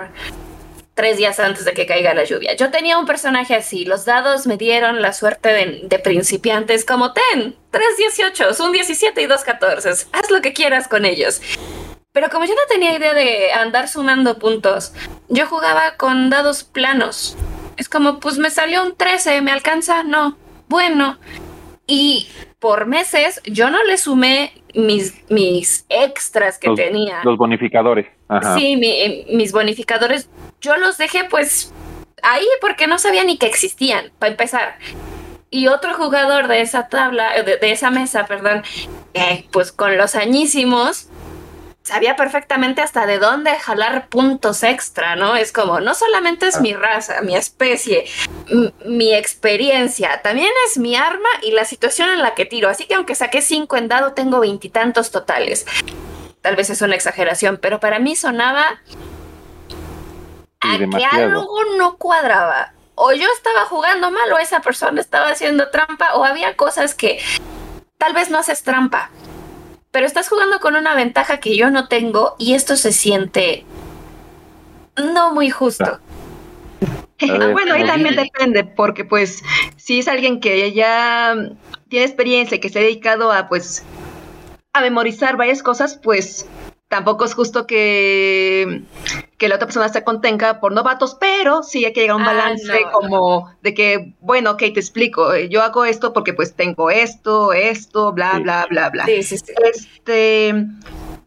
tres 0.95 1.17
días 1.17 1.41
antes 1.41 1.65
de 1.65 1.73
que 1.73 1.87
caiga 1.87 2.15
la 2.15 2.25
lluvia. 2.25 2.55
Yo 2.57 2.71
tenía 2.71 2.99
un 2.99 3.07
personaje 3.07 3.55
así, 3.55 3.85
los 3.85 4.05
dados 4.05 4.47
me 4.47 4.57
dieron 4.57 5.03
la 5.03 5.13
suerte 5.13 5.49
de, 5.51 5.81
de 5.85 5.99
principiantes 5.99 6.85
como 6.85 7.13
ten, 7.13 7.57
tres 7.71 7.97
18, 7.99 8.45
un 8.65 8.73
17 8.73 9.21
y 9.23 9.27
dos 9.27 9.43
14, 9.43 9.91
haz 9.91 10.31
lo 10.31 10.41
que 10.41 10.53
quieras 10.53 10.89
con 10.89 11.05
ellos. 11.05 11.41
Pero 12.13 12.31
como 12.31 12.45
yo 12.45 12.55
no 12.55 12.61
tenía 12.69 12.97
idea 12.97 13.13
de 13.13 13.53
andar 13.53 13.89
sumando 13.89 14.39
puntos, 14.39 14.93
yo 15.29 15.47
jugaba 15.47 15.97
con 15.97 16.31
dados 16.31 16.63
planos. 16.63 17.37
Es 17.77 17.89
como, 17.89 18.21
pues 18.21 18.39
me 18.39 18.51
salió 18.51 18.85
un 18.85 18.95
13, 18.97 19.41
¿me 19.41 19.51
alcanza? 19.51 20.05
No. 20.05 20.39
Bueno. 20.69 21.19
Y 21.89 22.29
por 22.61 22.87
meses 22.87 23.41
yo 23.45 23.69
no 23.69 23.83
le 23.83 23.99
sumé 23.99 24.53
mis, 24.75 25.29
mis 25.29 25.85
extras 25.89 26.57
que 26.59 26.69
Los- 26.69 26.77
tenía. 26.77 27.21
Los 27.25 27.37
bonificadores. 27.37 28.07
Ajá. 28.29 28.57
Sí, 28.57 28.77
mi- 28.77 28.91
eh, 28.91 29.27
mis 29.31 29.53
bonificadores, 29.53 30.29
yo 30.61 30.77
los 30.77 30.97
dejé 30.97 31.25
pues 31.25 31.73
ahí 32.23 32.47
porque 32.61 32.87
no 32.87 32.99
sabía 32.99 33.25
ni 33.25 33.37
que 33.39 33.47
existían, 33.47 34.11
para 34.19 34.31
empezar. 34.33 34.79
Y 35.51 35.69
otro 35.69 35.95
jugador 35.95 36.49
de 36.49 36.63
esa 36.63 36.89
tabla, 36.89 37.37
eh, 37.37 37.43
de, 37.45 37.57
de 37.59 37.71
esa 37.71 37.91
mesa, 37.91 38.27
perdón, 38.27 38.63
eh, 39.13 39.47
pues 39.53 39.71
con 39.73 39.97
los 39.97 40.15
añísimos, 40.15 41.09
sabía 41.83 42.17
perfectamente 42.17 42.81
hasta 42.81 43.05
de 43.05 43.19
dónde 43.19 43.55
jalar 43.57 44.09
puntos 44.09 44.63
extra, 44.63 45.17
¿no? 45.17 45.37
Es 45.37 45.53
como, 45.53 45.81
no 45.81 45.95
solamente 45.95 46.49
es 46.49 46.61
mi 46.63 46.73
raza, 46.73 47.21
mi 47.21 47.37
especie, 47.37 48.07
mi 48.87 49.13
experiencia, 49.15 50.23
también 50.23 50.51
es 50.67 50.79
mi 50.79 50.97
arma 50.97 51.29
y 51.43 51.51
la 51.51 51.67
situación 51.67 52.09
en 52.09 52.23
la 52.23 52.35
que 52.35 52.47
tiro. 52.47 52.71
Así 52.71 52.87
que 52.87 52.95
aunque 52.95 53.15
saqué 53.15 53.43
cinco 53.43 53.77
en 53.77 53.89
dado, 53.89 54.15
tengo 54.15 54.41
veintitantos 54.41 55.11
totales. 55.11 55.67
Tal 56.45 56.57
vez 56.57 56.69
es 56.69 56.83
una 56.83 56.95
exageración, 56.95 57.57
pero 57.57 57.81
para 57.81 57.99
mí 57.99 58.17
sonaba 58.17 58.79
a 60.61 60.79
que 60.79 61.05
algo 61.11 61.49
no 61.79 61.97
cuadraba. 61.97 62.75
O 62.97 63.15
yo 63.15 63.27
estaba 63.35 63.65
jugando 63.65 64.11
mal, 64.11 64.31
o 64.31 64.39
esa 64.39 64.61
persona 64.61 65.01
estaba 65.01 65.31
haciendo 65.31 65.71
trampa, 65.71 66.13
o 66.17 66.23
había 66.23 66.55
cosas 66.55 66.95
que 66.95 67.19
tal 67.97 68.13
vez 68.13 68.29
no 68.29 68.37
haces 68.37 68.63
trampa, 68.63 69.09
pero 69.91 70.05
estás 70.05 70.29
jugando 70.29 70.61
con 70.61 70.77
una 70.77 70.95
ventaja 70.95 71.41
que 71.41 71.57
yo 71.57 71.71
no 71.71 71.89
tengo 71.89 72.37
y 72.39 72.53
esto 72.53 72.77
se 72.77 72.93
siente 72.93 73.65
no 74.97 75.33
muy 75.33 75.49
justo. 75.49 75.99
A 77.21 77.39
ver, 77.39 77.53
bueno, 77.55 77.73
ahí 77.73 77.87
también 77.87 78.17
depende, 78.17 78.65
porque 78.65 79.07
pues 79.07 79.43
si 79.77 80.01
es 80.01 80.09
alguien 80.09 80.41
que 80.41 80.75
ya 80.75 81.35
tiene 81.89 82.05
experiencia 82.05 82.57
y 82.57 82.61
que 82.61 82.69
se 82.69 82.81
ha 82.81 82.83
dedicado 82.83 83.33
a 83.33 83.49
pues 83.49 83.83
a 84.75 84.81
memorizar 84.81 85.37
varias 85.37 85.63
cosas, 85.63 85.99
pues 86.03 86.47
tampoco 86.89 87.25
es 87.25 87.35
justo 87.35 87.67
que, 87.67 88.83
que 89.39 89.49
la 89.49 89.55
otra 89.55 89.67
persona 89.69 89.89
se 89.89 90.03
contenga 90.05 90.61
por 90.61 90.73
novatos, 90.73 91.17
pero 91.19 91.63
sí 91.63 91.85
hay 91.85 91.93
que 91.93 92.01
llegar 92.01 92.15
a 92.15 92.17
un 92.17 92.23
Ah, 92.23 92.33
balance 92.35 92.81
no, 92.81 92.91
como 92.93 93.51
de 93.63 93.73
que, 93.73 94.15
bueno, 94.21 94.51
ok, 94.53 94.59
te 94.59 94.81
explico, 94.81 95.35
yo 95.37 95.63
hago 95.63 95.85
esto 95.85 96.13
porque 96.13 96.35
pues 96.35 96.55
tengo 96.55 96.91
esto, 96.91 97.53
esto, 97.53 98.13
bla, 98.13 98.33
Sí. 98.37 98.43
bla, 98.43 98.67
bla, 98.69 98.91
bla. 98.91 99.07
Sí, 99.07 99.23
sí, 99.23 99.39
sí. 99.39 99.53
Este, 99.73 100.55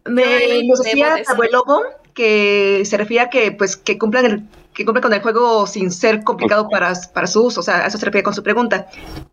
me 0.06 0.64
nos 0.68 0.82
decía 0.84 1.16
Abuelobo 1.28 1.84
que 2.14 2.84
se 2.86 2.98
refiere 2.98 3.24
a 3.26 3.30
que 3.30 3.52
pues 3.54 3.78
que 3.78 3.98
cumplan 3.98 4.26
el 4.26 4.44
que 4.74 4.86
cumplan 4.86 5.02
con 5.04 5.14
el 5.14 5.22
juego 5.22 5.66
sin 5.68 5.90
ser 5.92 6.24
complicado 6.24 6.70
para, 6.70 6.94
para 7.14 7.28
su 7.28 7.44
uso, 7.46 7.62
o 7.62 7.64
sea, 7.64 7.84
a 7.84 7.88
eso 7.88 7.98
se 7.98 8.06
refiere 8.06 8.24
con 8.24 8.34
su 8.34 8.44
pregunta. 8.44 8.88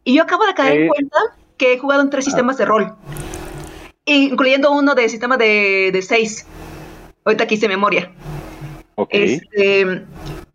Y 0.04 0.14
yo 0.14 0.22
acabo 0.22 0.46
de 0.46 0.54
caer 0.54 0.76
en 0.76 0.82
Eh. 0.84 0.88
cuenta 0.88 1.18
que 1.58 1.74
he 1.74 1.78
jugado 1.78 2.00
en 2.02 2.10
tres 2.10 2.24
sistemas 2.24 2.56
de 2.56 2.64
rol, 2.64 2.94
incluyendo 4.04 4.70
uno 4.72 4.94
de 4.94 5.08
sistema 5.08 5.36
de, 5.36 5.90
de 5.92 6.02
seis. 6.02 6.46
Ahorita 7.24 7.44
aquí 7.44 7.54
hice 7.54 7.68
memoria. 7.68 8.12
Ok. 8.96 9.08
Este, 9.12 10.02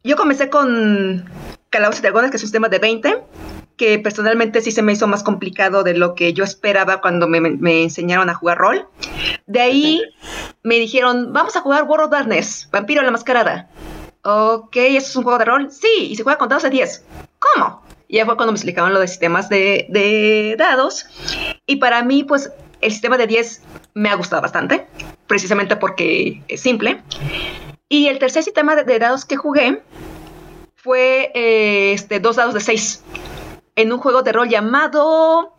yo 0.03 0.15
comencé 0.15 0.49
con 0.49 1.29
Calabozos 1.69 1.99
y 1.99 2.03
Dragones, 2.03 2.31
que 2.31 2.37
es 2.37 2.43
un 2.43 2.47
sistema 2.47 2.69
de 2.69 2.79
20, 2.79 3.17
que 3.75 3.99
personalmente 3.99 4.61
sí 4.61 4.71
se 4.71 4.81
me 4.81 4.93
hizo 4.93 5.07
más 5.07 5.23
complicado 5.23 5.83
de 5.83 5.93
lo 5.95 6.13
que 6.15 6.33
yo 6.33 6.43
esperaba 6.43 7.01
cuando 7.01 7.27
me, 7.27 7.41
me- 7.41 7.51
me 7.57 7.83
enseñaron 7.83 8.29
a 8.29 8.35
jugar 8.35 8.57
rol. 8.57 8.87
De 9.47 9.59
ahí 9.61 10.01
me 10.63 10.75
dijeron, 10.75 11.33
vamos 11.33 11.55
a 11.55 11.61
jugar 11.61 11.83
World 11.83 12.05
of 12.05 12.11
Darkness, 12.11 12.69
Vampiro 12.71 13.01
a 13.01 13.03
la 13.03 13.11
Mascarada. 13.11 13.69
Ok, 14.23 14.75
¿eso 14.75 15.07
es 15.07 15.15
un 15.15 15.23
juego 15.23 15.39
de 15.39 15.45
rol? 15.45 15.71
Sí, 15.71 16.07
y 16.09 16.15
se 16.15 16.23
juega 16.23 16.37
con 16.37 16.49
dados 16.49 16.63
de 16.63 16.69
10. 16.69 17.05
¿Cómo? 17.39 17.81
Y 18.07 18.17
ya 18.17 18.25
fue 18.25 18.35
cuando 18.35 18.51
me 18.51 18.57
explicaban 18.57 18.93
lo 18.93 18.99
de 18.99 19.07
sistemas 19.07 19.49
de, 19.49 19.85
de 19.89 20.55
dados. 20.57 21.05
Y 21.65 21.77
para 21.77 22.03
mí, 22.03 22.23
pues, 22.23 22.51
el 22.81 22.91
sistema 22.91 23.17
de 23.17 23.27
10 23.27 23.61
me 23.93 24.09
ha 24.09 24.15
gustado 24.15 24.41
bastante, 24.41 24.87
precisamente 25.27 25.75
porque 25.75 26.41
es 26.47 26.61
simple. 26.61 27.01
Y 27.89 28.07
el 28.07 28.19
tercer 28.19 28.43
sistema 28.43 28.75
de, 28.75 28.99
dados 28.99 29.25
que 29.25 29.35
jugué 29.35 29.81
fue 30.75 31.31
eh, 31.33 31.93
este, 31.93 32.19
dos 32.19 32.35
dados 32.35 32.53
de 32.53 32.61
seis. 32.61 33.03
en 33.75 33.91
un 33.91 33.99
juego 33.99 34.23
de 34.23 34.31
rol 34.31 34.49
llamado 34.49 35.55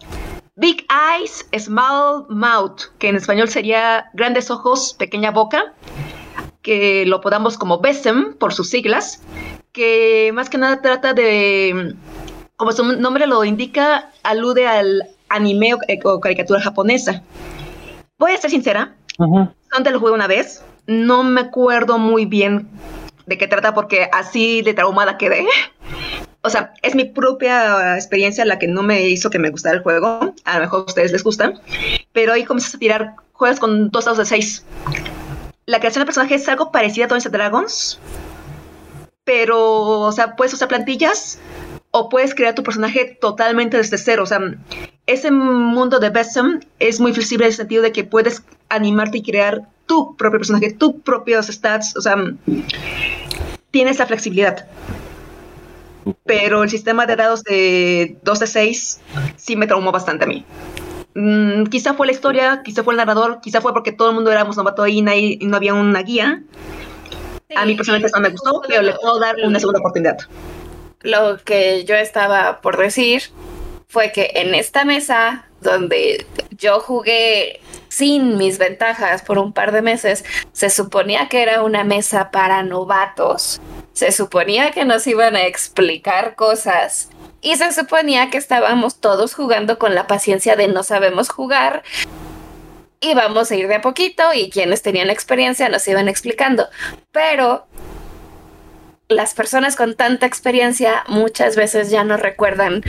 Big 0.56 0.87
Eyes, 0.90 1.48
Small 1.59 2.26
Mouth, 2.28 2.83
que 2.98 3.09
en 3.09 3.16
español 3.16 3.48
sería 3.48 4.11
Grandes 4.12 4.50
Ojos, 4.50 4.94
Pequeña 4.98 5.30
Boca, 5.30 5.74
que 6.62 7.06
lo 7.06 7.20
podamos 7.20 7.56
como 7.56 7.80
BESEM 7.80 8.35
por 8.35 8.52
sus 8.52 8.68
siglas, 8.68 9.22
que 9.72 10.30
más 10.35 10.50
que 10.50 10.59
nada 10.59 10.83
trata 10.83 11.14
de, 11.14 11.94
como 12.56 12.72
su 12.72 12.85
nombre 12.85 13.26
lo 13.26 13.42
indica, 13.44 14.11
alude 14.22 14.66
al 14.66 15.09
anime 15.30 15.74
o, 16.04 16.20
caricatura 16.20 16.60
japonesa. 16.60 17.22
Voy 18.18 18.32
a 18.32 18.36
ser 18.36 18.50
sincera, 18.50 18.94
antes 19.70 19.92
lo 19.92 20.00
jugué 20.00 20.12
una 20.12 20.26
vez, 20.26 20.62
no 20.86 21.22
me 21.22 21.40
acuerdo 21.40 21.98
muy 21.98 22.26
bien 22.26 22.68
de 23.26 23.38
qué 23.38 23.46
trata 23.46 23.72
porque 23.74 24.10
así 24.12 24.60
de 24.62 24.74
traumada 24.74 25.16
quedé. 25.16 25.46
O 26.42 26.48
sea, 26.48 26.72
es 26.82 26.94
mi 26.94 27.04
propia 27.04 27.96
experiencia 27.96 28.44
la 28.44 28.58
que 28.58 28.66
no 28.66 28.82
me 28.82 29.02
hizo 29.08 29.30
que 29.30 29.38
me 29.38 29.50
gustara 29.50 29.76
el 29.76 29.82
juego. 29.82 30.34
A 30.44 30.54
lo 30.54 30.60
mejor 30.60 30.80
a 30.80 30.84
ustedes 30.84 31.12
les 31.12 31.22
gusta. 31.22 31.52
Pero 32.12 32.32
ahí 32.32 32.44
comienzas 32.44 32.74
a 32.74 32.78
tirar 32.78 33.14
juegos 33.32 33.60
con 33.60 33.90
dos 33.90 34.06
dados 34.06 34.18
de 34.18 34.24
seis. 34.24 34.64
La 35.66 35.78
creación 35.78 36.02
de 36.02 36.06
personaje 36.06 36.34
es 36.34 36.48
algo 36.48 36.72
parecido 36.72 37.04
a 37.04 37.08
Dungeons 37.08 37.32
Dragons. 37.32 38.00
Pero, 39.24 40.00
o 40.00 40.12
sea, 40.12 40.34
puedes 40.34 40.54
usar 40.54 40.68
plantillas 40.68 41.38
o 41.90 42.08
puedes 42.08 42.34
crear 42.34 42.54
tu 42.54 42.62
personaje 42.62 43.18
totalmente 43.20 43.76
desde 43.76 43.98
cero. 43.98 44.22
O 44.22 44.26
sea, 44.26 44.40
ese 45.06 45.30
mundo 45.30 45.98
de 45.98 46.10
Besem 46.10 46.60
es 46.78 47.00
muy 47.00 47.12
flexible 47.12 47.46
en 47.46 47.50
el 47.50 47.56
sentido 47.56 47.82
de 47.82 47.92
que 47.92 48.04
puedes 48.04 48.42
animarte 48.68 49.18
y 49.18 49.22
crear 49.22 49.62
tu 49.86 50.16
propio 50.16 50.38
personaje, 50.38 50.72
tus 50.72 50.94
propios 51.02 51.48
stats, 51.48 51.96
o 51.96 52.00
sea, 52.00 52.16
tienes 53.70 53.98
la 53.98 54.06
flexibilidad. 54.06 54.66
Pero 56.24 56.62
el 56.62 56.70
sistema 56.70 57.06
de 57.06 57.16
dados 57.16 57.42
de 57.42 58.16
2 58.22 58.38
de 58.38 58.46
6 58.46 59.00
sí 59.36 59.56
me 59.56 59.66
traumó 59.66 59.92
bastante 59.92 60.24
a 60.24 60.28
mí. 60.28 60.44
Mm, 61.14 61.64
quizá 61.64 61.94
fue 61.94 62.06
la 62.06 62.12
historia, 62.12 62.62
quizá 62.64 62.84
fue 62.84 62.94
el 62.94 62.98
narrador, 62.98 63.40
quizá 63.40 63.60
fue 63.60 63.72
porque 63.72 63.92
todo 63.92 64.10
el 64.10 64.14
mundo 64.14 64.30
éramos 64.30 64.56
novato 64.56 64.82
ahí 64.82 64.98
y 64.98 65.46
no 65.46 65.56
había 65.56 65.74
una 65.74 66.02
guía. 66.02 66.42
a 67.56 67.66
mí 67.66 67.74
personalmente 67.74 68.12
no 68.14 68.22
me 68.22 68.30
gustó, 68.30 68.62
pero 68.66 68.82
le 68.82 68.92
puedo 68.92 69.18
dar 69.18 69.36
una 69.44 69.58
segunda 69.58 69.80
oportunidad. 69.80 70.18
Lo 71.02 71.38
que 71.44 71.84
yo 71.84 71.96
estaba 71.96 72.60
por 72.60 72.76
decir 72.76 73.22
fue 73.90 74.12
que 74.12 74.31
en 74.37 74.55
esta 74.55 74.85
mesa 74.85 75.46
donde 75.61 76.26
yo 76.57 76.81
jugué 76.81 77.61
sin 77.88 78.38
mis 78.38 78.57
ventajas 78.59 79.22
por 79.22 79.38
un 79.38 79.53
par 79.53 79.72
de 79.72 79.83
meses, 79.83 80.24
se 80.53 80.70
suponía 80.70 81.29
que 81.29 81.42
era 81.42 81.62
una 81.62 81.83
mesa 81.83 82.31
para 82.31 82.62
novatos. 82.62 83.61
Se 83.92 84.12
suponía 84.12 84.70
que 84.70 84.85
nos 84.85 85.07
iban 85.09 85.35
a 85.35 85.44
explicar 85.44 86.37
cosas. 86.37 87.11
Y 87.42 87.57
se 87.57 87.72
suponía 87.72 88.31
que 88.31 88.38
estábamos 88.38 89.00
todos 89.00 89.35
jugando 89.35 89.79
con 89.79 89.94
la 89.94 90.07
paciencia 90.07 90.55
de 90.55 90.68
no 90.68 90.85
sabemos 90.85 91.29
jugar. 91.29 91.83
Y 93.00 93.14
vamos 93.14 93.50
a 93.50 93.57
ir 93.57 93.66
de 93.66 93.74
a 93.76 93.81
poquito 93.81 94.33
y 94.33 94.50
quienes 94.50 94.83
tenían 94.83 95.11
experiencia 95.11 95.68
nos 95.68 95.87
iban 95.88 96.09
explicando. 96.09 96.68
Pero 97.11 97.66
las 99.09 99.35
personas 99.35 99.74
con 99.74 99.96
tanta 99.96 100.26
experiencia 100.26 101.03
muchas 101.09 101.57
veces 101.57 101.90
ya 101.90 102.05
no 102.05 102.16
recuerdan 102.16 102.85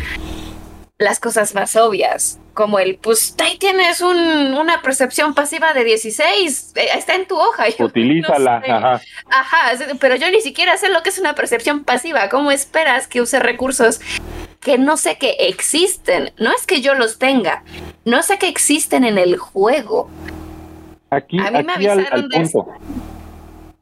las 1.02 1.20
cosas 1.20 1.54
más 1.56 1.76
obvias, 1.76 2.40
como 2.54 2.80
el, 2.80 2.98
pues 2.98 3.36
ahí 3.44 3.58
tienes 3.58 4.02
una 4.02 4.82
percepción 4.82 5.34
pasiva 5.34 5.74
de 5.74 5.84
16, 5.84 6.74
eh, 6.76 6.88
está 6.96 7.16
en 7.16 7.28
tu 7.28 7.38
hoja. 7.38 7.66
Utilízala, 7.80 8.62
ajá. 8.68 9.02
Ajá, 9.30 9.86
pero 10.00 10.16
yo 10.16 10.30
ni 10.32 10.42
siquiera 10.42 10.78
sé 10.78 10.90
lo 10.90 11.04
que 11.04 11.10
es 11.10 11.20
una 11.20 11.36
percepción 11.36 11.84
pasiva. 11.84 12.30
¿Cómo 12.30 12.52
esperas 12.52 13.08
que 13.08 13.22
use 13.22 13.40
recursos 13.40 14.02
que 14.60 14.78
no 14.78 14.98
sé 14.98 15.18
que 15.18 15.32
existen? 15.40 16.32
No 16.38 16.52
es 16.52 16.66
que 16.66 16.82
yo 16.82 16.94
los 16.94 17.20
tenga, 17.20 17.64
no 18.06 18.22
sé 18.24 18.38
que 18.38 18.48
existen 18.48 19.04
en 19.04 19.18
el 19.18 19.38
juego. 19.38 20.10
Aquí, 21.10 21.38
A 21.40 21.52
mí 21.52 21.64
me 21.64 21.74
avisaron 21.74 22.30
de 22.30 22.38
Eso. 22.38 22.66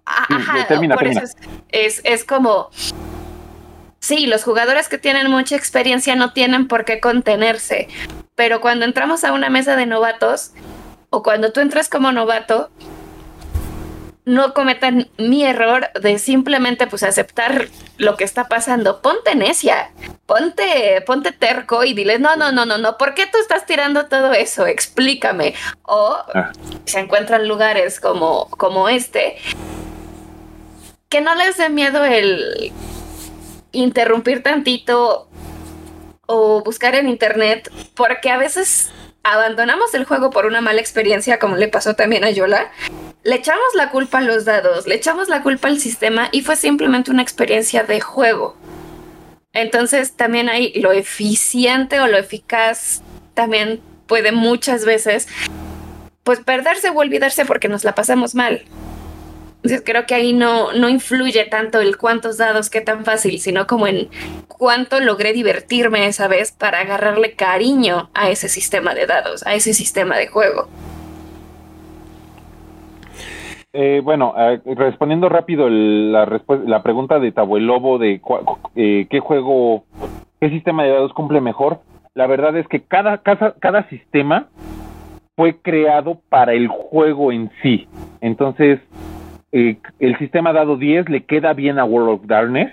Ajá, 0.05 0.67
por 0.67 1.07
eso 1.07 1.21
es, 1.69 2.01
es 2.03 2.23
como 2.23 2.71
Sí, 3.99 4.27
los 4.27 4.43
jugadores 4.43 4.87
que 4.87 4.97
tienen 4.97 5.29
mucha 5.29 5.55
experiencia 5.55 6.15
no 6.15 6.31
tienen 6.33 6.67
por 6.67 6.85
qué 6.85 6.99
contenerse, 6.99 7.87
pero 8.35 8.61
cuando 8.61 8.85
entramos 8.85 9.23
a 9.23 9.33
una 9.33 9.49
mesa 9.49 9.75
de 9.75 9.85
novatos 9.85 10.51
o 11.09 11.23
cuando 11.23 11.51
tú 11.51 11.59
entras 11.59 11.89
como 11.89 12.11
novato, 12.11 12.69
no 14.29 14.53
cometan 14.53 15.09
mi 15.17 15.43
error 15.43 15.89
de 15.99 16.19
simplemente 16.19 16.85
pues 16.85 17.01
aceptar 17.01 17.67
lo 17.97 18.15
que 18.15 18.23
está 18.23 18.47
pasando. 18.47 19.01
Ponte 19.01 19.33
necia, 19.33 19.91
ponte, 20.27 21.01
ponte 21.05 21.31
terco 21.31 21.83
y 21.83 21.93
dile, 21.93 22.19
no, 22.19 22.35
no, 22.35 22.51
no, 22.51 22.65
no, 22.65 22.77
no, 22.77 22.97
¿por 22.97 23.15
qué 23.15 23.25
tú 23.25 23.39
estás 23.39 23.65
tirando 23.65 24.05
todo 24.05 24.33
eso? 24.33 24.67
Explícame. 24.67 25.55
O 25.81 26.15
ah. 26.35 26.51
se 26.85 26.99
encuentran 26.99 27.47
lugares 27.47 27.99
como, 27.99 28.49
como 28.51 28.87
este, 28.87 29.37
que 31.09 31.21
no 31.21 31.33
les 31.33 31.57
dé 31.57 31.69
miedo 31.69 32.05
el 32.05 32.71
interrumpir 33.71 34.43
tantito 34.43 35.29
o 36.25 36.63
buscar 36.63 36.95
en 36.95 37.09
internet, 37.09 37.71
porque 37.95 38.29
a 38.29 38.37
veces 38.37 38.91
abandonamos 39.23 39.93
el 39.93 40.05
juego 40.05 40.29
por 40.29 40.45
una 40.45 40.61
mala 40.61 40.79
experiencia, 40.79 41.39
como 41.39 41.55
le 41.55 41.67
pasó 41.67 41.95
también 41.95 42.23
a 42.23 42.29
Yola. 42.29 42.71
Le 43.23 43.35
echamos 43.35 43.75
la 43.75 43.89
culpa 43.89 44.19
a 44.19 44.21
los 44.21 44.45
dados, 44.45 44.87
le 44.87 44.95
echamos 44.95 45.27
la 45.27 45.43
culpa 45.43 45.67
al 45.67 45.79
sistema 45.79 46.29
y 46.31 46.41
fue 46.41 46.55
simplemente 46.55 47.11
una 47.11 47.21
experiencia 47.21 47.83
de 47.83 47.99
juego. 47.99 48.55
Entonces 49.53 50.13
también 50.13 50.49
hay 50.49 50.73
lo 50.79 50.91
eficiente 50.91 51.99
o 51.99 52.07
lo 52.07 52.17
eficaz 52.17 53.01
también 53.33 53.81
puede 54.07 54.31
muchas 54.31 54.85
veces 54.85 55.27
pues 56.23 56.39
perderse 56.39 56.89
o 56.89 56.97
olvidarse 56.97 57.45
porque 57.45 57.67
nos 57.67 57.83
la 57.83 57.95
pasamos 57.95 58.35
mal. 58.35 58.63
Entonces 59.61 59.83
creo 59.85 60.05
que 60.05 60.15
ahí 60.15 60.31
no, 60.31 60.71
no 60.71 60.87
influye 60.87 61.43
tanto 61.45 61.81
el 61.81 61.97
cuántos 61.97 62.37
dados, 62.37 62.69
qué 62.69 62.79
tan 62.79 63.03
fácil, 63.03 63.39
sino 63.39 63.67
como 63.67 63.87
en 63.87 64.07
cuánto 64.47 65.01
logré 65.01 65.33
divertirme 65.33 66.07
esa 66.07 66.29
vez 66.29 66.53
para 66.53 66.79
agarrarle 66.79 67.33
cariño 67.33 68.09
a 68.13 68.29
ese 68.29 68.47
sistema 68.47 68.93
de 68.93 69.05
dados, 69.05 69.45
a 69.45 69.55
ese 69.55 69.73
sistema 69.73 70.17
de 70.17 70.27
juego. 70.27 70.69
Eh, 73.73 74.01
bueno, 74.01 74.33
respondiendo 74.65 75.27
rápido 75.27 75.69
la, 75.69 76.41
la 76.65 76.81
pregunta 76.81 77.19
de 77.19 77.31
Tabuelobo 77.31 77.99
de 77.99 78.21
eh, 78.75 79.07
qué 79.09 79.19
juego, 79.19 79.83
qué 80.39 80.49
sistema 80.49 80.83
de 80.83 80.91
dados 80.91 81.13
cumple 81.13 81.41
mejor, 81.41 81.81
la 82.15 82.27
verdad 82.27 82.57
es 82.57 82.67
que 82.67 82.81
cada, 82.81 83.19
cada, 83.19 83.53
cada 83.59 83.87
sistema 83.89 84.47
fue 85.35 85.57
creado 85.61 86.19
para 86.29 86.53
el 86.53 86.67
juego 86.67 87.31
en 87.31 87.51
sí. 87.61 87.87
Entonces, 88.21 88.79
eh, 89.51 89.77
el 89.99 90.17
sistema 90.19 90.53
dado 90.53 90.77
10 90.77 91.09
le 91.09 91.23
queda 91.25 91.53
bien 91.53 91.79
a 91.79 91.85
World 91.85 92.09
of 92.09 92.27
Darkness, 92.27 92.71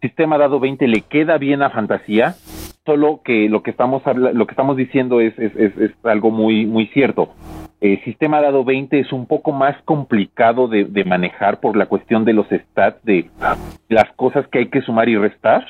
sistema 0.00 0.38
dado 0.38 0.60
20 0.60 0.86
le 0.86 1.00
queda 1.00 1.38
bien 1.38 1.62
a 1.62 1.70
Fantasía, 1.70 2.34
solo 2.86 3.20
que 3.24 3.48
lo 3.48 3.62
que 3.62 3.70
estamos 3.70 4.02
lo 4.14 4.46
que 4.46 4.52
estamos 4.52 4.76
diciendo 4.76 5.20
es, 5.20 5.36
es, 5.38 5.56
es, 5.56 5.92
algo 6.04 6.30
muy 6.30 6.66
muy 6.66 6.86
cierto. 6.88 7.30
El 7.80 8.02
sistema 8.04 8.40
dado 8.40 8.64
20 8.64 8.98
es 8.98 9.12
un 9.12 9.26
poco 9.26 9.52
más 9.52 9.76
complicado 9.84 10.68
de, 10.68 10.84
de 10.84 11.04
manejar 11.04 11.60
por 11.60 11.76
la 11.76 11.86
cuestión 11.86 12.24
de 12.24 12.32
los 12.32 12.46
stats, 12.46 13.04
de 13.04 13.28
las 13.88 14.10
cosas 14.12 14.46
que 14.48 14.60
hay 14.60 14.66
que 14.68 14.82
sumar 14.82 15.08
y 15.08 15.16
restar 15.16 15.66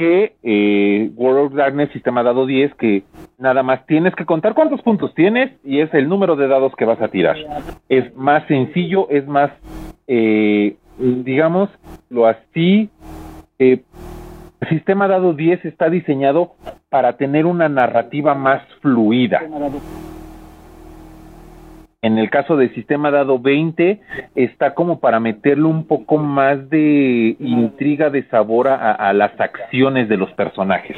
que 0.00 0.32
eh, 0.42 1.10
World 1.14 1.48
of 1.48 1.52
Darkness 1.52 1.90
sistema 1.92 2.22
dado 2.22 2.46
10 2.46 2.72
que 2.76 3.02
nada 3.36 3.62
más 3.62 3.84
tienes 3.84 4.14
que 4.14 4.24
contar 4.24 4.54
cuántos 4.54 4.80
puntos 4.80 5.14
tienes 5.14 5.52
y 5.62 5.80
es 5.80 5.92
el 5.92 6.08
número 6.08 6.36
de 6.36 6.48
dados 6.48 6.72
que 6.74 6.86
vas 6.86 7.02
a 7.02 7.08
tirar. 7.08 7.36
Es 7.90 8.16
más 8.16 8.46
sencillo, 8.46 9.10
es 9.10 9.28
más, 9.28 9.50
eh, 10.06 10.76
digamos, 10.98 11.68
lo 12.08 12.26
así. 12.26 12.88
Eh, 13.58 13.82
sistema 14.70 15.06
dado 15.06 15.34
10 15.34 15.66
está 15.66 15.90
diseñado 15.90 16.52
para 16.88 17.18
tener 17.18 17.44
una 17.44 17.68
narrativa 17.68 18.34
más 18.34 18.62
fluida. 18.80 19.42
En 22.02 22.16
el 22.16 22.30
caso 22.30 22.56
del 22.56 22.74
sistema 22.74 23.10
dado 23.10 23.38
20, 23.38 24.00
está 24.34 24.72
como 24.72 25.00
para 25.00 25.20
meterle 25.20 25.64
un 25.64 25.86
poco 25.86 26.16
más 26.16 26.70
de 26.70 27.36
intriga, 27.38 28.08
de 28.08 28.22
sabor 28.28 28.68
a, 28.68 29.12
las 29.12 29.38
acciones 29.38 30.08
de 30.08 30.16
los 30.16 30.32
personajes. 30.32 30.96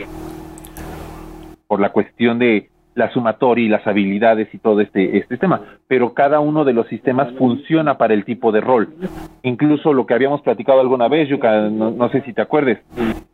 Por 1.67 1.81
la 1.81 1.91
cuestión 1.91 2.39
de 2.39 2.69
la 2.95 3.11
sumatoria 3.11 3.65
y 3.65 3.69
las 3.69 3.85
habilidades 3.85 4.47
y 4.55 4.59
todo 4.59 4.81
este, 4.81 5.19
este 5.19 5.39
tema. 5.39 5.63
Pero 5.89 6.15
cada 6.15 6.39
uno 6.39 6.65
de 6.65 6.73
los 6.73 6.87
sistemas 6.87 7.33
funciona 7.37 7.99
para 7.99 8.15
el 8.15 8.25
tipo 8.25 8.53
de 8.53 8.61
rol. 8.61 8.95
Incluso 9.43 9.93
lo 9.93 10.07
que 10.07 10.15
habíamos 10.15 10.41
platicado 10.43 10.79
alguna 10.79 11.09
vez, 11.09 11.29
Yuka, 11.29 11.63
no, 11.63 12.09
sé 12.11 12.21
si 12.21 12.33
te 12.33 12.43
acuerdes, 12.43 12.79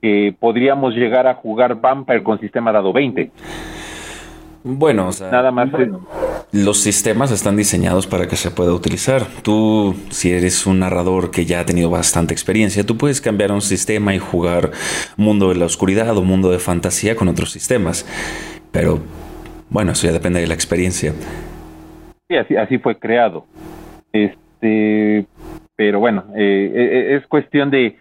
que 0.01 0.35
podríamos 0.41 0.95
llegar 0.95 1.27
a 1.27 1.35
jugar 1.35 1.83
Vampire 1.83 2.23
con 2.23 2.41
sistema 2.41 2.73
dado 2.73 2.95
20 2.95 3.31
Bueno, 4.71 5.09
o 5.09 5.13
sea, 5.13 5.31
Nada 5.31 5.51
más. 5.51 5.71
los 6.53 6.79
sistemas 6.79 7.31
están 7.31 7.57
diseñados 7.57 8.07
para 8.07 8.29
que 8.29 8.37
se 8.37 8.51
pueda 8.51 8.75
utilizar. 8.75 9.23
Tú, 9.43 9.95
si 10.11 10.31
eres 10.31 10.67
un 10.67 10.81
narrador 10.81 11.31
que 11.31 11.47
ya 11.47 11.61
ha 11.61 11.65
tenido 11.65 11.89
bastante 11.89 12.35
experiencia, 12.35 12.85
tú 12.85 12.99
puedes 12.99 13.23
cambiar 13.23 13.51
un 13.51 13.63
sistema 13.63 14.15
y 14.15 14.19
jugar 14.19 14.73
mundo 15.17 15.49
de 15.49 15.55
la 15.55 15.65
oscuridad 15.65 16.15
o 16.19 16.23
mundo 16.23 16.51
de 16.51 16.59
fantasía 16.59 17.17
con 17.17 17.29
otros 17.29 17.51
sistemas. 17.51 18.05
Pero, 18.71 18.99
bueno, 19.71 19.93
eso 19.93 20.07
ya 20.07 20.13
depende 20.13 20.41
de 20.41 20.47
la 20.47 20.55
experiencia. 20.55 21.15
Sí, 22.29 22.37
así, 22.37 22.57
así 22.57 22.77
fue 22.77 22.99
creado. 22.99 23.47
Este, 24.13 25.25
pero 25.77 25.99
bueno, 25.99 26.25
eh, 26.37 26.73
eh, 26.75 27.17
es 27.17 27.27
cuestión 27.27 27.71
de 27.71 27.97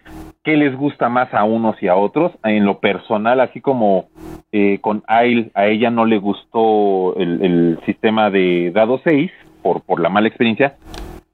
qué 0.48 0.56
les 0.56 0.74
gusta 0.74 1.10
más 1.10 1.34
a 1.34 1.44
unos 1.44 1.76
y 1.82 1.88
a 1.88 1.94
otros. 1.94 2.32
En 2.42 2.64
lo 2.64 2.78
personal, 2.78 3.38
así 3.40 3.60
como 3.60 4.06
eh, 4.50 4.78
con 4.80 5.02
Ail, 5.06 5.50
a 5.52 5.66
ella 5.66 5.90
no 5.90 6.06
le 6.06 6.16
gustó 6.16 7.14
el, 7.18 7.78
sistema 7.84 8.30
de 8.30 8.70
dado 8.74 8.98
6 9.04 9.30
por, 9.62 9.82
por 9.82 10.00
la 10.00 10.08
mala 10.08 10.28
experiencia. 10.28 10.76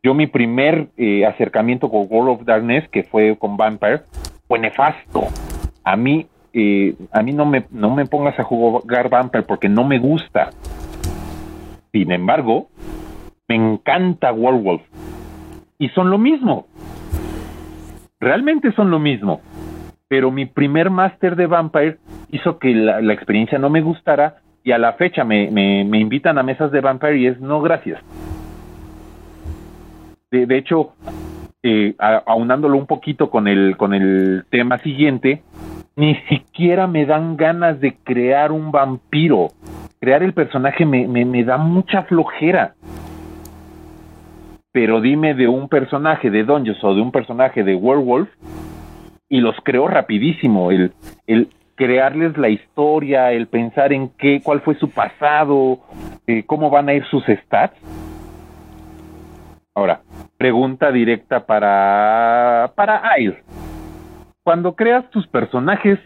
Yo 0.03 0.15
mi 0.15 0.27
primer 0.27 0.89
eh, 0.97 1.25
acercamiento 1.27 1.89
con 1.91 2.09
World 2.11 2.41
of 2.41 2.45
Darkness, 2.45 2.89
que 2.89 3.05
fue 3.05 3.37
con 3.37 3.57
Vampire, 3.57 4.01
fue 4.49 4.59
nefasto. 4.59 5.29
A 5.85 5.95
mí, 5.95 6.27
eh, 6.53 6.97
a 7.13 7.23
mí 7.23 7.33
no 7.33 7.47
me, 7.47 7.67
no 7.71 7.95
me 7.95 8.07
pongas 8.07 8.37
a 8.41 8.43
jugar 8.43 9.11
Vampire 9.11 9.45
porque 9.45 9.69
no 9.69 9.85
me 9.85 10.01
gusta. 10.01 10.51
Sin 11.93 12.11
embargo, 12.11 12.67
me 13.47 13.55
encanta 13.55 14.33
Werewolf. 14.33 14.83
Y 15.79 15.89
son 15.91 16.11
lo 16.11 16.19
mismo. 16.19 16.67
Realmente 18.25 18.73
son 18.73 18.91
lo 18.91 18.99
mismo. 18.99 19.43
Pero 20.09 20.31
mi 20.31 20.47
primer 20.47 20.89
máster 20.89 21.37
de 21.37 21.47
Vampire 21.47 21.99
hizo 22.31 22.59
que 22.59 22.75
la, 22.75 23.13
experiencia 23.13 23.59
no 23.59 23.69
me 23.69 23.83
gustara 23.83 24.37
y 24.63 24.73
a 24.73 24.79
la 24.79 24.95
fecha 24.95 25.25
me, 25.25 25.51
me, 25.51 25.99
invitan 25.99 26.39
a 26.39 26.43
mesas 26.43 26.73
de 26.73 26.81
Vampire 26.81 27.19
y 27.19 27.27
es 27.27 27.39
no 27.39 27.61
gracias. 27.61 28.01
De, 30.31 30.47
de 30.47 30.57
hecho, 30.57 30.95
eh, 31.63 31.95
aunándolo 31.99 32.79
un 32.79 32.87
poquito 32.87 33.29
con 33.29 33.47
el, 33.47 33.77
con 33.77 33.93
el 33.93 34.45
tema 34.49 34.79
siguiente, 34.79 35.43
ni 35.95 36.15
siquiera 36.31 36.87
me 36.87 37.05
dan 37.05 37.37
ganas 37.37 37.79
de 37.79 37.95
crear 38.05 38.53
un 38.53 38.73
vampiro. 38.73 39.49
Crear 40.01 40.23
el 40.23 40.33
personaje 40.33 40.87
me, 40.87 41.07
me 41.07 41.45
da 41.45 41.59
mucha 41.59 42.05
flojera. 42.05 42.75
Pero 44.75 45.01
dime 45.01 45.35
de 45.35 45.47
un 45.47 45.69
personaje 45.69 46.31
de 46.31 46.43
Dungeons 46.43 46.83
o 46.83 46.97
de 46.97 47.01
un 47.01 47.13
personaje 47.13 47.63
de 47.63 47.77
Werewolf 47.77 48.29
y 49.29 49.41
los 49.41 49.55
creo 49.63 49.87
rapidísimo. 49.87 50.73
El, 50.73 50.93
el 51.29 51.49
crearles 51.77 52.37
la 52.37 52.49
historia, 52.49 53.31
el 53.31 53.47
pensar 53.47 53.93
en 53.93 54.09
qué, 54.19 54.41
cuál 54.43 54.63
fue 54.63 54.75
su 54.75 54.91
pasado, 54.91 55.79
eh, 56.27 56.43
cómo 56.45 56.71
van 56.71 56.89
a 56.89 56.95
ir 56.95 57.05
sus 57.07 57.23
stats. 57.45 57.77
Ahora, 59.77 60.01
pregunta 60.39 60.91
directa 60.91 61.47
para, 61.47 62.73
para 62.75 63.13
Ail. 63.13 63.37
Cuando 64.43 64.75
creas 64.75 65.09
tus 65.11 65.25
personajes, 65.29 66.01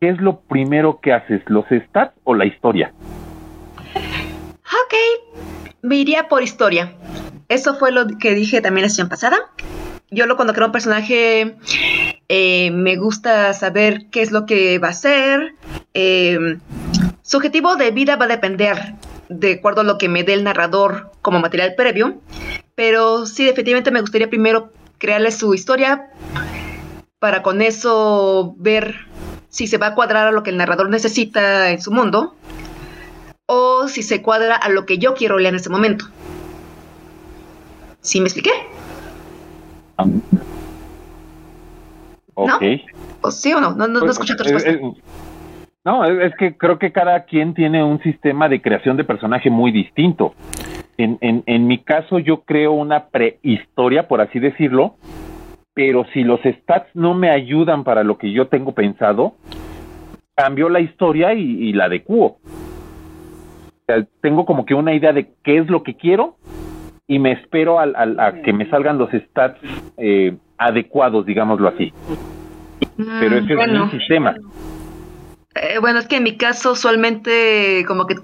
¿qué 0.00 0.10
es 0.10 0.20
lo 0.20 0.42
primero 0.42 1.00
que 1.00 1.12
haces? 1.12 1.42
¿Los 1.46 1.66
stats 1.88 2.14
o 2.22 2.36
la 2.36 2.46
historia? 2.46 2.92
Ok, 3.96 4.94
me 5.82 5.96
iría 5.96 6.28
por 6.28 6.40
historia. 6.40 6.92
Eso 7.50 7.74
fue 7.74 7.90
lo 7.90 8.06
que 8.06 8.32
dije 8.32 8.60
también 8.60 8.84
la 8.84 8.88
sesión 8.88 9.08
pasada. 9.08 9.50
Yo 10.12 10.26
lo 10.26 10.36
cuando 10.36 10.54
creo 10.54 10.66
un 10.66 10.72
personaje 10.72 11.56
eh, 12.28 12.70
me 12.70 12.94
gusta 12.94 13.52
saber 13.54 14.06
qué 14.12 14.22
es 14.22 14.30
lo 14.30 14.46
que 14.46 14.78
va 14.78 14.88
a 14.88 14.92
hacer. 14.92 15.54
Eh, 15.92 16.58
su 17.22 17.36
objetivo 17.38 17.74
de 17.74 17.90
vida 17.90 18.14
va 18.14 18.26
a 18.26 18.28
depender 18.28 18.94
de 19.28 19.54
acuerdo 19.54 19.80
a 19.80 19.84
lo 19.84 19.98
que 19.98 20.08
me 20.08 20.22
dé 20.22 20.34
el 20.34 20.44
narrador 20.44 21.10
como 21.22 21.40
material 21.40 21.74
previo. 21.74 22.20
Pero 22.76 23.26
sí, 23.26 23.44
definitivamente 23.44 23.90
me 23.90 24.00
gustaría 24.00 24.30
primero 24.30 24.70
crearle 24.98 25.32
su 25.32 25.52
historia 25.52 26.08
para 27.18 27.42
con 27.42 27.62
eso 27.62 28.54
ver 28.58 28.94
si 29.48 29.66
se 29.66 29.76
va 29.76 29.88
a 29.88 29.94
cuadrar 29.96 30.28
a 30.28 30.32
lo 30.32 30.44
que 30.44 30.50
el 30.50 30.56
narrador 30.56 30.88
necesita 30.88 31.70
en 31.70 31.82
su 31.82 31.90
mundo 31.90 32.36
o 33.46 33.88
si 33.88 34.04
se 34.04 34.22
cuadra 34.22 34.54
a 34.54 34.68
lo 34.68 34.86
que 34.86 34.98
yo 34.98 35.14
quiero 35.14 35.36
leer 35.36 35.54
en 35.54 35.60
ese 35.60 35.68
momento. 35.68 36.06
¿Sí 38.00 38.20
me 38.20 38.26
expliqué? 38.26 38.50
Ok. 42.34 42.62
¿O 43.22 43.30
sí 43.30 43.52
o 43.52 43.60
no? 43.60 43.72
No, 43.72 43.86
no, 43.86 43.94
no 43.94 44.00
Pues, 44.00 44.12
escuché 44.12 44.34
tu 44.34 44.42
eh, 44.44 44.52
respuesta. 44.52 44.70
eh, 44.70 44.80
no, 45.84 46.04
es, 46.04 46.32
es 46.32 46.38
que 46.38 46.56
creo 46.56 46.78
que 46.78 46.92
cada 46.92 47.24
quien 47.24 47.54
tiene 47.54 47.82
un 47.84 48.00
sistema 48.02 48.48
de 48.48 48.60
creación 48.62 48.96
de 48.96 49.04
personaje 49.04 49.50
muy 49.50 49.72
distinto. 49.72 50.34
En, 50.96 51.18
en, 51.20 51.42
en 51.46 51.66
mi 51.66 51.78
caso, 51.78 52.18
yo 52.18 52.42
creo 52.42 52.72
una 52.72 53.06
prehistoria, 53.08 54.06
por 54.08 54.20
así 54.20 54.38
decirlo, 54.38 54.96
pero 55.74 56.04
si 56.12 56.22
los 56.22 56.40
stats 56.40 56.88
no 56.94 57.14
me 57.14 57.30
ayudan 57.30 57.84
para 57.84 58.04
lo 58.04 58.18
que 58.18 58.32
yo 58.32 58.48
tengo 58.48 58.72
pensado, 58.72 59.34
cambio 60.34 60.68
la 60.68 60.80
historia 60.80 61.32
y, 61.34 61.40
y 61.68 61.72
la 61.72 61.84
adecuo. 61.86 62.38
O 63.66 63.84
sea, 63.86 64.06
tengo 64.20 64.44
como 64.44 64.66
que 64.66 64.74
una 64.74 64.94
idea 64.94 65.12
de 65.12 65.32
qué 65.42 65.58
es 65.58 65.68
lo 65.68 65.82
que 65.82 65.94
quiero 65.94 66.36
y 67.10 67.18
me 67.18 67.32
espero 67.32 67.80
al, 67.80 67.96
al- 67.96 68.20
a 68.20 68.40
que 68.40 68.52
me 68.52 68.70
salgan 68.70 68.96
los 68.96 69.10
stats 69.10 69.58
eh, 69.98 70.36
adecuados, 70.58 71.26
digámoslo 71.26 71.66
así. 71.68 71.92
Pero 73.18 73.36
ese 73.36 73.46
Mm, 73.46 73.50
es 73.50 73.56
bueno, 73.56 73.86
mi 73.86 73.90
sistema. 73.98 74.36
eh, 75.56 75.78
bueno, 75.80 75.98
es 75.98 76.06
que 76.06 76.16
en 76.18 76.22
mi 76.22 76.36
caso 76.36 76.70
usualmente 76.72 77.84
como 77.88 78.06
que 78.06 78.14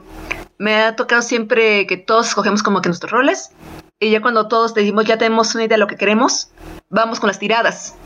me 0.58 0.76
ha 0.76 0.94
tocado 0.94 1.20
siempre 1.22 1.86
que 1.88 1.96
todos 1.96 2.28
escogemos 2.28 2.62
como 2.62 2.80
que 2.80 2.88
nuestros 2.88 3.10
roles 3.10 3.50
y 3.98 4.10
ya 4.10 4.20
cuando 4.22 4.46
todos 4.46 4.72
decimos 4.72 5.04
ya 5.04 5.18
tenemos 5.18 5.52
una 5.56 5.64
idea 5.64 5.76
de 5.76 5.80
lo 5.80 5.88
que 5.88 5.96
queremos, 5.96 6.52
vamos 6.88 7.18
con 7.18 7.26
las 7.26 7.40
tiradas. 7.40 7.96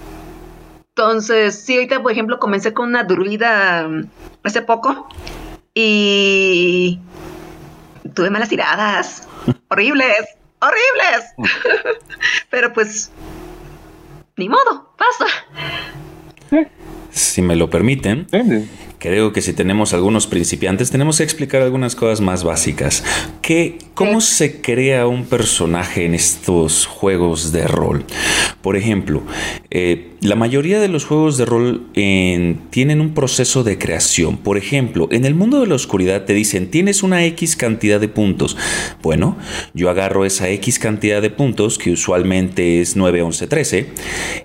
Entonces, 0.97 1.63
sí, 1.63 1.75
ahorita 1.75 2.01
por 2.03 2.11
ejemplo 2.13 2.39
comencé 2.39 2.73
con 2.73 2.89
una 2.89 3.05
druida 3.05 3.87
mm, 3.87 4.07
hace 4.45 4.63
poco 4.63 5.09
y 5.75 6.99
tuve 8.15 8.31
malas 8.31 8.49
tiradas. 8.49 9.29
horribles, 9.69 10.37
horribles. 10.61 11.35
Pero 12.51 12.73
pues, 12.73 13.11
ni 14.37 14.49
modo, 14.49 14.95
pasa. 14.97 16.67
Si 17.11 17.43
me 17.43 17.57
lo 17.57 17.69
permiten. 17.71 18.27
Creo 19.01 19.33
que 19.33 19.41
si 19.41 19.55
tenemos 19.55 19.95
algunos 19.95 20.27
principiantes, 20.27 20.91
tenemos 20.91 21.17
que 21.17 21.23
explicar 21.25 21.63
algunas 21.63 21.97
cosas 21.97 22.21
más 22.21 22.45
básicas. 22.45 23.03
¿Qué, 23.41 23.79
¿Cómo 23.95 24.21
se 24.21 24.61
crea 24.61 25.07
un 25.07 25.25
personaje 25.25 26.05
en 26.05 26.15
estos 26.15 26.85
juegos 26.85 27.51
de 27.51 27.67
rol? 27.67 28.05
Por 28.61 28.77
ejemplo, 28.77 29.23
eh, 29.71 30.09
la 30.21 30.37
mayoría 30.37 30.81
de 30.81 30.89
los 30.89 31.07
juegos 31.07 31.39
de 31.39 31.47
rol 31.47 31.87
en- 31.95 32.61
tienen 32.69 33.01
un 33.01 33.15
proceso 33.15 33.65
de 33.65 33.79
creación. 33.79 34.37
Por 34.37 34.59
ejemplo, 34.59 35.09
en 35.11 35.25
el 35.25 35.35
mundo 35.35 35.61
de 35.61 35.67
la 35.67 35.77
oscuridad 35.77 36.27
te 36.27 36.35
dicen, 36.35 36.71
tienes 36.71 37.03
una 37.03 37.25
X 37.25 37.57
cantidad 37.57 38.01
de 38.01 38.09
puntos. 38.09 38.55
Bueno, 39.03 39.39
yo 39.73 39.89
agarro 39.89 40.27
esa 40.27 40.51
X 40.51 40.79
cantidad 40.79 41.23
de 41.23 41.31
puntos, 41.31 41.79
que 41.79 41.91
usualmente 41.91 42.83
es 42.83 42.97
9, 42.97 43.23
11, 43.23 43.47
13, 43.47 43.87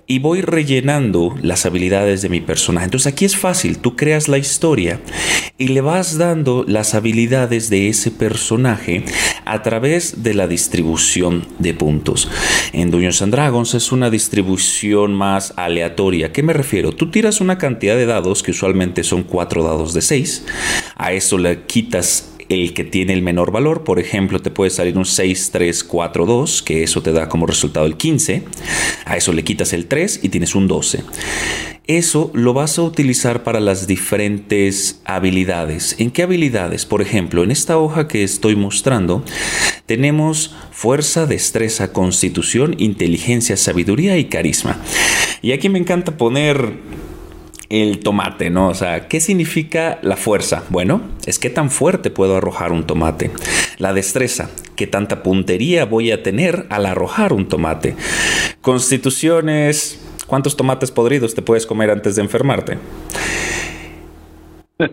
y 0.08 0.20
voy 0.20 0.40
rellenando 0.42 1.36
las 1.42 1.66
habilidades 1.66 2.22
de 2.22 2.30
mi 2.30 2.40
personaje. 2.40 2.86
Entonces 2.86 3.12
aquí 3.12 3.26
es 3.26 3.36
fácil, 3.36 3.80
tú 3.80 3.98
creas 3.98 4.30
la 4.30 4.38
historia 4.46 5.02
y 5.58 5.70
le 5.70 5.82
vas 5.82 6.18
dando 6.18 6.66
las 6.68 6.96
habilidades 6.96 7.70
de 7.70 7.90
ese 7.90 8.12
personaje 8.12 9.04
a 9.46 9.64
través 9.64 10.24
de 10.24 10.34
la 10.34 10.48
distribución 10.48 11.48
de 11.60 11.74
puntos. 11.74 12.30
En 12.74 12.92
Dungeons 12.92 13.22
and 13.22 13.34
Dragons 13.34 13.74
es 13.74 13.92
una 13.92 14.10
distribución 14.10 15.14
más 15.14 15.54
aleatoria. 15.56 16.28
¿A 16.28 16.32
qué 16.32 16.44
me 16.44 16.54
refiero? 16.54 16.92
Tú 16.92 17.10
tiras 17.10 17.42
una 17.42 17.58
cantidad 17.58 17.96
de 17.96 18.06
dados, 18.06 18.44
que 18.44 18.52
usualmente 18.52 19.04
son 19.04 19.24
4 19.24 19.64
dados 19.64 19.94
de 19.94 20.02
6, 20.02 20.46
a 20.96 21.14
eso 21.14 21.38
le 21.38 21.64
quitas 21.64 22.32
el 22.50 22.74
que 22.74 22.84
tiene 22.84 23.14
el 23.14 23.22
menor 23.22 23.52
valor. 23.52 23.84
Por 23.84 24.00
ejemplo, 24.00 24.42
te 24.42 24.52
puede 24.52 24.70
salir 24.70 24.98
un 24.98 25.06
6, 25.06 25.50
3, 25.52 25.84
4, 25.84 26.26
2, 26.26 26.62
que 26.62 26.84
eso 26.84 27.02
te 27.02 27.12
da 27.12 27.30
como 27.30 27.46
resultado 27.46 27.86
el 27.86 27.98
15. 27.98 28.44
A 29.06 29.18
eso 29.18 29.34
le 29.34 29.44
quitas 29.44 29.74
el 29.74 29.88
3 29.88 30.20
y 30.24 30.30
tienes 30.30 30.56
un 30.56 30.68
12. 30.68 31.04
Eso 31.88 32.32
lo 32.34 32.54
vas 32.54 32.80
a 32.80 32.82
utilizar 32.82 33.44
para 33.44 33.60
las 33.60 33.86
diferentes 33.86 35.02
habilidades. 35.06 35.96
¿En 36.00 36.10
qué 36.10 36.24
habilidades? 36.24 36.84
Por 36.86 37.04
ejemplo, 37.04 37.44
en 37.44 37.52
esta 37.52 37.78
hoja 37.78 38.08
que 38.08 38.24
estoy 38.24 38.56
mostrando, 38.56 39.24
tenemos 39.86 40.56
fuerza, 40.72 41.28
destreza, 41.28 41.94
constitución, 41.94 42.76
inteligencia, 42.80 43.56
sabiduría 43.56 44.18
y 44.18 44.26
carisma. 44.26 44.82
Y 45.44 45.52
aquí 45.52 45.70
me 45.70 45.78
encanta 45.78 46.18
poner 46.18 46.74
el 47.70 48.00
tomate, 48.00 48.50
¿no? 48.50 48.70
O 48.70 48.74
sea, 48.74 49.08
¿qué 49.08 49.20
significa 49.20 50.00
la 50.02 50.18
fuerza? 50.18 50.64
Bueno, 50.70 51.02
es 51.28 51.38
qué 51.38 51.52
tan 51.52 51.70
fuerte 51.70 52.10
puedo 52.10 52.38
arrojar 52.38 52.72
un 52.72 52.88
tomate. 52.88 53.30
La 53.78 53.94
destreza, 53.94 54.50
qué 54.76 54.88
tanta 54.88 55.22
puntería 55.22 55.86
voy 55.86 56.12
a 56.12 56.24
tener 56.24 56.66
al 56.70 56.88
arrojar 56.88 57.32
un 57.32 57.48
tomate. 57.48 57.96
Constitución 58.62 59.50
es 59.50 60.00
cuántos 60.28 60.56
tomates 60.58 60.92
podridos 60.92 61.34
te 61.36 61.42
puedes 61.42 61.66
comer 61.66 61.92
antes 61.92 62.16
de 62.16 62.22
enfermarte. 62.22 62.78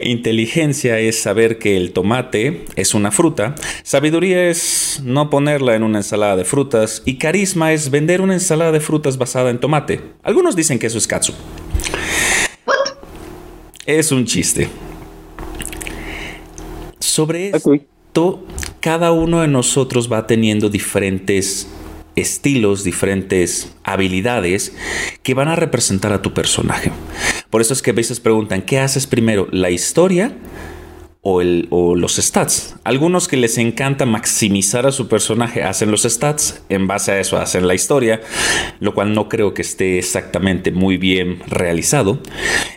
Inteligencia 0.00 0.98
es 0.98 1.20
saber 1.20 1.58
que 1.58 1.76
el 1.76 1.92
tomate 1.92 2.64
es 2.76 2.94
una 2.94 3.10
fruta. 3.10 3.54
Sabiduría 3.82 4.48
es 4.48 5.00
no 5.04 5.30
ponerla 5.30 5.74
en 5.76 5.82
una 5.82 5.98
ensalada 5.98 6.36
de 6.36 6.44
frutas. 6.44 7.02
Y 7.04 7.18
carisma 7.18 7.72
es 7.72 7.90
vender 7.90 8.20
una 8.20 8.34
ensalada 8.34 8.72
de 8.72 8.80
frutas 8.80 9.18
basada 9.18 9.50
en 9.50 9.60
tomate. 9.60 10.00
Algunos 10.22 10.56
dicen 10.56 10.78
que 10.78 10.86
eso 10.86 10.98
es 10.98 11.06
katsu. 11.06 11.34
Es 13.86 14.12
un 14.12 14.24
chiste. 14.24 14.68
Sobre 16.98 17.50
esto, 17.50 18.44
cada 18.80 19.12
uno 19.12 19.40
de 19.42 19.48
nosotros 19.48 20.10
va 20.10 20.26
teniendo 20.26 20.68
diferentes 20.68 21.68
estilos, 22.16 22.84
diferentes 22.84 23.72
habilidades 23.84 24.74
que 25.22 25.34
van 25.34 25.48
a 25.48 25.56
representar 25.56 26.12
a 26.12 26.22
tu 26.22 26.34
personaje. 26.34 26.92
Por 27.50 27.60
eso 27.60 27.72
es 27.72 27.82
que 27.82 27.90
a 27.90 27.94
veces 27.94 28.20
preguntan, 28.20 28.62
¿qué 28.62 28.78
haces 28.78 29.06
primero? 29.06 29.48
¿La 29.50 29.70
historia 29.70 30.32
o, 31.20 31.40
el, 31.40 31.68
o, 31.70 31.94
los 31.94 32.16
stats? 32.16 32.76
Algunos 32.84 33.28
que 33.28 33.36
les 33.36 33.58
encanta 33.58 34.06
maximizar 34.06 34.86
a 34.86 34.92
su 34.92 35.08
personaje 35.08 35.62
hacen 35.62 35.90
los 35.90 36.02
stats, 36.02 36.62
en 36.68 36.86
base 36.86 37.12
a 37.12 37.20
eso 37.20 37.38
hacen 37.38 37.66
la 37.66 37.74
historia, 37.74 38.20
lo 38.80 38.94
cual 38.94 39.14
no 39.14 39.28
creo 39.28 39.54
que 39.54 39.62
esté 39.62 39.98
exactamente 39.98 40.70
muy 40.70 40.96
bien 40.96 41.40
realizado. 41.46 42.20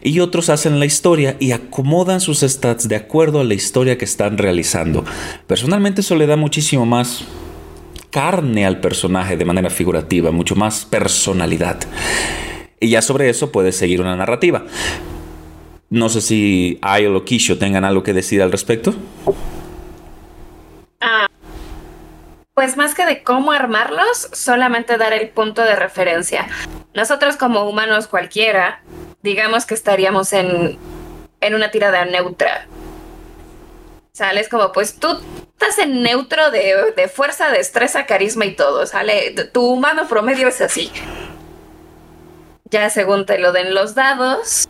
Y 0.02 0.20
otros 0.20 0.50
hacen 0.50 0.80
la 0.80 0.86
historia 0.86 1.38
y 1.40 1.52
acomodan 1.52 2.22
sus 2.22 2.42
stats 2.42 2.88
de 2.88 2.96
acuerdo 2.96 3.40
a 3.40 3.46
la 3.46 3.54
historia 3.54 3.98
que 3.98 4.06
están 4.06 4.38
realizando. 4.38 5.04
Personalmente 5.48 6.02
eso 6.02 6.16
le 6.16 6.28
da 6.28 6.36
muchísimo 6.36 6.86
más 6.86 7.26
carne 8.16 8.66
al 8.66 8.80
personaje 8.80 9.36
de 9.36 9.44
manera 9.44 9.70
figurativa, 9.70 10.32
mucho 10.32 10.56
más 10.56 10.86
personalidad. 10.86 11.82
Y 12.80 12.88
ya 12.88 13.02
sobre 13.02 13.30
eso 13.30 13.52
puedes 13.52 13.76
seguir 13.76 14.00
una 14.00 14.16
narrativa. 14.16 14.64
No 15.90 16.08
sé 16.08 16.22
si 16.22 16.80
Ayol 16.82 17.18
o 17.18 17.26
Kisho 17.26 17.58
tengan 17.58 17.84
algo 17.84 18.04
que 18.04 18.14
decir 18.14 18.42
al 18.42 18.54
respecto. 18.54 18.96
Ah, 21.02 21.28
pues 22.54 22.78
más 22.78 22.96
que 22.96 23.06
de 23.06 23.22
cómo 23.22 23.52
armarlos, 23.52 24.30
solamente 24.32 24.96
dar 24.96 25.12
el 25.12 25.28
punto 25.28 25.64
de 25.64 25.76
referencia. 25.76 26.48
Nosotros 26.94 27.36
como 27.36 27.68
humanos 27.68 28.08
cualquiera, 28.08 28.82
digamos 29.24 29.66
que 29.66 29.74
estaríamos 29.74 30.32
en, 30.32 30.78
en 31.42 31.54
una 31.54 31.70
tirada 31.70 32.06
neutra. 32.06 32.66
Sales 34.14 34.48
como, 34.48 34.72
pues 34.72 34.98
tú 35.02 35.20
estás 35.68 35.84
en 35.84 36.04
neutro 36.04 36.52
de, 36.52 37.10
fuerza, 37.14 37.50
destreza, 37.50 38.06
carisma 38.06 38.46
y 38.46 38.56
todo. 38.56 38.86
Sale, 38.86 39.32
tu 39.52 39.66
humano 39.66 40.08
promedio 40.08 40.48
es 40.48 40.62
así. 40.62 40.92
Ya 42.66 42.90
según 42.90 43.26
te 43.26 43.40
lo 43.40 43.52
den 43.52 43.74
los 43.74 43.96
dados. 43.96 44.68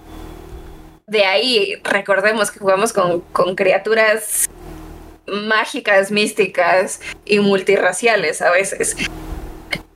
De 1.07 1.25
ahí, 1.25 1.75
recordemos 1.83 2.49
que 2.51 2.59
jugamos 2.59 2.93
con, 2.93 3.21
con 3.21 3.55
criaturas 3.55 4.49
mágicas, 5.27 6.11
místicas 6.11 7.01
y 7.25 7.39
multirraciales 7.39 8.41
a 8.41 8.51
veces. 8.51 8.95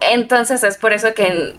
Entonces 0.02 0.64
es 0.64 0.78
por 0.78 0.93
eso 0.93 1.14
que, 1.14 1.56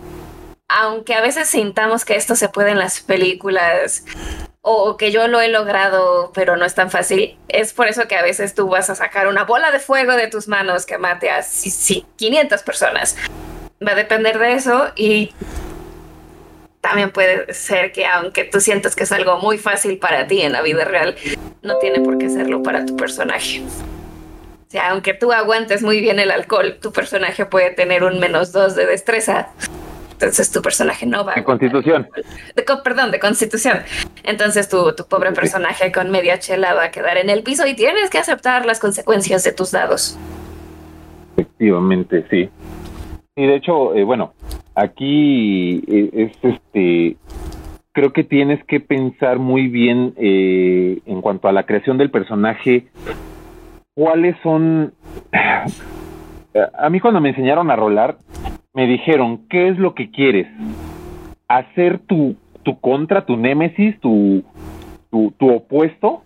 aunque 0.67 1.13
a 1.15 1.21
veces 1.21 1.49
sintamos 1.49 2.05
que 2.05 2.15
esto 2.15 2.35
se 2.35 2.49
puede 2.49 2.71
en 2.71 2.79
las 2.79 3.01
películas 3.01 4.03
o 4.61 4.95
que 4.95 5.11
yo 5.11 5.27
lo 5.27 5.41
he 5.41 5.47
logrado, 5.47 6.31
pero 6.33 6.55
no 6.55 6.65
es 6.65 6.75
tan 6.75 6.91
fácil. 6.91 7.37
Es 7.47 7.73
por 7.73 7.87
eso 7.87 8.07
que 8.07 8.15
a 8.15 8.21
veces 8.21 8.53
tú 8.53 8.67
vas 8.67 8.89
a 8.89 8.95
sacar 8.95 9.27
una 9.27 9.43
bola 9.43 9.71
de 9.71 9.79
fuego 9.79 10.13
de 10.13 10.27
tus 10.27 10.47
manos 10.47 10.85
que 10.85 10.97
mate 10.97 11.29
a 11.31 11.43
500 11.43 12.61
personas. 12.61 13.17
Va 13.85 13.93
a 13.93 13.95
depender 13.95 14.37
de 14.37 14.53
eso 14.53 14.91
y 14.95 15.33
también 16.81 17.11
puede 17.11 17.51
ser 17.53 17.91
que 17.91 18.05
aunque 18.05 18.43
tú 18.43 18.61
sientas 18.61 18.95
que 18.95 19.03
es 19.03 19.11
algo 19.11 19.39
muy 19.39 19.57
fácil 19.57 19.97
para 19.97 20.27
ti 20.27 20.41
en 20.41 20.51
la 20.51 20.61
vida 20.61 20.85
real, 20.85 21.15
no 21.63 21.77
tiene 21.79 21.99
por 21.99 22.19
qué 22.19 22.29
serlo 22.29 22.61
para 22.61 22.85
tu 22.85 22.95
personaje. 22.95 23.61
O 23.61 24.71
sea, 24.71 24.91
aunque 24.91 25.13
tú 25.13 25.31
aguantes 25.31 25.81
muy 25.81 25.99
bien 25.99 26.19
el 26.19 26.31
alcohol, 26.31 26.77
tu 26.79 26.93
personaje 26.93 27.45
puede 27.45 27.71
tener 27.71 28.03
un 28.03 28.19
menos 28.19 28.51
dos 28.51 28.75
de 28.75 28.85
destreza 28.85 29.49
entonces 30.21 30.51
tu 30.51 30.61
personaje 30.61 31.05
no 31.05 31.25
va. 31.25 31.35
De 31.35 31.43
constitución. 31.43 32.07
perdón, 32.83 33.11
de 33.11 33.19
constitución. 33.19 33.79
Entonces 34.23 34.69
tu, 34.69 34.93
tu 34.95 35.05
pobre 35.07 35.31
personaje 35.31 35.91
con 35.91 36.11
media 36.11 36.39
chela 36.39 36.73
va 36.73 36.85
a 36.85 36.91
quedar 36.91 37.17
en 37.17 37.29
el 37.29 37.43
piso 37.43 37.65
y 37.65 37.75
tienes 37.75 38.09
que 38.09 38.17
aceptar 38.17 38.65
las 38.65 38.79
consecuencias 38.79 39.43
de 39.43 39.51
tus 39.51 39.71
dados. 39.71 40.17
Efectivamente, 41.35 42.25
sí. 42.29 42.49
Y 43.35 43.47
de 43.47 43.55
hecho, 43.55 43.95
eh, 43.95 44.03
bueno, 44.03 44.33
aquí 44.75 45.83
eh, 45.87 46.09
es 46.13 46.31
este. 46.43 47.17
Creo 47.93 48.13
que 48.13 48.23
tienes 48.23 48.63
que 48.65 48.79
pensar 48.79 49.39
muy 49.39 49.67
bien 49.67 50.13
eh, 50.17 50.99
en 51.05 51.21
cuanto 51.21 51.47
a 51.47 51.51
la 51.51 51.65
creación 51.65 51.97
del 51.97 52.11
personaje. 52.11 52.87
¿Cuáles 53.95 54.35
son.? 54.43 54.93
A 56.77 56.89
mí, 56.89 56.99
cuando 56.99 57.21
me 57.21 57.29
enseñaron 57.29 57.71
a 57.71 57.77
rolar, 57.77 58.17
me 58.73 58.87
dijeron, 58.87 59.47
¿qué 59.49 59.69
es 59.69 59.77
lo 59.77 59.93
que 59.95 60.11
quieres? 60.11 60.47
¿Hacer 61.47 61.99
tu, 61.99 62.35
tu 62.63 62.79
contra, 62.79 63.25
tu 63.25 63.35
némesis, 63.35 63.99
tu, 63.99 64.43
tu, 65.09 65.49
opuesto? 65.49 66.23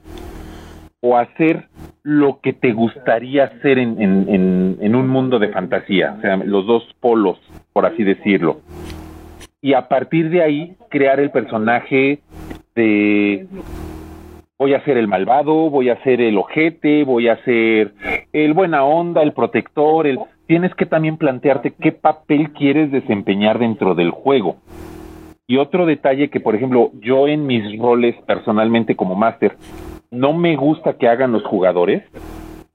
¿O 1.01 1.17
hacer 1.17 1.67
lo 2.03 2.39
que 2.41 2.53
te 2.53 2.71
gustaría 2.73 3.45
hacer 3.45 3.79
en, 3.79 4.01
en, 4.01 4.77
en, 4.79 4.95
un 4.95 5.07
mundo 5.07 5.39
de 5.39 5.49
fantasía? 5.49 6.15
O 6.17 6.21
sea, 6.21 6.37
los 6.37 6.65
dos 6.65 6.83
polos, 6.99 7.39
por 7.73 7.85
así 7.85 8.03
decirlo. 8.03 8.61
Y 9.61 9.73
a 9.73 9.87
partir 9.87 10.29
de 10.29 10.43
ahí, 10.43 10.75
crear 10.89 11.19
el 11.19 11.31
personaje 11.31 12.19
de 12.75 13.47
voy 14.57 14.73
a 14.73 14.83
ser 14.85 14.97
el 14.97 15.07
malvado, 15.07 15.69
voy 15.69 15.89
a 15.89 16.01
ser 16.03 16.21
el 16.21 16.37
ojete, 16.37 17.03
voy 17.03 17.27
a 17.27 17.43
ser 17.43 17.93
el 18.31 18.53
buena 18.53 18.83
onda, 18.85 19.21
el 19.21 19.33
protector, 19.33 20.07
el 20.07 20.19
tienes 20.47 20.73
que 20.75 20.85
también 20.85 21.17
plantearte 21.17 21.73
qué 21.79 21.91
papel 21.91 22.51
quieres 22.51 22.91
desempeñar 22.91 23.59
dentro 23.59 23.95
del 23.95 24.11
juego. 24.11 24.57
Y 25.47 25.57
otro 25.57 25.85
detalle 25.85 26.29
que, 26.29 26.39
por 26.39 26.55
ejemplo, 26.55 26.91
yo 27.01 27.27
en 27.27 27.45
mis 27.45 27.79
roles 27.79 28.15
personalmente 28.25 28.95
como 28.95 29.15
máster, 29.15 29.55
no 30.09 30.33
me 30.33 30.55
gusta 30.55 30.93
que 30.93 31.07
hagan 31.07 31.31
los 31.31 31.43
jugadores, 31.43 32.03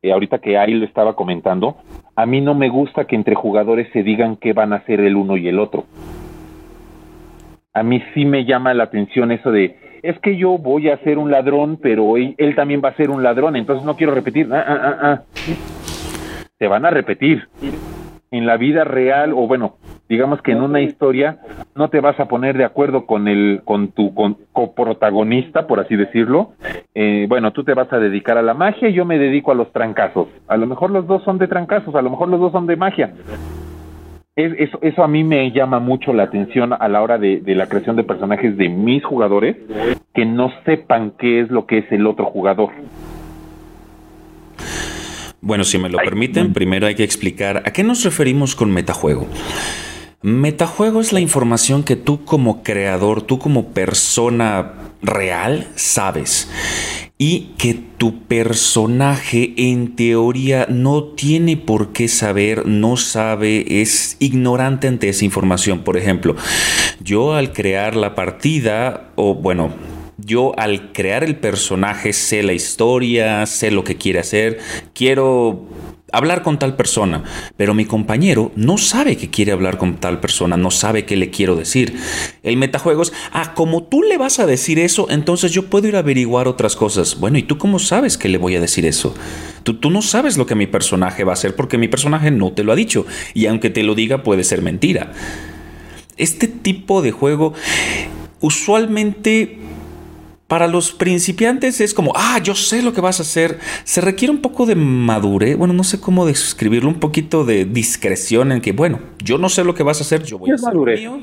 eh, 0.02 0.12
ahorita 0.12 0.38
que 0.38 0.56
ahí 0.56 0.74
lo 0.74 0.84
estaba 0.84 1.14
comentando, 1.14 1.76
a 2.14 2.26
mí 2.26 2.40
no 2.40 2.54
me 2.54 2.68
gusta 2.68 3.06
que 3.06 3.16
entre 3.16 3.34
jugadores 3.34 3.88
se 3.92 4.02
digan 4.02 4.36
qué 4.36 4.52
van 4.52 4.72
a 4.72 4.76
hacer 4.76 5.00
el 5.00 5.16
uno 5.16 5.36
y 5.36 5.48
el 5.48 5.58
otro. 5.58 5.84
A 7.72 7.82
mí 7.82 8.02
sí 8.14 8.24
me 8.24 8.44
llama 8.44 8.74
la 8.74 8.84
atención 8.84 9.32
eso 9.32 9.50
de, 9.50 9.76
es 10.02 10.18
que 10.20 10.36
yo 10.36 10.58
voy 10.58 10.90
a 10.90 10.98
ser 10.98 11.18
un 11.18 11.30
ladrón, 11.30 11.78
pero 11.80 12.16
él, 12.16 12.54
también 12.56 12.82
va 12.84 12.90
a 12.90 12.96
ser 12.96 13.10
un 13.10 13.22
ladrón, 13.22 13.56
entonces 13.56 13.84
no 13.84 13.96
quiero 13.96 14.14
repetir. 14.14 14.48
Ah, 14.52 14.64
ah, 14.66 14.96
ah, 15.02 15.22
se 16.60 16.68
van 16.68 16.84
a 16.84 16.90
repetir. 16.90 17.48
En 18.30 18.46
la 18.46 18.56
vida 18.56 18.84
real, 18.84 19.32
o 19.32 19.48
bueno, 19.48 19.78
digamos 20.08 20.40
que 20.40 20.52
en 20.52 20.60
una 20.60 20.80
historia, 20.80 21.38
no 21.74 21.88
te 21.88 22.00
vas 22.00 22.20
a 22.20 22.26
poner 22.26 22.56
de 22.56 22.64
acuerdo 22.64 23.06
con 23.06 23.26
el, 23.26 23.62
con 23.64 23.88
tu 23.88 24.14
coprotagonista, 24.52 25.66
por 25.66 25.80
así 25.80 25.96
decirlo. 25.96 26.52
Eh, 26.94 27.26
bueno, 27.28 27.52
tú 27.52 27.64
te 27.64 27.74
vas 27.74 27.92
a 27.92 27.98
dedicar 27.98 28.38
a 28.38 28.42
la 28.42 28.54
magia 28.54 28.88
y 28.88 28.92
yo 28.92 29.04
me 29.04 29.18
dedico 29.18 29.50
a 29.50 29.56
los 29.56 29.72
trancazos. 29.72 30.28
A 30.46 30.56
lo 30.56 30.68
mejor 30.68 30.92
los 30.92 31.08
dos 31.08 31.24
son 31.24 31.38
de 31.38 31.48
trancazos, 31.48 31.94
a 31.96 32.02
lo 32.02 32.10
mejor 32.10 32.28
los 32.28 32.38
dos 32.38 32.52
son 32.52 32.68
de 32.68 32.76
magia. 32.76 33.14
eso, 34.36 34.78
eso 34.82 35.02
a 35.02 35.08
mí 35.08 35.24
me 35.24 35.50
llama 35.50 35.80
mucho 35.80 36.12
la 36.12 36.24
atención 36.24 36.72
a 36.72 36.88
la 36.88 37.02
hora 37.02 37.18
de, 37.18 37.40
de 37.40 37.54
la 37.56 37.66
creación 37.66 37.96
de 37.96 38.04
personajes 38.04 38.56
de 38.56 38.68
mis 38.68 39.02
jugadores, 39.02 39.56
que 40.14 40.24
no 40.24 40.52
sepan 40.64 41.14
qué 41.18 41.40
es 41.40 41.50
lo 41.50 41.66
que 41.66 41.78
es 41.78 41.90
el 41.90 42.06
otro 42.06 42.26
jugador. 42.26 42.70
Bueno, 45.42 45.64
si 45.64 45.78
me 45.78 45.88
lo 45.88 45.98
permiten, 45.98 46.52
primero 46.52 46.86
hay 46.86 46.94
que 46.94 47.04
explicar 47.04 47.62
a 47.64 47.72
qué 47.72 47.82
nos 47.82 48.04
referimos 48.04 48.54
con 48.54 48.70
metajuego. 48.70 49.26
Metajuego 50.22 51.00
es 51.00 51.14
la 51.14 51.20
información 51.20 51.82
que 51.82 51.96
tú 51.96 52.24
como 52.26 52.62
creador, 52.62 53.22
tú 53.22 53.38
como 53.38 53.68
persona 53.68 54.72
real 55.02 55.66
sabes 55.76 56.50
y 57.16 57.52
que 57.58 57.74
tu 57.74 58.24
personaje 58.24 59.54
en 59.56 59.96
teoría 59.96 60.66
no 60.68 61.04
tiene 61.04 61.56
por 61.56 61.92
qué 61.92 62.08
saber, 62.08 62.66
no 62.66 62.96
sabe, 62.96 63.82
es 63.82 64.16
ignorante 64.20 64.88
ante 64.88 65.08
esa 65.08 65.24
información. 65.24 65.80
Por 65.80 65.96
ejemplo, 65.96 66.36
yo 67.02 67.34
al 67.34 67.52
crear 67.52 67.96
la 67.96 68.14
partida, 68.14 69.10
o 69.16 69.34
bueno, 69.34 69.70
yo 70.24 70.58
al 70.58 70.92
crear 70.92 71.24
el 71.24 71.36
personaje 71.36 72.12
sé 72.12 72.42
la 72.42 72.52
historia, 72.52 73.46
sé 73.46 73.70
lo 73.70 73.84
que 73.84 73.96
quiere 73.96 74.18
hacer, 74.18 74.58
quiero 74.94 75.66
hablar 76.12 76.42
con 76.42 76.58
tal 76.58 76.76
persona, 76.76 77.24
pero 77.56 77.74
mi 77.74 77.84
compañero 77.84 78.50
no 78.56 78.78
sabe 78.78 79.16
que 79.16 79.30
quiere 79.30 79.52
hablar 79.52 79.78
con 79.78 79.96
tal 79.96 80.20
persona, 80.20 80.56
no 80.56 80.70
sabe 80.70 81.04
qué 81.04 81.16
le 81.16 81.30
quiero 81.30 81.56
decir. 81.56 81.96
El 82.42 82.56
metajuego 82.56 83.02
es, 83.02 83.12
ah, 83.32 83.54
como 83.54 83.84
tú 83.84 84.02
le 84.02 84.18
vas 84.18 84.38
a 84.40 84.46
decir 84.46 84.78
eso, 84.78 85.08
entonces 85.10 85.52
yo 85.52 85.66
puedo 85.66 85.88
ir 85.88 85.96
a 85.96 86.00
averiguar 86.00 86.48
otras 86.48 86.76
cosas. 86.76 87.18
Bueno, 87.18 87.38
¿y 87.38 87.42
tú 87.42 87.58
cómo 87.58 87.78
sabes 87.78 88.18
que 88.18 88.28
le 88.28 88.38
voy 88.38 88.56
a 88.56 88.60
decir 88.60 88.86
eso? 88.86 89.14
Tú, 89.62 89.74
tú 89.74 89.90
no 89.90 90.02
sabes 90.02 90.36
lo 90.36 90.46
que 90.46 90.54
mi 90.54 90.66
personaje 90.66 91.24
va 91.24 91.32
a 91.32 91.34
hacer 91.34 91.54
porque 91.54 91.78
mi 91.78 91.88
personaje 91.88 92.30
no 92.30 92.52
te 92.52 92.64
lo 92.64 92.72
ha 92.72 92.76
dicho, 92.76 93.06
y 93.34 93.46
aunque 93.46 93.70
te 93.70 93.82
lo 93.82 93.94
diga 93.94 94.22
puede 94.22 94.44
ser 94.44 94.62
mentira. 94.62 95.12
Este 96.16 96.48
tipo 96.48 97.02
de 97.02 97.12
juego 97.12 97.54
usualmente 98.40 99.58
para 100.50 100.66
los 100.66 100.90
principiantes 100.90 101.80
es 101.80 101.94
como, 101.94 102.12
ah, 102.16 102.40
yo 102.42 102.56
sé 102.56 102.82
lo 102.82 102.92
que 102.92 103.00
vas 103.00 103.20
a 103.20 103.22
hacer. 103.22 103.60
Se 103.84 104.00
requiere 104.00 104.32
un 104.32 104.42
poco 104.42 104.66
de 104.66 104.74
madurez, 104.74 105.56
bueno, 105.56 105.72
no 105.72 105.84
sé 105.84 106.00
cómo 106.00 106.26
describirlo, 106.26 106.88
un 106.88 106.98
poquito 106.98 107.44
de 107.44 107.64
discreción 107.64 108.50
en 108.50 108.60
que, 108.60 108.72
bueno, 108.72 108.98
yo 109.22 109.38
no 109.38 109.48
sé 109.48 109.62
lo 109.62 109.74
que 109.74 109.84
vas 109.84 110.00
a 110.00 110.02
hacer, 110.02 110.24
yo 110.24 110.38
voy 110.38 110.50
a 110.50 110.54
hacer 110.56 110.74
lo 110.74 110.84
mío. 110.84 111.20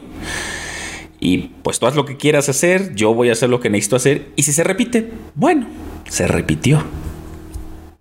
Y 1.19 1.49
pues 1.61 1.78
tú 1.78 1.88
haz 1.88 1.97
lo 1.97 2.05
que 2.05 2.15
quieras 2.15 2.47
hacer, 2.47 2.95
yo 2.95 3.13
voy 3.13 3.28
a 3.28 3.34
hacer 3.34 3.49
lo 3.49 3.59
que 3.59 3.69
necesito 3.69 3.97
hacer. 3.97 4.28
Y 4.38 4.43
si 4.43 4.53
se 4.53 4.63
repite, 4.63 5.09
bueno, 5.36 5.67
se 6.05 6.25
repitió. 6.25 6.80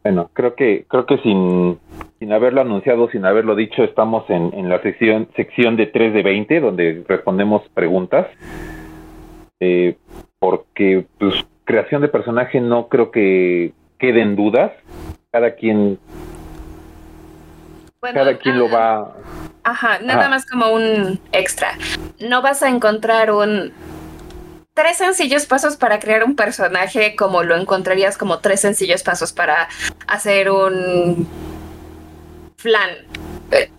Bueno, 0.04 0.30
creo 0.32 0.54
que, 0.54 0.84
creo 0.86 1.06
que 1.06 1.18
sin, 1.18 1.76
sin 2.20 2.32
haberlo 2.32 2.60
anunciado, 2.60 3.10
sin 3.10 3.24
haberlo 3.24 3.56
dicho, 3.56 3.82
estamos 3.82 4.30
en, 4.30 4.54
en 4.54 4.68
la 4.68 4.80
sección, 4.80 5.26
sección 5.34 5.76
de 5.76 5.86
3 5.86 6.14
de 6.14 6.22
20, 6.22 6.60
donde 6.60 7.04
respondemos 7.08 7.62
preguntas. 7.74 8.28
Eh, 9.60 9.96
porque 10.38 11.06
pues, 11.18 11.34
creación 11.64 12.02
de 12.02 12.08
personaje 12.08 12.60
no 12.60 12.88
creo 12.88 13.10
que 13.10 13.72
queden 13.98 14.36
dudas. 14.36 14.72
Cada 15.30 15.54
quien, 15.54 15.98
cada 18.00 18.38
quien 18.38 18.58
lo 18.58 18.70
va. 18.70 19.14
Ajá, 19.64 19.98
nada 19.98 20.28
más 20.28 20.46
como 20.46 20.72
un 20.72 21.20
extra. 21.32 21.76
No 22.20 22.40
vas 22.40 22.62
a 22.62 22.68
encontrar 22.68 23.32
un 23.32 23.72
tres 24.76 24.98
sencillos 24.98 25.46
pasos 25.46 25.76
para 25.76 25.98
crear 25.98 26.22
un 26.22 26.36
personaje 26.36 27.16
como 27.16 27.42
lo 27.42 27.56
encontrarías 27.56 28.18
como 28.18 28.40
tres 28.40 28.60
sencillos 28.60 29.02
pasos 29.02 29.32
para 29.32 29.68
hacer 30.06 30.50
un 30.50 31.26
flan. 32.58 32.90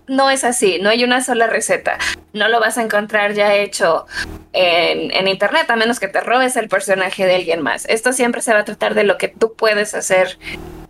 No 0.07 0.29
es 0.29 0.43
así, 0.43 0.79
no 0.81 0.89
hay 0.89 1.03
una 1.03 1.21
sola 1.21 1.47
receta. 1.47 1.97
No 2.33 2.47
lo 2.47 2.59
vas 2.59 2.77
a 2.77 2.83
encontrar 2.83 3.33
ya 3.33 3.55
hecho 3.55 4.05
en, 4.53 5.27
internet, 5.27 5.69
a 5.69 5.75
menos 5.75 5.99
que 5.99 6.07
te 6.07 6.21
robes 6.21 6.55
el 6.55 6.69
personaje 6.69 7.25
de 7.25 7.35
alguien 7.35 7.61
más. 7.61 7.85
Esto 7.85 8.13
siempre 8.13 8.41
se 8.41 8.53
va 8.53 8.59
a 8.59 8.65
tratar 8.65 8.93
de 8.93 9.03
lo 9.03 9.17
que 9.17 9.27
tú 9.27 9.53
puedes 9.55 9.93
hacer 9.93 10.37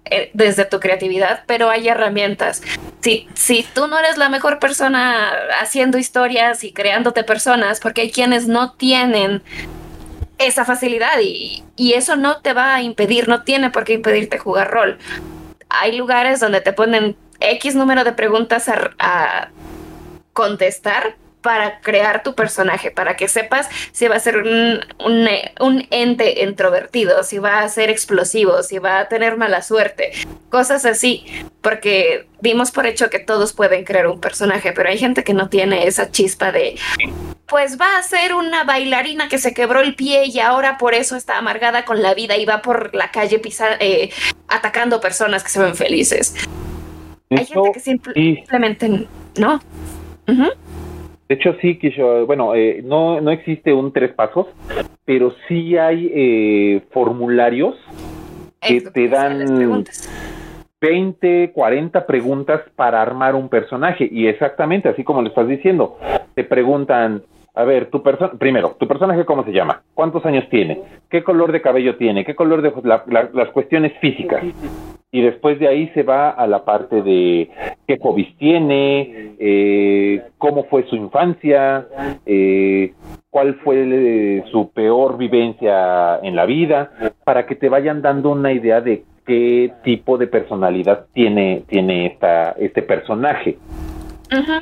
eh, 0.06 0.30
desde 0.34 0.66
tu 0.66 0.80
creatividad, 0.80 1.44
pero 1.48 1.70
hay 1.70 1.88
herramientas. 1.88 2.62
Si, 3.02 3.28
si 3.34 3.64
tú 3.74 3.88
no 3.88 3.98
eres 3.98 4.18
la 4.18 4.30
mejor 4.30 4.60
persona 4.60 5.34
haciendo 5.60 5.98
historias 5.98 6.64
y 6.64 6.72
creándote 6.72 7.24
personas, 7.24 7.80
porque 7.80 8.02
hay 8.02 8.12
quienes 8.12 8.48
no 8.48 8.74
tienen 8.74 9.42
esa 10.38 10.66
facilidad 10.66 11.20
y, 11.22 11.64
y 11.76 11.94
eso 11.94 12.16
no 12.16 12.42
te 12.42 12.54
va 12.54 12.76
a 12.76 12.84
impedir, 12.84 13.28
no 13.28 13.44
tiene 13.44 13.72
por 13.72 13.84
qué 13.84 13.94
impedirte 13.94 14.38
jugar 14.38 14.70
rol. 14.70 15.00
Hay 15.70 15.98
lugares 15.98 16.40
donde 16.40 16.62
te 16.62 16.74
ponen 16.74 17.18
X 17.40 17.76
número 17.76 18.04
de 18.04 18.14
preguntas 18.14 18.70
a, 18.70 19.50
contestar 20.34 21.16
para 21.42 21.80
crear 21.80 22.22
tu 22.22 22.36
personaje, 22.36 22.92
para 22.92 23.16
que 23.16 23.28
sepas 23.28 23.68
si 23.92 24.08
va 24.08 24.18
a 24.18 24.20
ser 24.20 24.38
un, 24.38 24.80
un, 25.00 25.88
ente 25.90 26.44
introvertido, 26.44 27.24
si 27.24 27.40
va 27.40 27.62
a 27.62 27.70
ser 27.70 27.90
explosivo, 27.90 28.62
si 28.62 28.78
va 28.78 29.00
a 29.00 29.08
tener 29.08 29.38
mala 29.38 29.64
suerte, 29.64 30.12
cosas 30.50 30.86
así, 30.86 31.26
porque 31.62 32.28
dimos 32.42 32.72
por 32.72 32.86
hecho 32.86 33.10
que 33.10 33.20
todos 33.20 33.54
pueden 33.54 33.84
crear 33.84 34.08
un 34.08 34.20
personaje, 34.20 34.74
pero 34.74 34.90
hay 34.90 34.98
gente 35.00 35.24
que 35.24 35.34
no 35.34 35.50
tiene 35.50 35.88
esa 35.88 36.12
chispa 36.12 36.52
de, 36.52 36.76
pues 37.48 37.80
va 37.80 37.98
a 37.98 38.04
ser 38.04 38.34
una 38.34 38.66
bailarina 38.66 39.30
que 39.30 39.38
se 39.38 39.54
quebró 39.54 39.80
el 39.80 39.96
pie 39.96 40.26
y 40.26 40.40
ahora 40.40 40.78
por 40.78 40.94
eso 40.94 41.16
está 41.16 41.38
amargada 41.38 41.86
con 41.86 42.02
la 42.02 42.14
vida 42.14 42.36
y 42.36 42.46
va 42.46 42.62
por 42.62 42.94
la 42.94 43.10
calle 43.12 43.42
eh, 43.80 44.10
atacando 44.50 45.00
personas 45.00 45.44
que 45.44 45.50
se 45.50 45.60
ven 45.60 45.76
felices. 45.76 46.36
Hay 47.30 47.46
gente 47.46 47.72
que 47.74 47.80
simplemente 47.80 49.08
no. 49.40 49.60
De 51.28 51.36
hecho, 51.36 51.56
sí, 51.62 51.78
que 51.78 51.92
yo, 51.92 52.26
bueno, 52.26 52.56
eh, 52.56 52.82
no, 52.84 53.20
no 53.20 53.32
existe 53.32 53.74
un 53.74 53.92
tres 53.92 54.14
pasos, 54.14 54.48
pero 55.04 55.34
sí 55.48 55.78
hay 55.78 56.10
eh, 56.14 56.82
formularios 56.92 57.76
que 58.62 58.80
te 58.80 59.10
dan 59.10 59.84
20, 60.80 61.52
40 61.54 62.06
preguntas 62.06 62.62
para 62.76 63.02
armar 63.02 63.36
un 63.36 63.50
personaje. 63.50 64.08
Y 64.10 64.28
exactamente, 64.28 64.88
así 64.88 65.04
como 65.04 65.22
le 65.22 65.30
estás 65.30 65.48
diciendo, 65.48 65.98
te 66.34 66.46
preguntan, 66.46 67.24
a 67.54 67.64
ver, 67.66 67.90
tu 67.90 68.02
persona, 68.02 68.32
primero, 68.38 68.78
tu 68.80 68.88
personaje 68.88 69.26
cómo 69.26 69.44
se 69.44 69.52
llama, 69.52 69.82
cuántos 69.96 70.26
años 70.26 70.46
tiene, 70.50 70.82
qué 71.10 71.24
color 71.24 71.52
de 71.52 71.62
cabello 71.62 71.98
tiene, 71.98 72.24
qué 72.24 72.36
color 72.36 72.62
de 72.62 72.72
las 73.34 73.50
cuestiones 73.50 73.92
físicas. 74.00 74.44
Y 75.12 75.22
después 75.22 75.58
de 75.60 75.68
ahí 75.68 75.90
se 75.94 76.04
va 76.04 76.30
a 76.30 76.46
la 76.48 76.66
parte 76.66 77.02
de 77.02 77.50
qué 77.88 77.98
hobbies 78.00 78.36
tiene, 78.38 79.36
eh, 79.40 80.22
cómo 80.38 80.66
fue 80.66 80.84
su 80.90 80.96
infancia, 80.96 81.88
eh, 82.26 82.94
cuál 83.30 83.56
fue 83.64 84.44
su 84.52 84.70
peor 84.72 85.18
vivencia 85.18 86.20
en 86.22 86.36
la 86.36 86.46
vida, 86.46 86.92
para 87.24 87.46
que 87.46 87.56
te 87.56 87.70
vayan 87.70 88.02
dando 88.02 88.32
una 88.32 88.52
idea 88.52 88.82
de 88.82 89.04
qué 89.26 89.72
tipo 89.84 90.18
de 90.18 90.28
personalidad 90.28 91.06
tiene, 91.14 91.64
tiene 91.68 92.08
esta, 92.08 92.52
este 92.52 92.82
personaje. 92.82 93.58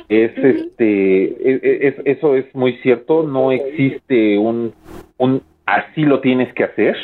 Es 0.08 0.36
este 0.36 1.24
e, 1.24 1.60
e, 1.62 1.94
eso 2.04 2.36
es 2.36 2.54
muy 2.54 2.76
cierto 2.82 3.24
no 3.24 3.50
existe 3.50 4.38
un, 4.38 4.72
un 5.18 5.42
así 5.64 6.02
lo 6.02 6.20
tienes 6.20 6.52
que 6.54 6.64
hacer 6.64 6.96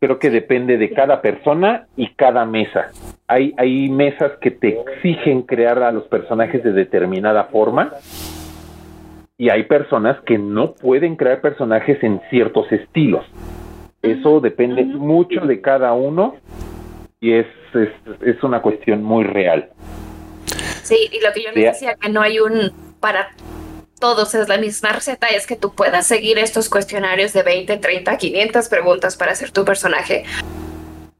creo 0.00 0.18
que 0.18 0.30
depende 0.30 0.76
de 0.78 0.90
cada 0.90 1.20
persona 1.22 1.86
y 1.96 2.14
cada 2.14 2.44
mesa. 2.44 2.90
Hay 3.26 3.54
hay 3.56 3.88
mesas 3.88 4.32
que 4.40 4.50
te 4.50 4.80
exigen 4.80 5.42
crear 5.42 5.82
a 5.82 5.92
los 5.92 6.04
personajes 6.04 6.62
de 6.62 6.72
determinada 6.72 7.44
forma 7.44 7.92
y 9.36 9.50
hay 9.50 9.64
personas 9.64 10.20
que 10.24 10.38
no 10.38 10.74
pueden 10.74 11.16
crear 11.16 11.40
personajes 11.40 12.02
en 12.02 12.20
ciertos 12.30 12.70
estilos. 12.70 13.24
Eso 14.02 14.40
depende 14.40 14.84
mucho 14.84 15.40
de 15.40 15.60
cada 15.60 15.92
uno 15.94 16.36
y 17.20 17.32
es, 17.32 17.46
es, 17.72 17.88
es 18.22 18.42
una 18.42 18.60
cuestión 18.60 19.02
muy 19.02 19.24
real. 19.24 19.70
Sí, 20.82 21.08
y 21.10 21.24
lo 21.24 21.32
que 21.32 21.42
yo 21.42 21.50
les 21.54 21.64
decía, 21.72 21.94
que 21.94 22.10
no 22.10 22.20
hay 22.20 22.38
un 22.38 22.70
para 23.00 23.28
todos 23.98 24.34
es 24.34 24.48
la 24.48 24.58
misma 24.58 24.90
receta, 24.90 25.28
es 25.28 25.46
que 25.46 25.56
tú 25.56 25.74
puedas 25.74 26.06
seguir 26.06 26.38
estos 26.38 26.68
cuestionarios 26.68 27.32
de 27.32 27.42
20, 27.42 27.76
30, 27.76 28.16
500 28.16 28.68
preguntas 28.68 29.16
para 29.16 29.32
hacer 29.32 29.50
tu 29.50 29.64
personaje. 29.64 30.24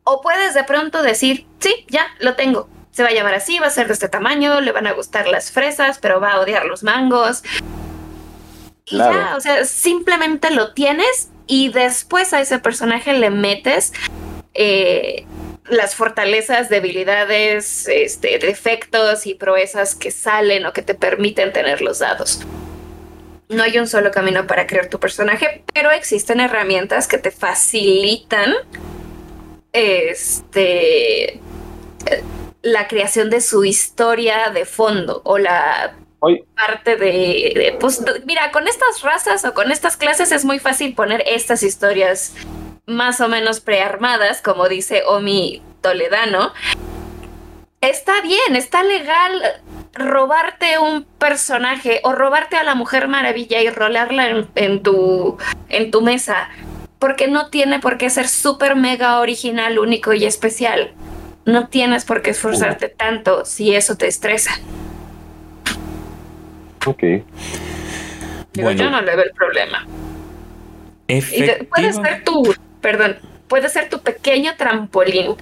O 0.04 0.20
puedes 0.20 0.54
de 0.54 0.64
pronto 0.64 1.02
decir, 1.02 1.46
sí, 1.60 1.86
ya, 1.88 2.06
lo 2.18 2.34
tengo. 2.34 2.68
Se 2.90 3.02
va 3.02 3.08
a 3.08 3.12
llamar 3.12 3.34
así, 3.34 3.58
va 3.58 3.66
a 3.68 3.70
ser 3.70 3.86
de 3.86 3.94
este 3.94 4.08
tamaño, 4.08 4.60
le 4.60 4.70
van 4.70 4.86
a 4.86 4.92
gustar 4.92 5.26
las 5.26 5.50
fresas, 5.50 5.98
pero 5.98 6.20
va 6.20 6.32
a 6.32 6.40
odiar 6.40 6.66
los 6.66 6.82
mangos. 6.82 7.42
Y 8.84 8.98
ya, 8.98 9.34
o 9.36 9.40
sea, 9.40 9.64
simplemente 9.64 10.50
lo 10.50 10.74
tienes 10.74 11.30
y 11.46 11.70
después 11.70 12.32
a 12.34 12.40
ese 12.40 12.58
personaje 12.58 13.14
le 13.14 13.30
metes 13.30 13.92
eh, 14.52 15.26
las 15.68 15.94
fortalezas, 15.94 16.68
debilidades, 16.68 17.88
este, 17.88 18.38
defectos 18.38 19.26
y 19.26 19.34
proezas 19.34 19.94
que 19.94 20.10
salen 20.10 20.66
o 20.66 20.72
que 20.72 20.82
te 20.82 20.94
permiten 20.94 21.52
tener 21.52 21.80
los 21.80 22.00
dados. 22.00 22.40
No 23.48 23.62
hay 23.62 23.78
un 23.78 23.86
solo 23.86 24.10
camino 24.10 24.46
para 24.46 24.66
crear 24.66 24.88
tu 24.88 24.98
personaje, 24.98 25.62
pero 25.72 25.90
existen 25.90 26.40
herramientas 26.40 27.06
que 27.06 27.18
te 27.18 27.30
facilitan 27.30 28.54
este 29.72 31.40
la 32.62 32.88
creación 32.88 33.28
de 33.28 33.40
su 33.40 33.64
historia 33.64 34.50
de 34.50 34.64
fondo 34.64 35.20
o 35.24 35.36
la 35.38 35.94
parte 36.56 36.96
de, 36.96 37.76
pues 37.78 38.02
mira, 38.24 38.50
con 38.50 38.66
estas 38.66 39.02
razas 39.02 39.44
o 39.44 39.52
con 39.52 39.70
estas 39.70 39.98
clases 39.98 40.32
es 40.32 40.44
muy 40.46 40.58
fácil 40.58 40.94
poner 40.94 41.22
estas 41.26 41.62
historias 41.62 42.32
más 42.86 43.20
o 43.20 43.28
menos 43.28 43.60
prearmadas, 43.60 44.40
como 44.40 44.68
dice 44.68 45.02
Omi 45.06 45.62
Toledano, 45.82 46.54
está 47.88 48.20
bien, 48.20 48.56
está 48.56 48.82
legal 48.82 49.42
robarte 49.94 50.78
un 50.78 51.04
personaje 51.04 52.00
o 52.02 52.12
robarte 52.12 52.56
a 52.56 52.64
la 52.64 52.74
Mujer 52.74 53.08
Maravilla 53.08 53.62
y 53.62 53.70
rolarla 53.70 54.46
en, 54.54 54.82
tu, 54.82 55.38
en 55.68 55.90
tu 55.90 56.02
mesa, 56.02 56.48
porque 56.98 57.28
no 57.28 57.50
tiene 57.50 57.80
por 57.80 57.98
qué 57.98 58.10
ser 58.10 58.28
súper 58.28 58.76
mega 58.76 59.20
original, 59.20 59.78
único 59.78 60.12
y 60.12 60.24
especial. 60.24 60.92
No 61.44 61.68
tienes 61.68 62.04
por 62.04 62.22
qué 62.22 62.30
esforzarte 62.30 62.88
tanto 62.88 63.44
si 63.44 63.74
eso 63.74 63.96
te 63.96 64.06
estresa. 64.06 64.52
Ok. 66.86 67.02
Digo, 68.52 68.70
yo 68.70 68.90
no 68.90 69.00
le 69.02 69.16
veo 69.16 69.24
el 69.24 69.32
problema. 69.32 69.86
puede 71.06 71.92
ser 71.92 72.24
tu 72.24 72.54
perdón, 72.80 73.16
puede 73.54 73.68
ser 73.68 73.88
tu 73.88 74.00
pequeño 74.00 74.56
trampolín 74.56 75.36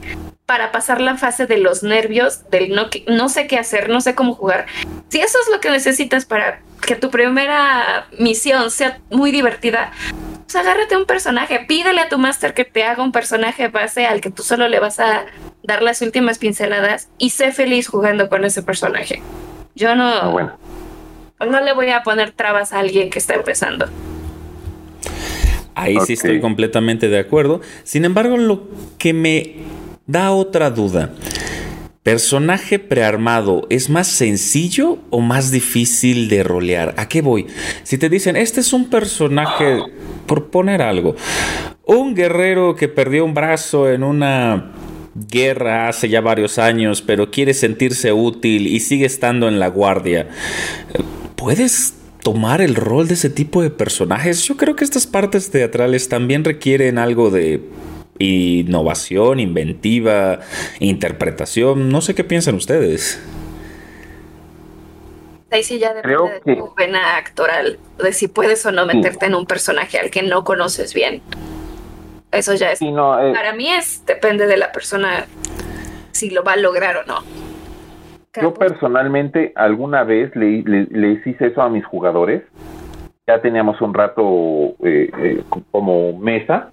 para 0.44 0.70
pasar 0.70 1.00
la 1.00 1.16
fase 1.16 1.46
de 1.46 1.56
los 1.56 1.82
nervios, 1.82 2.46
del 2.50 2.74
no, 2.74 2.90
no 3.08 3.30
sé 3.30 3.46
qué 3.46 3.56
hacer, 3.56 3.88
no 3.88 4.02
sé 4.02 4.14
cómo 4.14 4.34
jugar. 4.34 4.66
Si 5.08 5.18
eso 5.18 5.38
es 5.42 5.50
lo 5.50 5.62
que 5.62 5.70
necesitas 5.70 6.26
para 6.26 6.60
que 6.86 6.94
tu 6.94 7.08
primera 7.08 8.08
misión 8.18 8.70
sea 8.70 9.00
muy 9.08 9.30
divertida, 9.30 9.92
pues 10.42 10.56
agárrate 10.56 10.94
un 10.94 11.06
personaje, 11.06 11.60
pídele 11.60 12.02
a 12.02 12.10
tu 12.10 12.18
máster 12.18 12.52
que 12.52 12.66
te 12.66 12.84
haga 12.84 13.02
un 13.02 13.12
personaje 13.12 13.68
base 13.68 14.04
al 14.04 14.20
que 14.20 14.30
tú 14.30 14.42
solo 14.42 14.68
le 14.68 14.78
vas 14.78 15.00
a 15.00 15.24
dar 15.62 15.80
las 15.82 16.02
últimas 16.02 16.36
pinceladas 16.36 17.08
y 17.16 17.30
sé 17.30 17.50
feliz 17.50 17.88
jugando 17.88 18.28
con 18.28 18.44
ese 18.44 18.62
personaje. 18.62 19.22
Yo 19.74 19.94
no, 19.94 20.58
ah, 21.38 21.46
no 21.46 21.60
le 21.62 21.72
voy 21.72 21.88
a 21.88 22.02
poner 22.02 22.32
trabas 22.32 22.74
a 22.74 22.80
alguien 22.80 23.08
que 23.08 23.20
está 23.20 23.32
empezando. 23.32 23.88
Ahí 25.74 25.96
sí 26.06 26.14
estoy 26.14 26.40
completamente 26.40 27.08
de 27.08 27.18
acuerdo. 27.18 27.60
Sin 27.84 28.04
embargo, 28.04 28.36
lo 28.36 28.68
que 28.98 29.12
me 29.12 29.56
da 30.06 30.32
otra 30.32 30.70
duda. 30.70 31.12
¿Personaje 32.02 32.80
prearmado 32.80 33.66
es 33.70 33.88
más 33.88 34.08
sencillo 34.08 34.98
o 35.10 35.20
más 35.20 35.52
difícil 35.52 36.28
de 36.28 36.42
rolear? 36.42 36.94
¿A 36.96 37.08
qué 37.08 37.22
voy? 37.22 37.46
Si 37.84 37.96
te 37.96 38.08
dicen, 38.08 38.34
este 38.34 38.60
es 38.60 38.72
un 38.72 38.90
personaje, 38.90 39.78
por 40.26 40.50
poner 40.50 40.82
algo, 40.82 41.14
un 41.84 42.16
guerrero 42.16 42.74
que 42.74 42.88
perdió 42.88 43.24
un 43.24 43.34
brazo 43.34 43.88
en 43.88 44.02
una 44.02 44.72
guerra 45.14 45.88
hace 45.88 46.08
ya 46.08 46.20
varios 46.20 46.58
años, 46.58 47.02
pero 47.02 47.30
quiere 47.30 47.54
sentirse 47.54 48.12
útil 48.12 48.66
y 48.66 48.80
sigue 48.80 49.06
estando 49.06 49.46
en 49.46 49.60
la 49.60 49.68
guardia, 49.68 50.28
¿puedes 51.36 51.94
tomar 52.22 52.60
el 52.60 52.74
rol 52.74 53.08
de 53.08 53.14
ese 53.14 53.30
tipo 53.30 53.62
de 53.62 53.70
personajes? 53.70 54.44
Yo 54.44 54.56
creo 54.56 54.76
que 54.76 54.84
estas 54.84 55.06
partes 55.06 55.50
teatrales 55.50 56.08
también 56.08 56.44
requieren 56.44 56.98
algo 56.98 57.30
de 57.30 57.62
innovación, 58.18 59.40
inventiva, 59.40 60.40
interpretación. 60.78 61.88
No 61.88 62.00
sé 62.00 62.14
qué 62.14 62.24
piensan 62.24 62.54
ustedes. 62.54 63.20
Ahí 65.50 65.62
sí 65.62 65.78
ya 65.78 65.92
depende 65.92 66.40
de 66.46 66.56
tu 66.56 66.74
pena 66.74 67.18
actoral, 67.18 67.78
de 68.02 68.12
si 68.14 68.26
puedes 68.26 68.64
o 68.64 68.72
no 68.72 68.86
meterte 68.86 69.26
en 69.26 69.34
un 69.34 69.44
personaje 69.44 69.98
al 69.98 70.10
que 70.10 70.22
no 70.22 70.44
conoces 70.44 70.94
bien. 70.94 71.20
Eso 72.30 72.54
ya 72.54 72.72
es. 72.72 72.80
Eh, 72.80 72.92
para 73.34 73.52
mí 73.52 73.68
es, 73.68 74.06
depende 74.06 74.46
de 74.46 74.56
la 74.56 74.72
persona 74.72 75.26
si 76.12 76.30
lo 76.30 76.42
va 76.42 76.54
a 76.54 76.56
lograr 76.56 76.96
o 76.96 77.04
no. 77.04 77.22
Yo 78.40 78.54
personalmente 78.54 79.52
alguna 79.56 80.04
vez 80.04 80.34
le, 80.34 80.62
le, 80.62 81.12
hice 81.24 81.46
eso 81.48 81.60
a 81.62 81.68
mis 81.68 81.84
jugadores. 81.84 82.42
Ya 83.26 83.40
teníamos 83.40 83.80
un 83.80 83.92
rato 83.94 84.74
eh, 84.82 85.10
eh, 85.18 85.42
como 85.70 86.18
mesa 86.18 86.70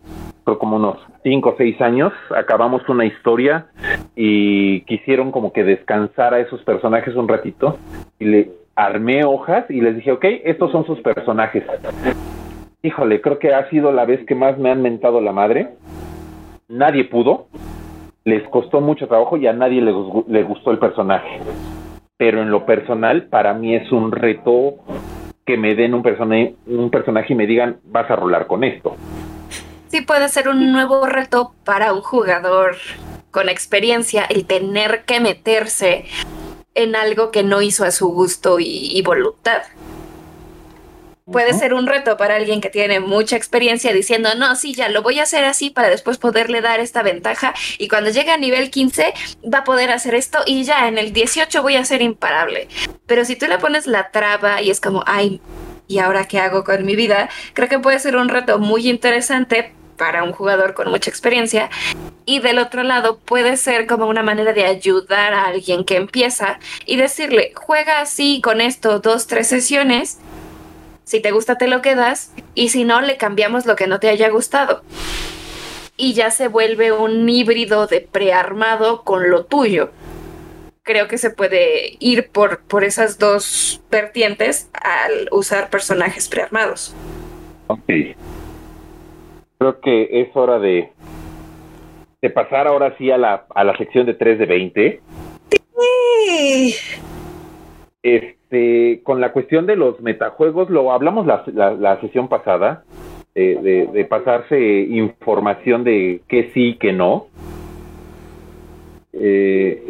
como 0.57 0.77
unos 0.77 0.97
cinco 1.23 1.49
o 1.49 1.55
seis 1.57 1.79
años, 1.81 2.13
acabamos 2.35 2.87
una 2.89 3.05
historia 3.05 3.67
y 4.15 4.81
quisieron 4.81 5.31
como 5.31 5.53
que 5.53 5.63
descansar 5.63 6.33
a 6.33 6.39
esos 6.39 6.63
personajes 6.63 7.15
un 7.15 7.27
ratito 7.27 7.77
y 8.17 8.25
le 8.25 8.51
armé 8.75 9.25
hojas 9.25 9.65
y 9.69 9.81
les 9.81 9.95
dije, 9.95 10.11
ok, 10.11 10.25
estos 10.45 10.71
son 10.71 10.85
sus 10.85 10.99
personajes. 11.01 11.63
Híjole, 12.81 13.21
creo 13.21 13.39
que 13.39 13.53
ha 13.53 13.69
sido 13.69 13.91
la 13.91 14.05
vez 14.05 14.25
que 14.25 14.35
más 14.35 14.57
me 14.57 14.71
han 14.71 14.81
mentado 14.81 15.19
la 15.19 15.33
madre. 15.33 15.69
Nadie 16.69 17.03
pudo, 17.03 17.47
les 18.29 18.47
costó 18.49 18.79
mucho 18.81 19.07
trabajo 19.07 19.37
y 19.37 19.47
a 19.47 19.53
nadie 19.53 19.81
le, 19.81 20.43
gustó 20.43 20.71
el 20.71 20.79
personaje. 20.79 21.39
Pero 22.17 22.41
en 22.41 22.51
lo 22.51 22.65
personal, 22.65 23.23
para 23.23 23.53
mí 23.53 23.75
es 23.75 23.91
un 23.91 24.11
reto 24.11 24.75
que 25.45 25.57
me 25.57 25.75
den 25.75 25.93
un 25.93 26.03
personaje 26.03 27.33
y 27.33 27.35
me 27.35 27.47
digan, 27.47 27.77
vas 27.85 28.09
a 28.11 28.15
rolar 28.15 28.45
con 28.45 28.63
esto 28.63 28.95
sí 29.89 30.01
puede 30.01 30.29
ser 30.29 30.47
un 30.47 30.71
nuevo 30.71 31.05
reto 31.05 31.53
para 31.65 31.93
un 31.93 32.01
jugador 32.01 32.77
con 33.31 33.49
experiencia 33.49 34.23
el 34.23 34.45
tener 34.45 35.03
que 35.05 35.19
meterse 35.19 36.05
en 36.75 36.95
algo 36.95 37.31
que 37.31 37.43
no 37.43 37.61
hizo 37.61 37.83
a 37.83 37.91
su 37.91 38.07
gusto 38.07 38.57
y, 38.59 39.01
voluntad. 39.01 39.63
Puede 41.31 41.53
ser 41.53 41.73
un 41.73 41.87
reto 41.87 42.17
para 42.17 42.35
alguien 42.35 42.61
que 42.61 42.69
tiene 42.69 42.99
mucha 42.99 43.35
experiencia 43.35 43.93
diciendo, 43.93 44.29
no, 44.35 44.55
sí, 44.55 44.73
ya 44.73 44.89
lo 44.89 45.01
voy 45.01 45.19
a 45.19 45.23
hacer 45.23 45.43
así 45.45 45.69
para 45.69 45.89
después 45.89 46.17
poderle 46.17 46.61
dar 46.61 46.79
esta 46.79 47.03
ventaja 47.03 47.53
y 47.77 47.87
cuando 47.87 48.09
llegue 48.09 48.31
a 48.31 48.37
nivel 48.37 48.71
15 48.71 49.13
va 49.53 49.59
a 49.59 49.63
poder 49.63 49.91
hacer 49.91 50.15
esto 50.15 50.39
y 50.45 50.63
ya 50.63 50.87
en 50.87 50.97
el 50.97 51.13
18 51.13 51.61
voy 51.61 51.75
a 51.75 51.85
ser 51.85 52.01
imparable. 52.01 52.67
Pero 53.05 53.25
si 53.25 53.35
tú 53.35 53.47
le 53.47 53.57
pones 53.57 53.87
la 53.87 54.11
traba 54.11 54.61
y 54.61 54.69
es 54.69 54.81
como, 54.81 55.03
ay, 55.05 55.41
¿y 55.87 55.99
ahora 55.99 56.25
qué 56.25 56.39
hago 56.39 56.63
con 56.63 56.85
mi 56.85 56.95
vida? 56.95 57.29
Creo 57.53 57.69
que 57.69 57.79
puede 57.79 57.99
ser 57.99 58.15
un 58.15 58.29
reto 58.29 58.59
muy 58.59 58.89
interesante 58.89 59.73
para 59.99 60.23
un 60.23 60.31
jugador 60.31 60.73
con 60.73 60.89
mucha 60.89 61.11
experiencia. 61.11 61.69
Y 62.25 62.39
del 62.39 62.57
otro 62.57 62.81
lado 62.81 63.19
puede 63.19 63.57
ser 63.57 63.85
como 63.85 64.07
una 64.07 64.23
manera 64.23 64.53
de 64.53 64.65
ayudar 64.65 65.33
a 65.33 65.45
alguien 65.45 65.83
que 65.83 65.97
empieza 65.97 66.59
y 66.85 66.95
decirle, 66.95 67.51
juega 67.55 68.01
así 68.01 68.41
con 68.41 68.61
esto 68.61 68.99
dos, 68.99 69.27
tres 69.27 69.47
sesiones. 69.47 70.17
Si 71.09 71.21
te 71.21 71.31
gusta 71.31 71.57
te 71.57 71.67
lo 71.67 71.81
quedas 71.81 72.33
y 72.53 72.69
si 72.69 72.83
no 72.83 73.01
le 73.01 73.17
cambiamos 73.17 73.65
lo 73.65 73.75
que 73.75 73.87
no 73.87 73.99
te 73.99 74.09
haya 74.09 74.29
gustado. 74.29 74.83
Y 75.97 76.13
ya 76.13 76.29
se 76.29 76.47
vuelve 76.47 76.91
un 76.91 77.27
híbrido 77.27 77.87
de 77.87 78.01
prearmado 78.01 79.03
con 79.03 79.29
lo 79.29 79.45
tuyo. 79.45 79.89
Creo 80.83 81.07
que 81.07 81.17
se 81.17 81.29
puede 81.29 81.97
ir 81.99 82.29
por, 82.29 82.61
por 82.61 82.83
esas 82.83 83.17
dos 83.19 83.81
vertientes 83.91 84.69
al 84.73 85.27
usar 85.31 85.69
personajes 85.69 86.29
prearmados. 86.29 86.95
Ok 87.67 87.89
creo 89.59 89.81
que 89.81 90.21
es 90.21 90.35
hora 90.35 90.57
de, 90.57 90.89
de 92.21 92.29
pasar 92.29 92.67
ahora 92.67 92.97
sí 92.97 93.11
a 93.11 93.17
la, 93.17 93.45
a 93.53 93.63
la 93.63 93.77
sección 93.77 94.05
de 94.05 94.13
3 94.13 94.39
de 94.39 94.45
20. 94.45 95.01
Sí. 95.51 96.75
Este, 98.01 98.38
con 99.03 99.21
la 99.21 99.31
cuestión 99.31 99.65
de 99.65 99.75
los 99.75 99.99
metajuegos, 100.01 100.69
lo 100.69 100.91
hablamos 100.91 101.25
la, 101.25 101.43
la, 101.77 102.01
sesión 102.01 102.27
pasada, 102.27 102.83
de, 103.35 103.87
de, 103.93 104.05
pasarse 104.05 104.59
información 104.59 105.83
de 105.83 106.21
qué 106.27 106.51
sí 106.53 106.69
y 106.69 106.77
qué 106.77 106.91
no. 106.91 107.27
Eh, 109.13 109.89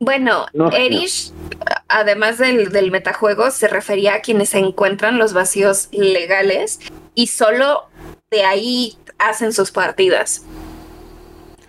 bueno, 0.00 0.46
Erich, 0.76 1.32
además 1.88 2.38
del, 2.38 2.70
del, 2.70 2.90
metajuego, 2.90 3.50
se 3.50 3.68
refería 3.68 4.14
a 4.14 4.20
quienes 4.20 4.54
encuentran 4.54 5.18
los 5.18 5.32
vacíos 5.32 5.88
legales 5.92 6.80
y 7.14 7.28
solo 7.28 7.84
de 8.30 8.44
ahí 8.44 8.94
hacen 9.18 9.52
sus 9.52 9.70
partidas. 9.70 10.44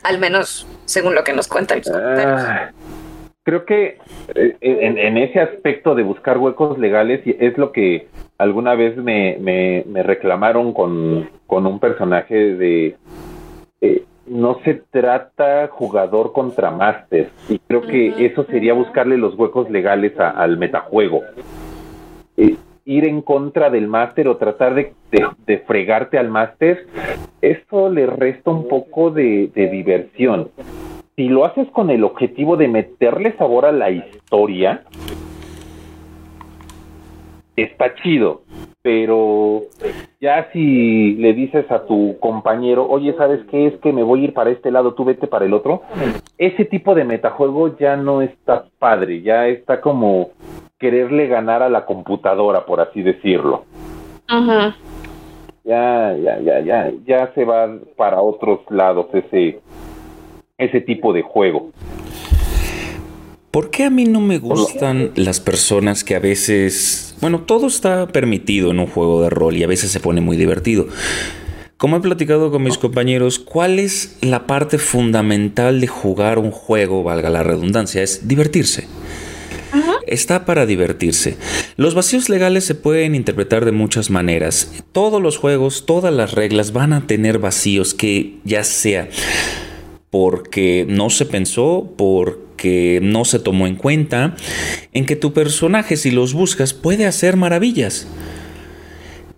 Al 0.04 0.20
menos 0.20 0.68
según 0.86 1.16
lo 1.16 1.24
que 1.24 1.34
nos 1.34 1.48
cuenta 1.48 1.76
el 1.76 1.84
ah, 1.94 2.72
creo 3.46 3.64
que 3.64 4.00
eh, 4.34 4.58
en, 4.60 5.18
ese 5.18 5.40
aspecto 5.40 5.94
de 5.94 6.02
buscar 6.04 6.40
huecos 6.40 6.78
legales 6.80 7.22
es 7.26 7.58
lo 7.58 7.72
que 7.72 8.08
alguna 8.40 8.74
vez 8.74 8.98
me, 8.98 9.38
me, 9.40 10.04
reclamaron 10.04 10.74
con, 10.74 11.30
con, 11.48 11.66
un 11.66 11.80
personaje 11.80 12.56
de... 12.56 12.96
Eh, 13.82 14.04
no 14.26 14.60
se 14.66 14.82
trata 14.90 15.68
jugador 15.68 16.34
contra 16.34 16.72
máster 16.72 17.30
y 17.48 17.60
creo 17.60 17.82
que 17.82 18.26
eso 18.26 18.44
sería 18.46 18.74
buscarle 18.74 19.18
los 19.18 19.36
huecos 19.36 19.70
legales 19.70 20.20
al 20.20 20.58
metajuego. 20.58 21.22
Eh, 22.36 22.56
ir 22.86 23.06
en 23.06 23.22
contra 23.22 23.70
del 23.70 23.88
máster 23.88 24.28
o 24.28 24.38
tratar 24.38 24.74
de, 24.74 24.94
de, 25.46 25.58
fregarte 25.60 26.18
al 26.18 26.30
máster, 26.30 26.88
eso 27.42 27.92
le 27.92 28.08
resta 28.08 28.50
un 28.50 28.68
poco 28.68 29.12
de, 29.12 29.52
de 29.54 29.68
diversión. 29.70 30.50
Si 31.16 31.30
lo 31.30 31.46
haces 31.46 31.70
con 31.72 31.90
el 31.90 32.04
objetivo 32.04 32.58
de 32.58 32.68
meterle 32.68 33.38
sabor 33.38 33.66
a 33.66 33.72
la 33.72 33.90
historia, 33.90 34.84
está 37.56 37.96
chido, 37.96 38.42
pero 38.82 39.62
ya 40.20 40.50
si 40.52 41.16
le 41.16 41.34
dices 41.34 41.72
a 41.72 41.86
tu 41.86 42.18
compañero, 42.20 42.86
oye, 42.90 43.14
¿sabes 43.18 43.40
qué? 43.50 43.68
Es 43.68 43.76
que 43.80 43.94
me 43.94 44.04
voy 44.04 44.22
a 44.22 44.24
ir 44.26 44.34
para 44.34 44.50
este 44.50 44.72
lado, 44.72 44.94
tú 44.94 45.06
vete 45.06 45.26
para 45.26 45.46
el 45.46 45.54
otro, 45.54 45.84
ese 46.38 46.66
tipo 46.66 46.94
de 46.96 47.06
metajuego 47.06 47.78
ya 47.78 47.96
no 47.96 48.22
está 48.22 48.66
padre, 48.78 49.22
ya 49.22 49.48
está 49.48 49.80
como 49.80 50.32
quererle 50.78 51.28
ganar 51.28 51.64
a 51.64 51.70
la 51.70 51.86
computadora, 51.86 52.66
por 52.66 52.82
así 52.82 53.02
decirlo. 53.02 53.64
Ajá. 54.28 54.76
Ya, 55.64 56.16
ya, 56.18 56.40
ya, 56.42 56.60
ya, 56.60 56.92
ya 57.06 57.34
se 57.34 57.46
va 57.46 57.70
para 57.96 58.22
otros 58.22 58.60
lados 58.70 59.08
ese, 59.14 59.62
ese 60.58 60.82
tipo 60.82 61.14
de 61.14 61.22
juego. 61.22 61.72
¿Por 63.52 63.72
qué 63.72 63.86
a 63.86 63.90
mí 63.90 64.06
no 64.06 64.20
me 64.20 64.38
gustan 64.38 65.12
las 65.16 65.40
personas 65.40 66.04
que 66.04 66.16
a 66.16 66.20
veces, 66.20 67.16
bueno, 67.22 67.42
todo 67.42 67.68
está 67.68 68.08
permitido 68.08 68.72
en 68.72 68.80
un 68.80 68.88
juego 68.88 69.22
de 69.22 69.30
rol 69.30 69.56
y 69.56 69.64
a 69.64 69.68
veces 69.68 69.92
se 69.92 70.00
pone 70.00 70.20
muy 70.20 70.36
divertido? 70.36 70.88
Como 71.78 71.98
he 71.98 72.02
platicado 72.02 72.52
con 72.52 72.64
mis 72.64 72.78
compañeros, 72.78 73.40
¿cuál 73.40 73.80
es 73.80 74.18
la 74.22 74.48
parte 74.48 74.78
fundamental 74.78 75.80
de 75.82 75.88
jugar 75.88 76.40
un 76.40 76.52
juego, 76.52 77.04
valga 77.04 77.30
la 77.30 77.44
redundancia? 77.44 78.02
Es 78.02 78.28
divertirse 78.28 78.88
está 80.08 80.46
para 80.46 80.66
divertirse. 80.68 81.36
Los 81.78 81.96
vacíos 81.96 82.30
legales 82.30 82.64
se 82.64 82.76
pueden 82.76 83.16
interpretar 83.16 83.66
de 83.66 83.72
muchas 83.72 84.10
maneras. 84.12 84.84
Todos 84.92 85.22
los 85.22 85.38
juegos, 85.38 85.86
todas 85.88 86.14
las 86.14 86.34
reglas 86.34 86.74
van 86.74 86.94
a 86.94 87.08
tener 87.08 87.40
vacíos 87.40 87.94
que 87.94 88.36
ya 88.44 88.64
sea 88.64 89.10
porque 90.18 90.86
no 90.88 91.10
se 91.10 91.26
pensó, 91.26 91.92
porque 91.98 93.02
no 93.04 93.26
se 93.26 93.38
tomó 93.38 93.68
en 93.68 93.76
cuenta, 93.76 94.38
en 94.94 95.06
que 95.06 95.18
tu 95.18 95.34
personaje 95.34 95.98
si 95.98 96.10
los 96.10 96.34
buscas 96.34 96.74
puede 96.74 97.06
hacer 97.06 97.36
maravillas. 97.36 98.08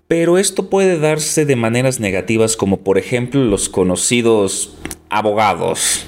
Pero 0.08 0.38
esto 0.38 0.70
puede 0.70 1.00
darse 1.00 1.46
de 1.46 1.56
maneras 1.56 2.00
negativas 2.00 2.56
como 2.56 2.82
por 2.82 3.00
ejemplo 3.00 3.44
los 3.44 3.70
conocidos 3.70 4.78
abogados 5.10 6.06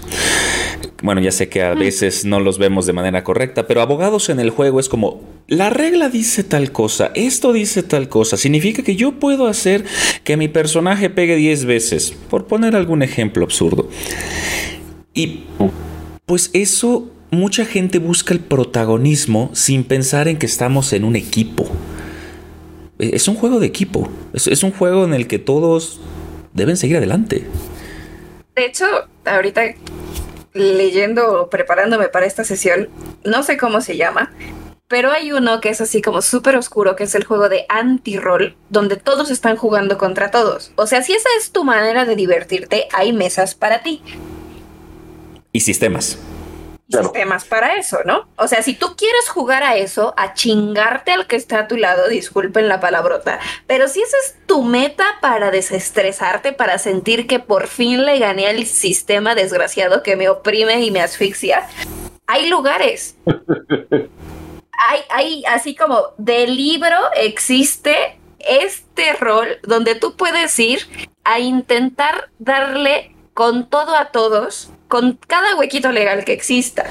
bueno, 1.02 1.22
ya 1.22 1.32
sé 1.32 1.50
que 1.50 1.62
a 1.62 1.74
veces 1.74 2.26
no 2.26 2.40
los 2.40 2.58
vemos 2.58 2.86
de 2.86 2.94
manera 2.94 3.24
correcta, 3.24 3.68
pero 3.68 3.82
abogados 3.82 4.30
en 4.30 4.40
el 4.40 4.50
juego 4.50 4.80
es 4.80 4.90
como 4.90 5.22
la 5.48 5.72
regla 5.72 6.10
dice 6.10 6.44
tal 6.44 6.72
cosa, 6.72 7.12
esto 7.16 7.54
dice 7.54 7.82
tal 7.82 8.08
cosa, 8.08 8.38
significa 8.38 8.84
que 8.84 8.96
yo 8.96 9.14
puedo 9.14 9.48
hacer 9.48 9.84
que 10.24 10.38
mi 10.38 10.48
personaje 10.48 11.10
pegue 11.10 11.36
10 11.36 11.66
veces, 11.66 12.14
por 12.30 12.46
poner 12.46 12.76
algún 12.76 13.02
ejemplo 13.02 13.46
absurdo. 13.46 13.90
Y 15.14 15.46
pues 16.26 16.52
eso, 16.54 17.10
mucha 17.32 17.66
gente 17.66 17.98
busca 17.98 18.34
el 18.34 18.40
protagonismo 18.40 19.50
sin 19.54 19.84
pensar 19.84 20.28
en 20.28 20.38
que 20.38 20.46
estamos 20.46 20.94
en 20.94 21.04
un 21.04 21.16
equipo. 21.16 21.66
E, 23.00 23.16
es 23.16 23.28
un 23.28 23.36
juego 23.36 23.60
de 23.60 23.66
equipo, 23.66 24.10
es, 24.34 24.64
un 24.64 24.72
juego 24.72 25.06
en 25.06 25.16
el 25.16 25.26
que 25.26 25.40
todos 25.40 26.00
deben 26.54 26.78
seguir 26.78 26.98
adelante. 26.98 27.46
De 28.56 28.66
hecho, 28.66 28.86
ahorita 29.26 29.62
leyendo 30.54 31.42
o 31.42 31.50
preparándome 31.50 32.10
para 32.10 32.26
esta 32.26 32.44
sesión, 32.44 32.90
no 33.24 33.44
sé 33.44 33.58
cómo 33.58 33.82
se 33.82 33.98
llama, 33.98 34.32
pero 34.90 35.12
hay 35.12 35.32
uno 35.32 35.62
que 35.62 35.70
es 35.70 35.82
así 35.82 36.02
como 36.02 36.24
súper 36.24 36.56
oscuro, 36.56 36.96
que 36.96 37.04
es 37.04 37.14
el 37.14 37.24
juego 37.24 37.48
de 37.48 37.66
anti-roll, 37.70 38.56
donde 38.70 38.96
todos 38.96 39.30
están 39.30 39.56
jugando 39.56 40.00
contra 40.00 40.32
todos. 40.32 40.72
O 40.76 40.88
sea, 40.88 41.04
si 41.04 41.14
esa 41.14 41.30
es 41.38 41.52
tu 41.52 41.64
manera 41.64 42.06
de 42.06 42.16
divertirte, 42.16 42.88
hay 42.92 43.14
mesas 43.14 43.54
para 43.54 43.84
ti. 43.84 44.02
Y 45.54 45.60
sistemas. 45.60 46.18
Sistemas 46.90 47.46
para 47.46 47.76
eso, 47.76 48.00
¿no? 48.04 48.28
O 48.36 48.48
sea, 48.48 48.64
si 48.64 48.74
tú 48.74 48.96
quieres 48.98 49.30
jugar 49.30 49.62
a 49.62 49.76
eso, 49.76 50.14
a 50.18 50.34
chingarte 50.34 51.12
al 51.12 51.28
que 51.28 51.36
está 51.36 51.60
a 51.60 51.68
tu 51.68 51.78
lado, 51.78 52.08
disculpen 52.08 52.68
la 52.68 52.80
palabrota, 52.80 53.40
pero 53.68 53.88
si 53.88 54.02
esa 54.02 54.18
es 54.26 54.36
tu 54.48 54.64
meta 54.64 55.06
para 55.22 55.52
desestresarte, 55.52 56.52
para 56.52 56.80
sentir 56.80 57.28
que 57.28 57.40
por 57.40 57.68
fin 57.68 58.06
le 58.06 58.18
gané 58.18 58.48
al 58.48 58.66
sistema 58.66 59.36
desgraciado 59.36 60.02
que 60.02 60.16
me 60.16 60.30
oprime 60.30 60.82
y 60.82 60.90
me 60.90 61.02
asfixia, 61.02 61.68
hay 62.26 62.50
lugares. 62.50 63.16
hay, 65.10 65.44
así 65.46 65.76
como 65.76 66.14
de 66.18 66.48
libro 66.48 66.98
existe 67.16 68.20
este 68.40 69.14
rol 69.14 69.60
donde 69.64 69.96
tú 69.96 70.16
puedes 70.16 70.58
ir 70.60 70.80
a 71.24 71.40
intentar 71.40 72.30
darle 72.40 73.16
con 73.34 73.70
todo 73.70 73.96
a 73.96 74.12
todos, 74.12 74.72
con 74.90 75.18
cada 75.28 75.56
huequito 75.56 75.94
legal 75.94 76.26
que 76.26 76.34
exista. 76.34 76.84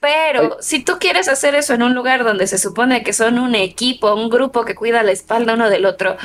Pero 0.00 0.56
si 0.60 0.84
tú 0.84 0.94
quieres 0.98 1.28
hacer 1.28 1.54
eso 1.54 1.72
en 1.72 1.82
un 1.82 1.94
lugar 1.94 2.24
donde 2.24 2.46
se 2.46 2.58
supone 2.58 3.02
que 3.02 3.12
son 3.12 3.38
un 3.38 3.54
equipo, 3.54 4.14
un 4.14 4.28
grupo 4.28 4.64
que 4.64 4.74
cuida 4.74 5.02
la 5.02 5.12
espalda 5.12 5.54
uno 5.54 5.70
del 5.70 5.86
otro, 5.86 6.16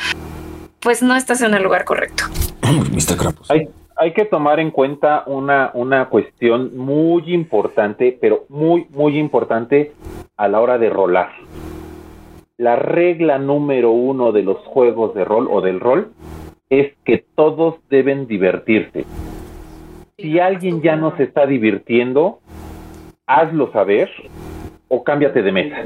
pues 0.80 1.04
no 1.04 1.16
estás 1.16 1.42
en 1.42 1.54
el 1.54 1.64
lugar 1.64 1.86
correcto. 1.86 2.24
Mr. 2.64 3.34
Hay, 3.50 3.70
hay 3.96 4.14
que 4.14 4.26
tomar 4.26 4.60
en 4.60 4.72
cuenta 4.72 5.24
una, 5.28 5.72
una 5.74 6.10
cuestión 6.10 6.76
muy 6.78 7.34
importante, 7.34 8.18
pero 8.20 8.46
muy, 8.50 8.88
muy 8.90 9.18
importante 9.18 9.94
a 10.36 10.48
la 10.48 10.62
hora 10.62 10.78
de 10.78 10.90
rolar. 10.90 11.32
La 12.58 12.76
regla 12.76 13.38
número 13.38 13.92
uno 13.92 14.32
de 14.32 14.44
los 14.44 14.58
juegos 14.66 15.14
de 15.16 15.24
rol 15.24 15.48
o 15.50 15.62
del 15.62 15.80
rol 15.80 16.12
es 16.70 16.94
que 17.04 17.26
todos 17.36 17.76
deben 17.90 18.28
divertirse. 18.28 19.06
Si 20.22 20.40
alguien 20.40 20.82
ya 20.82 20.96
no 20.96 21.16
se 21.16 21.24
está 21.24 21.46
divirtiendo, 21.46 22.40
hazlo 23.26 23.72
saber 23.72 24.10
o 24.90 25.04
cámbiate 25.04 25.42
de 25.42 25.52
mesa. 25.52 25.78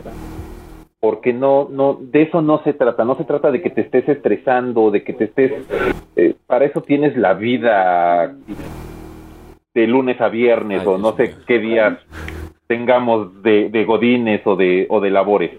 Porque 1.00 1.34
no, 1.34 1.68
no, 1.70 2.00
de 2.02 2.24
eso 2.24 2.42
no 2.42 2.64
se 2.64 2.74
trata. 2.74 3.04
No 3.04 3.16
se 3.16 3.26
trata 3.26 3.52
de 3.52 3.62
que 3.62 3.70
te 3.70 3.82
estés 3.82 4.08
estresando, 4.10 4.90
de 4.90 5.04
que 5.04 5.14
te 5.14 5.26
estés. 5.26 5.52
Eh, 6.16 6.36
para 6.48 6.66
eso 6.66 6.82
tienes 6.82 7.16
la 7.18 7.34
vida 7.34 8.34
de 9.74 9.88
lunes 9.88 10.20
a 10.22 10.30
viernes 10.30 10.86
o 10.86 10.98
no 10.98 11.16
sé 11.16 11.36
qué 11.46 11.60
días 11.60 11.98
tengamos 12.68 13.42
de, 13.44 13.70
de 13.70 13.86
godines 13.86 14.46
o 14.46 14.56
de, 14.56 14.88
o 14.90 15.00
de 15.00 15.10
labores. 15.12 15.52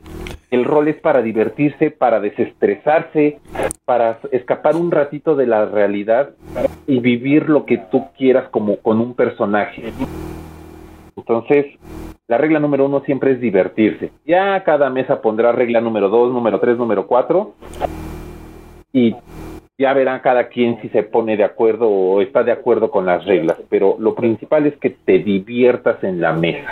El 0.51 0.65
rol 0.65 0.89
es 0.89 0.97
para 1.01 1.21
divertirse, 1.21 1.91
para 1.91 2.21
desestresarse, 2.21 3.39
para 3.85 4.19
escapar 4.31 4.77
un 4.77 4.91
ratito 4.91 5.35
de 5.35 5.47
la 5.47 5.67
realidad 5.67 6.31
y 6.87 7.01
vivir 7.01 7.49
lo 7.49 7.65
que 7.67 7.79
tú 7.79 8.05
quieras 8.17 8.49
como 8.51 8.77
con 8.77 9.01
un 9.01 9.15
personaje. 9.15 9.93
Entonces, 11.17 11.67
la 12.29 12.39
regla 12.39 12.61
número 12.61 12.87
uno 12.87 13.01
siempre 13.01 13.33
es 13.33 13.41
divertirse. 13.41 14.11
Ya 14.25 14.63
cada 14.65 14.91
mesa 14.91 15.21
pondrá 15.21 15.53
regla 15.53 15.81
número 15.81 16.09
dos, 16.09 16.33
número 16.33 16.61
tres, 16.61 16.79
número 16.79 17.07
cuatro. 17.07 17.55
Y 18.93 19.17
ya 19.77 19.93
verán 19.93 20.21
cada 20.21 20.49
quien 20.49 20.81
si 20.81 20.89
se 20.91 21.03
pone 21.03 21.37
de 21.37 21.43
acuerdo 21.43 21.89
o 21.89 22.21
está 22.21 22.45
de 22.45 22.53
acuerdo 22.53 22.91
con 22.91 23.07
las 23.07 23.25
reglas, 23.25 23.59
pero 23.69 23.97
lo 23.99 24.15
principal 24.15 24.67
es 24.67 24.77
que 24.77 24.91
te 24.91 25.19
diviertas 25.19 26.03
en 26.05 26.21
la 26.21 26.33
mesa. 26.33 26.71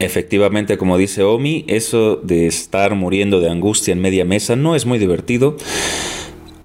Efectivamente, 0.00 0.76
como 0.76 0.98
dice 0.98 1.22
Omi, 1.22 1.64
eso 1.68 2.16
de 2.16 2.48
estar 2.48 2.96
muriendo 2.96 3.40
de 3.40 3.50
angustia 3.50 3.92
en 3.92 4.00
media 4.00 4.24
mesa 4.24 4.56
no 4.56 4.74
es 4.74 4.84
muy 4.84 4.98
divertido. 4.98 5.56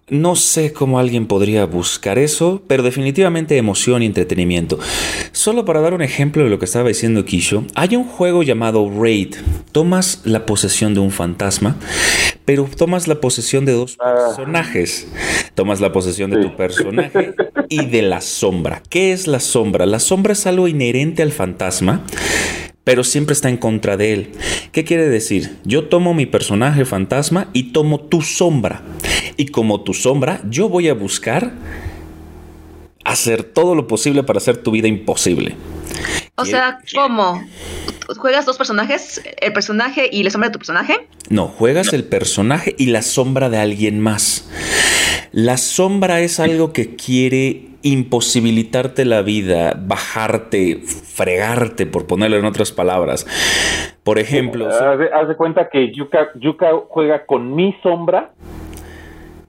No 0.10 0.36
sé 0.36 0.74
cómo 0.74 1.00
alguien 1.00 1.28
podría 1.28 1.66
buscar 1.66 2.18
eso, 2.18 2.64
pero 2.68 2.84
definitivamente 2.84 3.58
emoción 3.58 4.02
y 4.02 4.08
entretenimiento. 4.08 4.80
Solo 5.32 5.66
para 5.66 5.82
dar 5.82 5.94
un 5.94 6.02
ejemplo 6.02 6.44
de 6.44 6.50
lo 6.50 6.58
que 6.58 6.66
estaba 6.66 6.88
diciendo 6.88 7.26
Kisho, 7.26 7.64
hay 7.76 7.96
un 7.96 8.06
juego 8.06 8.44
llamado 8.44 8.90
Raid. 8.90 9.36
Tomas 9.72 10.22
la 10.24 10.46
posesión 10.46 10.94
de 10.94 11.00
un 11.00 11.12
fantasma, 11.12 11.76
pero 12.46 12.68
tomas 12.76 13.08
la 13.08 13.22
posesión 13.22 13.66
de 13.66 13.74
dos 13.74 13.98
ah. 14.00 14.14
personajes. 14.28 15.08
Tomas 15.54 15.80
la 15.80 15.92
posesión 15.92 16.32
de 16.32 16.42
tu 16.42 16.56
personaje 16.56 17.36
y 17.70 17.86
de 17.86 18.02
la 18.02 18.22
sombra. 18.22 18.82
¿Qué 18.90 19.12
es 19.12 19.28
la 19.28 19.40
sombra? 19.40 19.86
La 19.86 20.00
sombra 20.00 20.34
es 20.34 20.48
algo 20.48 20.68
inherente 20.68 21.22
al 21.22 21.32
fantasma 21.32 22.04
pero 22.90 23.04
siempre 23.04 23.34
está 23.34 23.50
en 23.50 23.58
contra 23.58 23.98
de 23.98 24.14
él. 24.14 24.32
¿Qué 24.72 24.84
quiere 24.84 25.08
decir? 25.08 25.60
Yo 25.64 25.90
tomo 25.90 26.16
mi 26.16 26.26
personaje 26.26 26.86
fantasma 26.86 27.48
y 27.54 27.72
tomo 27.72 28.00
tu 28.00 28.24
sombra. 28.24 28.82
Y 29.38 29.50
como 29.50 29.82
tu 29.82 29.94
sombra, 29.94 30.42
yo 30.50 30.70
voy 30.70 30.90
a 30.90 30.96
buscar 30.96 31.54
hacer 33.06 33.44
todo 33.44 33.76
lo 33.76 33.86
posible 33.86 34.24
para 34.24 34.38
hacer 34.38 34.58
tu 34.58 34.72
vida 34.72 34.88
imposible. 34.88 35.56
O 36.34 36.46
sea, 36.46 36.80
¿cómo? 36.96 37.44
¿Juegas 38.18 38.46
dos 38.46 38.58
personajes? 38.58 39.22
¿El 39.40 39.54
personaje 39.54 40.10
y 40.12 40.24
la 40.24 40.30
sombra 40.30 40.50
de 40.50 40.54
tu 40.54 40.60
personaje? 40.60 41.08
No, 41.30 41.48
juegas 41.48 41.94
el 41.94 42.04
personaje 42.04 42.76
y 42.78 42.88
la 42.88 43.02
sombra 43.02 43.50
de 43.50 43.60
alguien 43.60 44.00
más. 44.00 44.50
La 45.32 45.58
sombra 45.58 46.22
es 46.22 46.40
algo 46.40 46.74
que 46.74 46.96
quiere 46.96 47.68
imposibilitarte 47.84 49.06
la 49.06 49.22
vida, 49.22 49.76
bajarte, 49.78 50.78
fregarte, 50.78 51.86
por 51.86 52.08
ponerlo 52.08 52.38
en 52.38 52.46
otras 52.46 52.72
palabras. 52.72 53.28
Por 54.04 54.18
ejemplo... 54.18 54.68
Haz 54.68 55.28
de, 55.28 55.36
cuenta 55.36 55.70
que 55.70 55.94
Yuka, 55.94 56.30
Yuka 56.36 56.72
juega 56.88 57.26
con 57.26 57.56
mi 57.56 57.76
sombra 57.84 58.32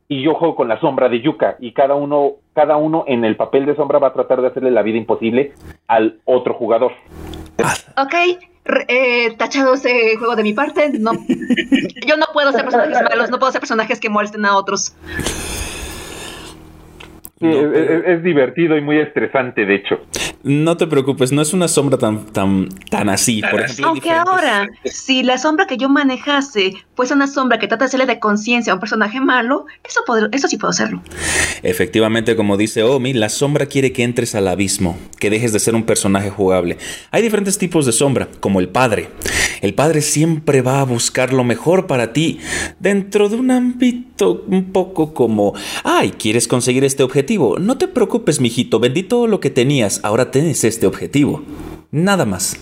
y 0.06 0.22
yo 0.22 0.34
juego 0.34 0.54
con 0.54 0.68
la 0.68 0.78
sombra 0.80 1.08
de 1.08 1.22
Yuka 1.22 1.56
y 1.60 1.72
cada 1.72 1.94
uno, 1.94 2.32
cada 2.52 2.76
uno 2.76 3.04
en 3.06 3.24
el 3.24 3.36
papel 3.36 3.64
de 3.64 3.74
sombra 3.74 3.98
va 3.98 4.08
a 4.08 4.12
tratar 4.12 4.42
de 4.42 4.48
hacerle 4.48 4.70
la 4.70 4.82
vida 4.82 4.98
imposible 4.98 5.54
al 5.88 6.18
otro 6.26 6.54
jugador. 6.54 6.92
Ok, 7.96 8.14
eh, 8.88 9.34
tachado 9.36 9.74
ese 9.74 10.16
juego 10.16 10.36
de 10.36 10.42
mi 10.42 10.52
parte. 10.52 10.90
No, 10.98 11.12
yo 12.06 12.16
no 12.16 12.26
puedo 12.32 12.52
ser 12.52 12.62
personajes 12.62 13.02
malos, 13.02 13.30
no 13.30 13.38
puedo 13.38 13.52
ser 13.52 13.60
personajes 13.60 14.00
que 14.00 14.08
molesten 14.08 14.44
a 14.44 14.56
otros 14.56 14.94
es, 17.40 18.22
divertido 18.22 18.76
y 18.76 18.80
muy 18.80 18.98
estresante, 18.98 19.64
de 19.64 19.74
hecho. 19.74 20.00
No 20.42 20.76
te 20.76 20.86
preocupes, 20.86 21.32
no 21.32 21.42
es 21.42 21.52
una 21.52 21.68
sombra 21.68 21.98
tan, 21.98 22.24
tan, 22.26 22.68
tan 22.90 23.10
así. 23.10 23.42
Por 23.50 23.60
ejemplo, 23.60 23.88
Aunque 23.88 24.10
ahora, 24.10 24.68
si 24.84 25.22
la 25.22 25.36
sombra 25.36 25.66
que 25.66 25.76
yo 25.76 25.90
manejase 25.90 26.72
fuese 26.94 27.12
una 27.12 27.26
sombra 27.26 27.58
que 27.58 27.68
trata 27.68 27.84
de 27.84 27.88
hacerle 27.88 28.06
de 28.06 28.18
conciencia 28.18 28.72
a 28.72 28.76
un 28.76 28.80
personaje 28.80 29.20
malo, 29.20 29.66
eso, 29.84 30.00
eso 30.32 30.48
sí 30.48 30.56
puedo 30.56 30.70
hacerlo. 30.70 31.02
Efectivamente, 31.62 32.36
como 32.36 32.56
dice 32.56 32.82
Omi, 32.82 33.12
la 33.12 33.28
sombra 33.28 33.66
quiere 33.66 33.92
que 33.92 34.02
entres 34.02 34.34
al 34.34 34.48
abismo, 34.48 34.98
que 35.18 35.28
dejes 35.28 35.52
de 35.52 35.60
ser 35.60 35.74
un 35.74 35.84
personaje 35.84 36.30
jugable. 36.30 36.78
Hay 37.10 37.22
diferentes 37.22 37.58
tipos 37.58 37.84
de 37.84 37.92
sombra, 37.92 38.28
como 38.40 38.60
el 38.60 38.68
padre. 38.68 39.10
El 39.60 39.74
padre 39.74 40.00
siempre 40.00 40.62
va 40.62 40.80
a 40.80 40.84
buscar 40.84 41.34
lo 41.34 41.44
mejor 41.44 41.86
para 41.86 42.14
ti 42.14 42.40
dentro 42.78 43.28
de 43.28 43.36
un 43.36 43.50
ámbito 43.50 44.44
un 44.48 44.72
poco 44.72 45.12
como, 45.12 45.54
ay, 45.84 46.12
¿quieres 46.12 46.48
conseguir 46.48 46.84
este 46.84 47.02
objetivo? 47.02 47.58
No 47.58 47.76
te 47.76 47.88
preocupes, 47.88 48.40
mijito, 48.40 48.80
vendí 48.80 49.02
todo 49.02 49.26
lo 49.26 49.40
que 49.40 49.50
tenías, 49.50 50.00
ahora 50.02 50.29
tienes 50.30 50.64
este 50.64 50.86
objetivo. 50.86 51.42
Nada 51.90 52.24
más. 52.24 52.56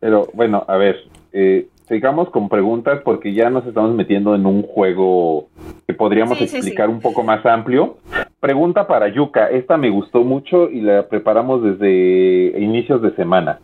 Pero 0.00 0.28
bueno, 0.34 0.64
a 0.68 0.76
ver, 0.76 0.96
eh, 1.32 1.68
sigamos 1.88 2.28
con 2.30 2.48
preguntas 2.48 3.00
porque 3.04 3.32
ya 3.32 3.50
nos 3.50 3.66
estamos 3.66 3.94
metiendo 3.94 4.34
en 4.34 4.46
un 4.46 4.62
juego 4.62 5.48
que 5.86 5.94
podríamos 5.94 6.40
explicar 6.40 6.88
un 6.88 7.00
poco 7.00 7.22
más 7.22 7.44
amplio. 7.46 7.96
Pregunta 8.40 8.86
para 8.86 9.08
Yuka, 9.08 9.48
esta 9.48 9.76
me 9.76 9.90
gustó 9.90 10.22
mucho 10.22 10.70
y 10.70 10.80
la 10.80 11.08
preparamos 11.08 11.62
desde 11.62 12.60
inicios 12.60 13.00
de 13.00 13.14
semana. 13.14 13.60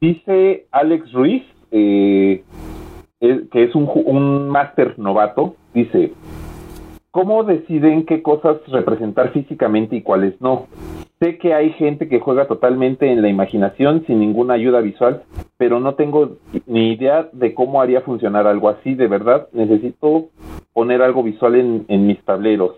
Dice 0.00 0.66
Alex 0.70 1.12
Ruiz, 1.12 1.42
eh, 1.70 2.44
que 3.20 3.64
es 3.64 3.74
un, 3.74 3.90
un 4.04 4.48
máster 4.48 4.98
novato, 4.98 5.56
dice, 5.72 6.12
¿cómo 7.10 7.44
deciden 7.44 8.04
qué 8.04 8.22
cosas 8.22 8.58
representar 8.68 9.32
físicamente 9.32 9.96
y 9.96 10.02
cuáles 10.02 10.38
no? 10.40 10.66
Sé 11.18 11.38
que 11.38 11.54
hay 11.54 11.70
gente 11.72 12.08
que 12.08 12.20
juega 12.20 12.46
totalmente 12.46 13.10
en 13.10 13.22
la 13.22 13.30
imaginación 13.30 14.04
sin 14.06 14.20
ninguna 14.20 14.52
ayuda 14.52 14.82
visual, 14.82 15.22
pero 15.56 15.80
no 15.80 15.94
tengo 15.94 16.36
ni 16.66 16.92
idea 16.92 17.30
de 17.32 17.54
cómo 17.54 17.80
haría 17.80 18.02
funcionar 18.02 18.46
algo 18.46 18.68
así. 18.68 18.94
De 18.94 19.06
verdad, 19.06 19.48
necesito 19.52 20.26
poner 20.74 21.00
algo 21.00 21.22
visual 21.22 21.54
en, 21.88 22.06
mis 22.06 22.22
tableros. 22.22 22.72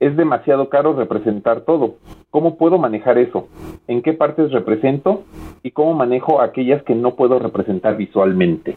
Es 0.00 0.16
demasiado 0.16 0.70
caro 0.70 0.94
representar 0.94 1.60
todo. 1.60 1.96
¿Cómo 2.30 2.56
puedo 2.56 2.78
manejar 2.78 3.18
eso? 3.18 3.48
¿En 3.86 4.00
qué 4.00 4.14
partes 4.14 4.50
represento? 4.50 5.24
¿Y 5.62 5.72
cómo 5.72 5.92
manejo 5.92 6.40
aquellas 6.40 6.82
que 6.84 6.94
no 6.94 7.16
puedo 7.16 7.38
representar 7.38 7.98
visualmente? 7.98 8.76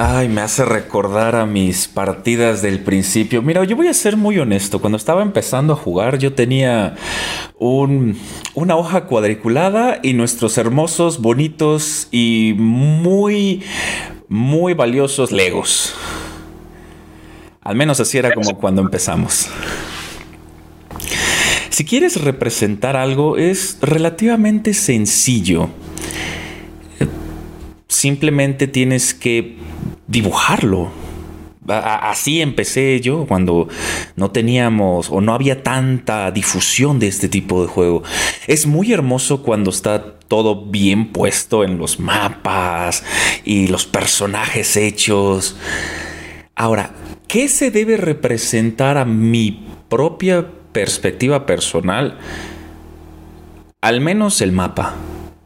Ay, 0.00 0.28
me 0.28 0.42
hace 0.42 0.64
recordar 0.64 1.34
a 1.34 1.44
mis 1.44 1.88
partidas 1.88 2.62
del 2.62 2.78
principio. 2.78 3.42
Mira, 3.42 3.64
yo 3.64 3.74
voy 3.74 3.88
a 3.88 3.92
ser 3.92 4.16
muy 4.16 4.38
honesto. 4.38 4.80
Cuando 4.80 4.96
estaba 4.96 5.22
empezando 5.22 5.72
a 5.72 5.76
jugar, 5.76 6.18
yo 6.18 6.34
tenía 6.34 6.94
un, 7.58 8.16
una 8.54 8.76
hoja 8.76 9.06
cuadriculada 9.06 9.98
y 10.00 10.12
nuestros 10.12 10.56
hermosos, 10.56 11.20
bonitos 11.20 12.06
y 12.12 12.54
muy, 12.56 13.64
muy 14.28 14.72
valiosos 14.72 15.32
Legos. 15.32 15.96
Al 17.60 17.74
menos 17.74 17.98
así 17.98 18.18
era 18.18 18.32
como 18.32 18.56
cuando 18.56 18.82
empezamos. 18.82 19.48
Si 21.70 21.84
quieres 21.84 22.22
representar 22.22 22.94
algo, 22.94 23.36
es 23.36 23.78
relativamente 23.80 24.74
sencillo. 24.74 25.70
Simplemente 27.88 28.68
tienes 28.68 29.12
que 29.12 29.57
dibujarlo. 30.08 30.90
Así 31.68 32.40
empecé 32.40 32.98
yo 33.02 33.26
cuando 33.26 33.68
no 34.16 34.30
teníamos 34.30 35.10
o 35.10 35.20
no 35.20 35.34
había 35.34 35.62
tanta 35.62 36.30
difusión 36.30 36.98
de 36.98 37.08
este 37.08 37.28
tipo 37.28 37.60
de 37.60 37.68
juego. 37.68 38.02
Es 38.46 38.66
muy 38.66 38.90
hermoso 38.92 39.42
cuando 39.42 39.68
está 39.68 40.18
todo 40.28 40.64
bien 40.64 41.12
puesto 41.12 41.64
en 41.64 41.76
los 41.76 42.00
mapas 42.00 43.04
y 43.44 43.66
los 43.66 43.84
personajes 43.84 44.76
hechos. 44.78 45.56
Ahora, 46.56 46.92
¿qué 47.26 47.48
se 47.48 47.70
debe 47.70 47.98
representar 47.98 48.96
a 48.96 49.04
mi 49.04 49.66
propia 49.90 50.46
perspectiva 50.72 51.44
personal? 51.44 52.16
Al 53.82 54.00
menos 54.00 54.40
el 54.40 54.52
mapa 54.52 54.94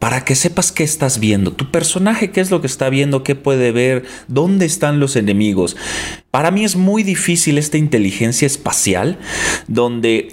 para 0.03 0.25
que 0.25 0.35
sepas 0.35 0.73
qué 0.73 0.83
estás 0.83 1.17
viendo, 1.17 1.53
tu 1.53 1.71
personaje 1.71 2.29
qué 2.29 2.41
es 2.41 2.51
lo 2.51 2.59
que 2.59 2.67
está 2.67 2.89
viendo, 2.89 3.23
qué 3.23 3.35
puede 3.35 3.71
ver, 3.71 4.03
dónde 4.27 4.65
están 4.65 4.99
los 4.99 5.15
enemigos. 5.15 5.77
Para 6.29 6.51
mí 6.51 6.65
es 6.65 6.75
muy 6.75 7.03
difícil 7.03 7.57
esta 7.57 7.77
inteligencia 7.77 8.45
espacial 8.45 9.17
donde 9.69 10.27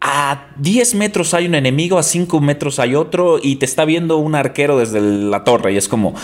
a 0.00 0.48
10 0.58 0.96
metros 0.96 1.32
hay 1.32 1.46
un 1.46 1.54
enemigo, 1.54 1.96
a 1.96 2.02
5 2.02 2.40
metros 2.40 2.80
hay 2.80 2.96
otro 2.96 3.38
y 3.40 3.54
te 3.54 3.66
está 3.66 3.84
viendo 3.84 4.16
un 4.16 4.34
arquero 4.34 4.80
desde 4.80 5.00
la 5.00 5.44
torre 5.44 5.74
y 5.74 5.76
es 5.76 5.86
como, 5.86 6.16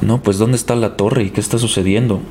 no, 0.00 0.22
pues 0.22 0.38
¿dónde 0.38 0.56
está 0.56 0.74
la 0.74 0.96
torre 0.96 1.24
y 1.24 1.30
qué 1.32 1.40
está 1.42 1.58
sucediendo? 1.58 2.22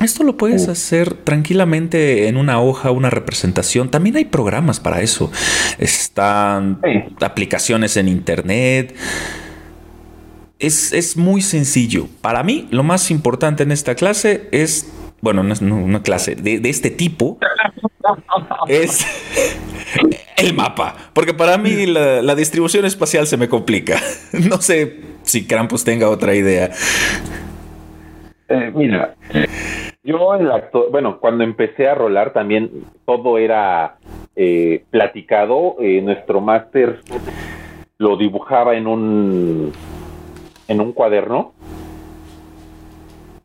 Esto 0.00 0.24
lo 0.24 0.36
puedes 0.36 0.68
hacer 0.68 1.14
tranquilamente 1.14 2.26
en 2.26 2.36
una 2.36 2.60
hoja, 2.60 2.90
una 2.90 3.10
representación. 3.10 3.90
También 3.90 4.16
hay 4.16 4.24
programas 4.24 4.80
para 4.80 5.00
eso. 5.00 5.30
Están 5.78 6.80
aplicaciones 7.20 7.96
en 7.96 8.08
internet. 8.08 8.96
Es, 10.58 11.16
muy 11.16 11.42
sencillo. 11.42 12.08
Para 12.20 12.42
mí, 12.42 12.68
lo 12.70 12.82
más 12.82 13.10
importante 13.10 13.64
en 13.64 13.72
esta 13.72 13.94
clase 13.94 14.48
es, 14.50 14.92
bueno, 15.20 15.42
no 15.42 15.52
es 15.52 15.60
una 15.60 16.02
clase 16.02 16.36
de, 16.36 16.60
este 16.68 16.90
tipo, 16.90 17.38
es 18.68 19.06
el 20.36 20.54
mapa. 20.54 20.96
Porque 21.12 21.34
para 21.34 21.58
mí 21.58 21.86
la, 21.86 22.34
distribución 22.34 22.84
espacial 22.84 23.26
se 23.26 23.36
me 23.36 23.48
complica. 23.48 24.00
No 24.48 24.60
sé 24.60 25.00
si 25.22 25.44
Krampus 25.46 25.84
tenga 25.84 26.08
otra 26.08 26.34
idea. 26.34 26.70
Eh, 28.48 28.72
mira, 28.74 29.14
yo 30.04 30.34
en 30.34 30.48
la 30.48 30.68
bueno, 30.90 31.18
cuando 31.20 31.44
empecé 31.44 31.88
a 31.88 31.94
rolar 31.94 32.32
también 32.32 32.84
todo 33.04 33.38
era 33.38 33.96
eh, 34.34 34.84
platicado. 34.90 35.76
Eh, 35.80 36.00
nuestro 36.02 36.40
máster 36.40 37.00
lo 37.98 38.16
dibujaba 38.16 38.74
en 38.74 38.86
un 38.86 39.72
en 40.66 40.80
un 40.80 40.92
cuaderno 40.92 41.52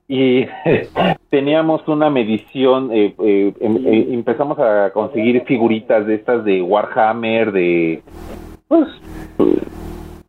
y 0.07 0.45
teníamos 1.29 1.87
una 1.87 2.09
medición. 2.09 2.89
Eh, 2.91 3.13
em, 3.59 4.13
empezamos 4.13 4.57
a 4.57 4.91
conseguir 4.93 5.43
figuritas 5.45 6.07
de 6.07 6.15
estas 6.15 6.43
de 6.43 6.61
Warhammer, 6.61 7.51
de 7.51 8.01
pues 8.67 8.87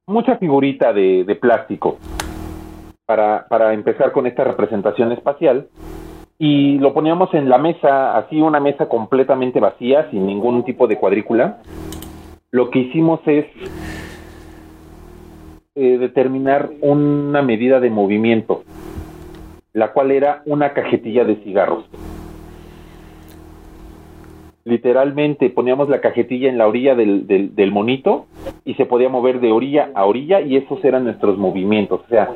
mucha 0.06 0.36
figurita 0.36 0.92
de, 0.92 1.24
de 1.24 1.34
plástico 1.36 1.98
para, 3.06 3.46
para 3.48 3.72
empezar 3.72 4.12
con 4.12 4.26
esta 4.26 4.44
representación 4.44 5.12
espacial 5.12 5.68
y 6.38 6.78
lo 6.78 6.94
poníamos 6.94 7.34
en 7.34 7.48
la 7.48 7.58
mesa, 7.58 8.16
así 8.16 8.40
una 8.40 8.60
mesa 8.60 8.88
completamente 8.88 9.58
vacía, 9.58 10.08
sin 10.10 10.26
ningún 10.26 10.64
tipo 10.64 10.86
de 10.86 10.96
cuadrícula. 10.96 11.58
Lo 12.52 12.70
que 12.70 12.78
hicimos 12.78 13.20
es 13.26 13.46
eh, 15.74 15.98
determinar 15.98 16.70
una 16.80 17.42
medida 17.42 17.80
de 17.80 17.90
movimiento, 17.90 18.62
la 19.72 19.92
cual 19.92 20.12
era 20.12 20.42
una 20.46 20.72
cajetilla 20.74 21.24
de 21.24 21.36
cigarros. 21.36 21.84
Literalmente 24.64 25.50
poníamos 25.50 25.88
la 25.88 26.00
cajetilla 26.00 26.48
en 26.48 26.58
la 26.58 26.68
orilla 26.68 26.94
del, 26.94 27.26
del, 27.26 27.54
del 27.56 27.72
monito 27.72 28.26
y 28.64 28.74
se 28.74 28.86
podía 28.86 29.08
mover 29.08 29.40
de 29.40 29.50
orilla 29.50 29.90
a 29.94 30.04
orilla 30.04 30.40
y 30.40 30.56
esos 30.56 30.84
eran 30.84 31.04
nuestros 31.04 31.36
movimientos. 31.38 32.02
O 32.04 32.08
sea, 32.08 32.28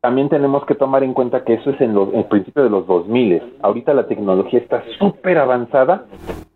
también 0.00 0.28
tenemos 0.28 0.64
que 0.64 0.74
tomar 0.74 1.02
en 1.02 1.12
cuenta 1.12 1.44
que 1.44 1.54
eso 1.54 1.70
es 1.70 1.80
en, 1.80 1.94
los, 1.94 2.14
el 2.14 2.24
principio 2.26 2.62
de 2.62 2.70
los 2.70 2.86
2000. 2.86 3.56
Ahorita 3.62 3.94
la 3.94 4.06
tecnología 4.06 4.60
está 4.60 4.84
súper 4.98 5.38
avanzada 5.38 6.06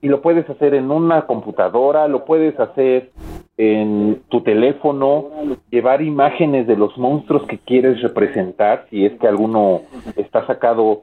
y 0.00 0.08
lo 0.08 0.22
puedes 0.22 0.48
hacer 0.48 0.74
en 0.74 0.90
una 0.90 1.26
computadora, 1.26 2.06
lo 2.06 2.24
puedes 2.24 2.58
hacer 2.60 3.10
en 3.56 4.22
tu 4.28 4.42
teléfono, 4.42 5.28
llevar 5.70 6.02
imágenes 6.02 6.66
de 6.66 6.76
los 6.76 6.96
monstruos 6.96 7.42
que 7.46 7.58
quieres 7.58 8.00
representar, 8.00 8.86
si 8.90 9.04
es 9.04 9.12
que 9.18 9.28
alguno 9.28 9.82
está 10.16 10.46
sacado 10.46 11.02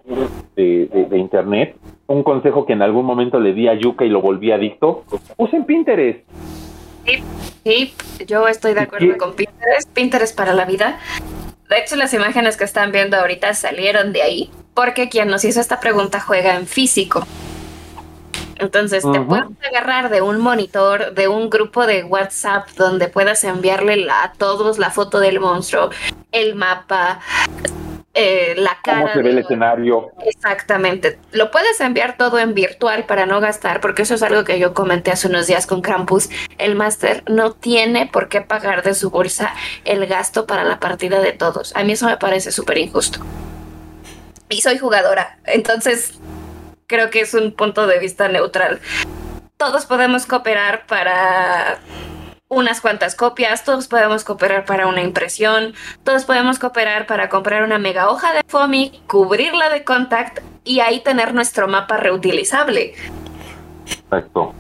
de, 0.56 1.08
de, 1.10 1.18
internet. 1.18 1.76
Un 2.08 2.24
consejo 2.24 2.66
que 2.66 2.74
en 2.74 2.82
algún 2.82 3.06
momento 3.06 3.40
le 3.40 3.54
di 3.54 3.68
a 3.68 3.76
Yuka 3.76 4.06
y 4.06 4.10
lo 4.10 4.22
volví 4.22 4.52
adicto, 4.52 5.04
usen 5.38 5.66
Pinterest. 5.66 6.28
Sí, 7.06 7.24
sí, 7.64 8.26
yo 8.26 8.48
estoy 8.48 8.74
de 8.74 8.82
acuerdo 8.82 9.18
con 9.18 9.34
Pinterest. 9.34 9.94
Pinterest 9.94 10.36
para 10.36 10.54
la 10.54 10.66
vida. 10.66 10.98
De 11.70 11.78
hecho, 11.78 11.96
las 11.96 12.14
imágenes 12.16 12.58
que 12.58 12.64
están 12.64 12.92
viendo 12.92 13.16
ahorita 13.16 13.54
salieron 13.54 14.12
de 14.12 14.24
ahí, 14.24 14.52
porque 14.74 15.08
quien 15.08 15.28
nos 15.28 15.46
hizo 15.46 15.62
esta 15.62 15.80
pregunta 15.80 16.20
juega 16.20 16.56
en 16.56 16.66
físico. 16.66 17.26
Entonces, 18.56 19.04
te 19.10 19.22
puedes 19.22 19.46
agarrar 19.70 20.10
de 20.10 20.22
un 20.22 20.40
monitor, 20.40 21.14
de 21.14 21.28
un 21.28 21.50
grupo 21.50 21.86
de 21.86 22.04
WhatsApp 22.04 22.68
donde 22.76 23.08
puedas 23.08 23.44
enviarle 23.44 24.06
a 24.12 24.34
todos 24.38 24.80
la 24.80 24.90
foto 24.90 25.20
del 25.20 25.40
monstruo, 25.40 25.92
el 26.32 26.56
mapa, 26.56 27.20
eh, 28.14 28.56
la 28.58 28.78
cara. 28.84 29.02
¿Cómo 29.02 29.14
se 29.14 29.22
ve 29.22 29.30
el 29.30 29.38
escenario? 29.40 30.12
Exactamente. 30.26 31.20
Lo 31.32 31.52
puedes 31.52 31.80
enviar 31.80 32.18
todo 32.18 32.40
en 32.40 32.54
virtual 32.54 33.06
para 33.06 33.26
no 33.26 33.40
gastar, 33.40 33.82
porque 33.82 34.02
eso 34.02 34.16
es 34.16 34.24
algo 34.24 34.44
que 34.44 34.60
yo 34.60 34.74
comenté 34.74 35.12
hace 35.12 35.28
unos 35.28 35.48
días 35.48 35.68
con 35.68 35.82
Krampus. 35.82 36.30
El 36.58 36.76
máster 36.76 37.24
no 37.28 37.54
tiene 37.54 38.08
por 38.08 38.28
qué 38.30 38.42
pagar 38.42 38.84
de 38.84 38.94
su 38.94 39.10
bolsa 39.10 39.54
el 39.86 40.06
gasto 40.08 40.48
para 40.48 40.64
la 40.64 40.80
partida 40.80 41.22
de 41.22 41.34
todos. 41.34 41.76
A 41.76 41.84
mí 41.84 41.94
eso 41.94 42.08
me 42.08 42.18
parece 42.18 42.52
súper 42.52 42.80
injusto. 42.80 43.20
Y 44.50 44.62
soy 44.62 44.80
jugadora, 44.80 45.38
entonces 45.46 46.20
creo 46.88 47.12
que 47.12 47.22
es 47.22 47.36
un 47.36 47.52
punto 47.52 47.86
de 47.86 48.00
vista 48.00 48.28
neutral. 48.28 48.80
Todos 49.58 49.86
podemos 49.86 50.26
cooperar 50.26 50.88
para 50.88 51.78
unas 52.50 52.82
cuantas 52.82 53.16
copias, 53.16 53.64
todos 53.64 53.88
podemos 53.88 54.24
cooperar 54.24 54.66
para 54.66 54.88
una 54.88 55.02
impresión, 55.02 55.74
todos 56.04 56.26
podemos 56.26 56.60
cooperar 56.60 57.06
para 57.06 57.30
comprar 57.30 57.64
una 57.64 57.78
mega 57.78 58.10
hoja 58.10 58.34
de 58.34 58.42
FOMI, 58.48 59.04
cubrirla 59.08 59.70
de 59.70 59.84
contact 59.84 60.40
y 60.64 60.80
ahí 60.82 61.00
tener 61.02 61.34
nuestro 61.34 61.68
mapa 61.68 61.98
reutilizable. 61.98 62.96
Exacto. 63.86 64.54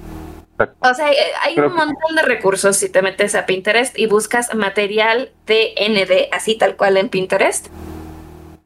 O 0.82 0.94
sea, 0.94 1.08
hay 1.42 1.58
un 1.58 1.74
montón 1.74 2.16
de 2.16 2.22
recursos 2.22 2.76
si 2.76 2.90
te 2.90 3.02
metes 3.02 3.34
a 3.34 3.46
Pinterest 3.46 3.98
y 3.98 4.08
buscas 4.08 4.54
material 4.54 5.32
de 5.46 5.74
ND, 5.80 6.34
así 6.36 6.58
tal 6.58 6.76
cual 6.76 6.98
en 6.98 7.10
Pinterest 7.10 7.68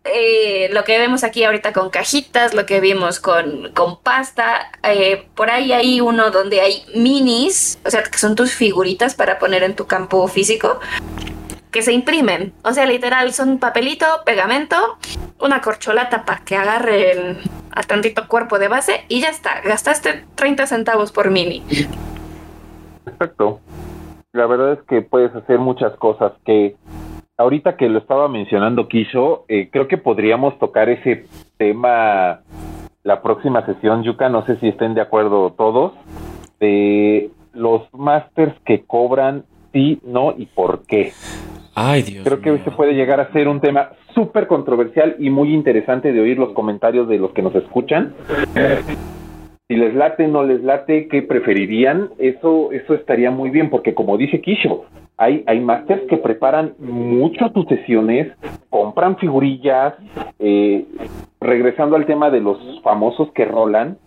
eh, 0.06 0.70
lo 0.74 0.84
que 0.84 0.98
vemos 0.98 1.24
aquí 1.24 1.44
ahorita 1.44 1.72
con 1.72 1.90
cajitas, 1.90 2.54
lo 2.54 2.66
que 2.66 2.82
vimos 2.82 3.20
con, 3.20 3.72
con 3.74 3.98
pasta, 4.02 4.70
eh, 4.84 5.28
por 5.36 5.50
ahí 5.50 5.72
hay 5.72 6.02
uno 6.02 6.30
donde 6.30 6.60
hay 6.60 6.84
minis, 6.94 7.80
o 7.86 7.90
sea, 7.90 8.04
que 8.04 8.18
son 8.18 8.36
tus 8.36 8.54
figuritas 8.54 9.16
para 9.16 9.40
poner 9.40 9.64
en 9.64 9.76
tu 9.76 9.88
campo 9.88 10.28
físico, 10.28 10.80
que 11.72 11.82
se 11.82 11.94
imprimen. 11.94 12.54
O 12.64 12.74
sea, 12.74 12.86
literal, 12.86 13.34
son 13.34 13.60
papelito, 13.60 14.06
pegamento, 14.26 14.98
una 15.40 15.62
corcholata 15.62 16.26
para 16.26 16.44
que 16.44 16.58
agarre 16.58 17.12
el, 17.12 17.38
a 17.72 17.84
tantito 17.84 18.28
cuerpo 18.28 18.60
de 18.60 18.68
base 18.68 19.06
y 19.08 19.22
ya 19.22 19.30
está, 19.30 19.62
gastaste 19.62 20.26
30 20.36 20.68
centavos 20.68 21.12
por 21.12 21.32
mini. 21.32 21.64
Exacto. 23.06 23.62
La 24.34 24.48
verdad 24.48 24.74
es 24.74 24.80
que 24.88 25.02
puedes 25.02 25.34
hacer 25.36 25.60
muchas 25.60 25.96
cosas 25.96 26.34
que 26.46 26.76
ahorita 27.38 27.78
que 27.78 27.90
lo 27.90 28.00
estaba 28.00 28.28
mencionando 28.28 28.88
Kisho, 28.88 29.46
eh, 29.48 29.70
creo 29.72 29.88
que 29.88 29.98
podríamos 29.98 30.58
tocar 30.60 30.90
ese 30.90 31.26
tema 31.58 32.42
la 33.04 33.22
próxima 33.22 33.66
sesión, 33.66 34.04
Yuka, 34.04 34.30
no 34.30 34.46
sé 34.46 34.58
si 34.58 34.70
estén 34.70 34.94
de 34.94 35.02
acuerdo 35.02 35.52
todos, 35.52 35.94
de 36.60 37.32
los 37.54 37.82
masters 37.94 38.54
que 38.66 38.84
cobran 38.86 39.44
sí, 39.74 40.00
no 40.06 40.34
y 40.38 40.46
por 40.46 40.86
qué. 40.86 41.12
Ay, 41.76 42.04
Dios 42.04 42.24
Creo 42.24 42.40
que 42.40 42.64
se 42.64 42.72
puede 42.72 42.94
llegar 42.94 43.20
a 43.20 43.32
ser 43.34 43.48
un 43.48 43.60
tema 43.60 43.90
súper 44.14 44.48
controversial 44.48 45.16
y 45.20 45.30
muy 45.32 45.54
interesante 45.54 46.14
de 46.14 46.22
oír 46.22 46.38
los 46.38 46.54
comentarios 46.54 47.08
de 47.08 47.18
los 47.18 47.32
que 47.32 47.42
nos 47.42 47.56
escuchan. 47.56 48.14
Si 49.70 49.76
les 49.76 49.96
late, 49.96 50.28
no 50.28 50.44
les 50.44 50.62
late, 50.62 51.08
¿qué 51.08 51.22
preferirían? 51.22 52.10
Eso, 52.18 52.72
eso 52.74 52.94
estaría 52.94 53.32
muy 53.32 53.50
bien, 53.50 53.70
porque 53.70 53.94
como 53.94 54.18
dice 54.18 54.42
Kisho, 54.42 54.86
hay, 55.18 55.44
hay 55.48 55.62
masters 55.62 56.02
que 56.10 56.18
preparan 56.18 56.74
mucho 56.80 57.50
tus 57.52 57.66
sesiones, 57.68 58.28
compran 58.70 59.18
figurillas, 59.18 59.94
eh, 60.40 60.86
regresando 61.40 61.96
al 61.96 62.06
tema 62.06 62.30
de 62.30 62.42
los 62.42 62.58
famosos 62.84 63.32
que 63.32 63.46
rolan, 63.46 63.98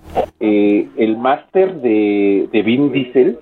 eh, 0.40 0.88
el 0.96 1.16
máster 1.16 1.80
de, 1.80 2.48
de 2.52 2.62
Vin 2.62 2.92
Diesel, 2.92 3.38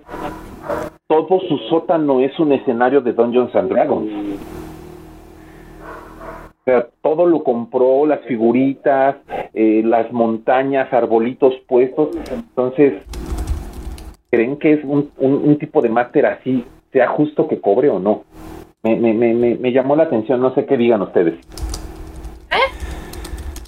todo 1.08 1.40
su 1.40 1.58
sótano 1.68 2.20
es 2.20 2.38
un 2.38 2.52
escenario 2.52 3.00
de 3.00 3.12
Dungeons 3.12 3.54
and 3.56 3.70
Dragons. 3.70 4.10
O 6.66 6.70
sea, 6.70 6.88
todo 7.02 7.26
lo 7.26 7.44
compró, 7.44 8.06
las 8.06 8.20
figuritas, 8.22 9.16
eh, 9.52 9.82
las 9.84 10.10
montañas, 10.12 10.90
arbolitos 10.92 11.54
puestos. 11.68 12.16
Entonces, 12.32 12.94
¿creen 14.30 14.56
que 14.58 14.72
es 14.72 14.84
un, 14.84 15.10
un, 15.18 15.58
tipo 15.58 15.82
de 15.82 15.90
máster 15.90 16.24
así 16.24 16.64
sea 16.90 17.08
justo 17.08 17.48
que 17.48 17.60
cobre 17.60 17.90
o 17.90 17.98
no? 17.98 18.24
Me, 18.82 18.96
me, 18.96 19.12
me, 19.12 19.34
me 19.34 19.72
llamó 19.72 19.94
la 19.94 20.04
atención, 20.04 20.40
no 20.40 20.54
sé 20.54 20.64
qué 20.64 20.78
digan 20.78 21.02
ustedes. 21.02 21.34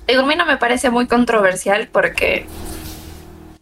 Digo, 0.06 0.22
a 0.22 0.26
mí 0.26 0.36
no 0.36 0.46
me 0.46 0.56
parece 0.56 0.90
muy 0.90 1.06
controversial 1.08 1.88
porque 1.90 2.46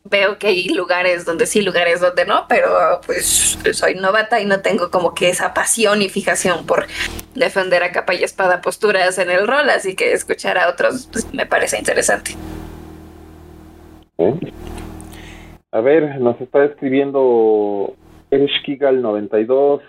veo 0.05 0.39
que 0.39 0.49
hay 0.49 0.69
lugares 0.69 1.25
donde 1.25 1.47
sí, 1.47 1.63
lugares 1.63 2.01
donde 2.01 2.27
no, 2.27 2.45
pero 2.49 2.69
pues 3.07 3.59
soy 3.73 3.95
novata 3.95 4.41
y 4.41 4.45
no 4.45 4.61
tengo 4.61 4.91
como 4.91 5.15
que 5.15 5.31
esa 5.31 5.55
pasión 5.55 6.03
y 6.03 6.09
fijación 6.09 6.67
por 6.67 6.87
defender 7.35 7.83
a 7.83 7.91
capa 7.91 8.15
y 8.15 8.23
espada 8.23 8.61
posturas 8.61 9.19
en 9.19 9.31
el 9.31 9.47
rol, 9.47 9.71
así 9.71 9.97
que 9.97 10.13
escuchar 10.13 10.59
a 10.59 10.69
otros 10.69 11.09
pues, 11.11 11.33
me 11.33 11.47
parece 11.47 11.79
interesante. 11.79 12.33
A 15.73 15.81
ver, 15.81 16.21
nos 16.21 16.41
está 16.41 16.65
escribiendo 16.65 17.95
Ershkigal92. 18.31 19.81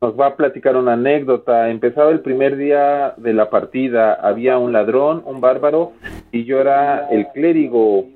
Nos 0.00 0.18
va 0.18 0.28
a 0.28 0.36
platicar 0.36 0.76
una 0.76 0.94
anécdota. 0.94 1.68
Empezaba 1.68 2.10
el 2.10 2.20
primer 2.20 2.56
día 2.56 3.14
de 3.18 3.34
la 3.34 3.50
partida. 3.50 4.14
Había 4.14 4.58
un 4.58 4.72
ladrón, 4.72 5.22
un 5.26 5.40
bárbaro, 5.40 5.92
y 6.32 6.44
yo 6.44 6.60
era 6.60 7.08
el 7.10 7.28
clérigo. 7.28 8.06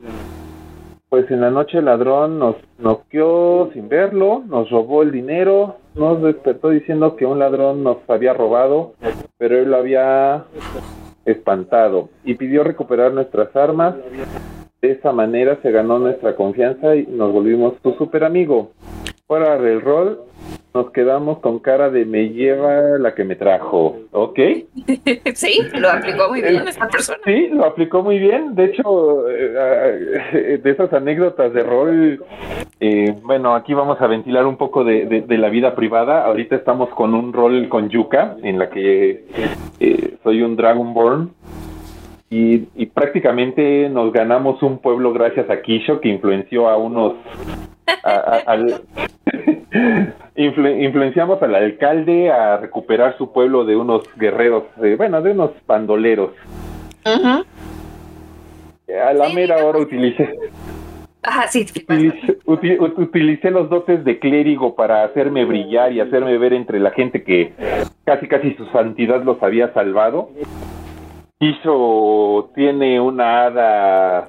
Pues 1.08 1.30
en 1.30 1.40
la 1.40 1.50
noche 1.50 1.78
el 1.78 1.84
ladrón 1.84 2.40
nos 2.40 2.56
noqueó 2.78 3.70
sin 3.72 3.88
verlo, 3.88 4.42
nos 4.48 4.68
robó 4.70 5.02
el 5.02 5.12
dinero, 5.12 5.76
nos 5.94 6.20
despertó 6.20 6.70
diciendo 6.70 7.14
que 7.14 7.24
un 7.24 7.38
ladrón 7.38 7.84
nos 7.84 7.98
había 8.08 8.34
robado, 8.34 8.94
pero 9.38 9.56
él 9.56 9.70
lo 9.70 9.76
había 9.76 10.44
espantado 11.24 12.08
y 12.24 12.34
pidió 12.34 12.64
recuperar 12.64 13.12
nuestras 13.12 13.54
armas. 13.54 13.94
De 14.82 14.90
esa 14.90 15.12
manera 15.12 15.58
se 15.62 15.70
ganó 15.70 16.00
nuestra 16.00 16.34
confianza 16.34 16.96
y 16.96 17.06
nos 17.06 17.32
volvimos 17.32 17.74
su 17.84 17.92
super 17.92 18.24
amigo. 18.24 18.72
Fuera 19.28 19.58
del 19.58 19.80
rol, 19.82 20.22
nos 20.76 20.90
quedamos 20.90 21.38
con 21.38 21.58
cara 21.58 21.88
de 21.88 22.04
me 22.04 22.28
lleva 22.28 22.98
la 22.98 23.14
que 23.14 23.24
me 23.24 23.34
trajo, 23.34 23.96
¿ok? 24.12 24.38
sí, 25.34 25.58
lo 25.72 25.88
aplicó 25.88 26.28
muy 26.28 26.42
bien 26.42 26.68
esta 26.68 26.86
persona. 26.86 27.18
Sí, 27.24 27.48
lo 27.50 27.64
aplicó 27.64 28.02
muy 28.02 28.18
bien. 28.18 28.54
De 28.54 28.66
hecho, 28.66 29.26
eh, 29.30 30.60
de 30.62 30.70
esas 30.70 30.92
anécdotas 30.92 31.54
de 31.54 31.62
rol, 31.62 32.22
eh, 32.78 33.14
bueno, 33.22 33.54
aquí 33.54 33.72
vamos 33.72 33.98
a 34.02 34.06
ventilar 34.06 34.44
un 34.44 34.58
poco 34.58 34.84
de, 34.84 35.06
de, 35.06 35.22
de, 35.22 35.38
la 35.38 35.48
vida 35.48 35.74
privada. 35.74 36.26
Ahorita 36.26 36.56
estamos 36.56 36.90
con 36.90 37.14
un 37.14 37.32
rol 37.32 37.70
con 37.70 37.88
Yuka, 37.88 38.36
en 38.42 38.58
la 38.58 38.68
que 38.68 39.24
eh, 39.80 40.16
soy 40.22 40.42
un 40.42 40.56
Dragonborn. 40.56 41.32
Y, 42.28 42.68
y, 42.74 42.86
prácticamente 42.86 43.88
nos 43.88 44.12
ganamos 44.12 44.62
un 44.62 44.78
pueblo 44.78 45.12
gracias 45.14 45.48
a 45.48 45.62
Kisho, 45.62 46.00
que 46.00 46.10
influenció 46.10 46.68
a 46.68 46.76
unos... 46.76 47.14
A, 48.02 48.10
a, 48.10 48.36
al, 48.46 48.82
Influ 50.36 50.68
influenciamos 50.68 51.42
al 51.42 51.54
alcalde 51.54 52.30
a 52.30 52.58
recuperar 52.58 53.16
su 53.16 53.32
pueblo 53.32 53.64
de 53.64 53.76
unos 53.76 54.02
guerreros, 54.16 54.64
de, 54.76 54.96
bueno, 54.96 55.22
de 55.22 55.32
unos 55.32 55.50
bandoleros. 55.66 56.30
Uh 57.04 57.08
-huh. 57.08 57.44
A 59.08 59.12
la 59.12 59.26
sí, 59.28 59.34
mera 59.34 59.64
hora 59.64 59.78
utilicé, 59.78 60.34
Ajá, 61.26 61.48
sí, 61.48 61.66
utilicé, 61.74 62.38
uti 62.44 62.78
utilicé, 62.78 63.50
los 63.50 63.68
dotes 63.68 64.04
de 64.04 64.20
clérigo 64.20 64.76
para 64.76 65.02
hacerme 65.02 65.44
brillar 65.44 65.92
y 65.92 65.98
hacerme 66.00 66.38
ver 66.38 66.52
entre 66.52 66.78
la 66.78 66.92
gente 66.92 67.24
que 67.24 67.52
casi 68.04 68.28
casi 68.28 68.54
su 68.54 68.64
santidad 68.66 69.24
los 69.24 69.42
había 69.42 69.72
salvado. 69.72 70.30
Hizo, 71.40 72.50
tiene 72.54 73.00
una 73.00 73.46
hada 73.46 74.28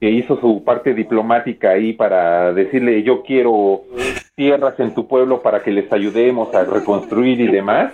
que 0.00 0.10
hizo 0.10 0.40
su 0.40 0.62
parte 0.64 0.94
diplomática 0.94 1.70
ahí 1.70 1.92
para 1.92 2.52
decirle 2.52 3.02
yo 3.02 3.22
quiero 3.22 3.82
tierras 4.38 4.78
en 4.78 4.94
tu 4.94 5.08
pueblo 5.08 5.42
para 5.42 5.64
que 5.64 5.72
les 5.72 5.92
ayudemos 5.92 6.54
a 6.54 6.62
reconstruir 6.62 7.40
y 7.40 7.48
demás. 7.48 7.92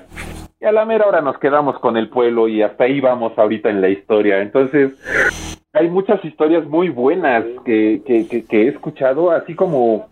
Y 0.60 0.66
a 0.66 0.72
la 0.72 0.84
mera 0.84 1.06
hora 1.06 1.22
nos 1.22 1.38
quedamos 1.38 1.78
con 1.78 1.96
el 1.96 2.10
pueblo 2.10 2.48
y 2.48 2.60
hasta 2.60 2.84
ahí 2.84 3.00
vamos 3.00 3.32
ahorita 3.38 3.70
en 3.70 3.80
la 3.80 3.88
historia. 3.88 4.42
Entonces, 4.42 4.92
hay 5.72 5.88
muchas 5.88 6.22
historias 6.22 6.66
muy 6.66 6.90
buenas 6.90 7.44
que, 7.64 8.02
que, 8.04 8.62
he 8.62 8.68
escuchado, 8.68 9.30
así 9.30 9.54
como 9.54 10.08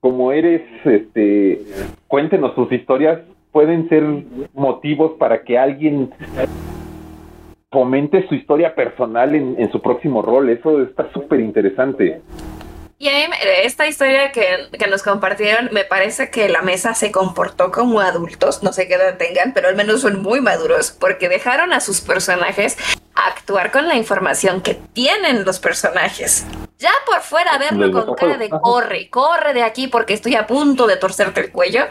como 0.00 0.32
eres, 0.32 0.62
este, 0.84 1.62
cuéntenos 2.08 2.54
sus 2.56 2.70
historias, 2.72 3.20
pueden 3.52 3.88
ser 3.88 4.02
motivos 4.54 5.12
para 5.20 5.44
que 5.44 5.56
alguien 5.56 6.10
fomente 7.70 8.26
su 8.28 8.34
historia 8.34 8.74
personal 8.74 9.36
en, 9.36 9.54
en 9.56 9.70
su 9.70 9.80
próximo 9.80 10.20
rol. 10.20 10.50
Eso 10.50 10.82
está 10.82 11.10
súper 11.12 11.38
interesante. 11.38 12.20
Y 12.98 13.08
esta 13.64 13.86
historia 13.88 14.30
que, 14.30 14.68
que, 14.78 14.86
nos 14.86 15.02
compartieron, 15.02 15.68
me 15.72 15.84
parece 15.84 16.30
que 16.30 16.48
la 16.48 16.62
mesa 16.62 16.94
se 16.94 17.10
comportó 17.10 17.72
como 17.72 18.00
adultos, 18.00 18.62
no 18.62 18.72
sé 18.72 18.86
qué 18.86 18.94
edad 18.94 19.18
tengan, 19.18 19.52
pero 19.52 19.68
al 19.68 19.74
menos 19.74 20.02
son 20.02 20.22
muy 20.22 20.40
maduros, 20.40 20.92
porque 20.92 21.28
dejaron 21.28 21.72
a 21.72 21.80
sus 21.80 22.00
personajes 22.00 22.76
actuar 23.14 23.72
con 23.72 23.88
la 23.88 23.96
información 23.96 24.60
que 24.60 24.74
tienen 24.92 25.44
los 25.44 25.58
personajes. 25.58 26.46
Ya 26.78 26.92
por 27.06 27.20
fuera 27.20 27.58
verlo 27.58 27.90
con 27.90 28.14
cara 28.14 28.36
de 28.36 28.48
corre, 28.48 29.08
corre 29.10 29.54
de 29.54 29.62
aquí 29.62 29.88
porque 29.88 30.14
estoy 30.14 30.36
a 30.36 30.46
punto 30.46 30.86
de 30.86 30.96
torcerte 30.96 31.40
el 31.40 31.50
cuello, 31.50 31.86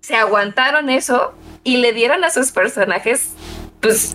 se 0.00 0.16
aguantaron 0.16 0.90
eso 0.90 1.34
y 1.62 1.78
le 1.78 1.92
dieron 1.92 2.24
a 2.24 2.30
sus 2.30 2.52
personajes, 2.52 3.32
pues, 3.80 4.14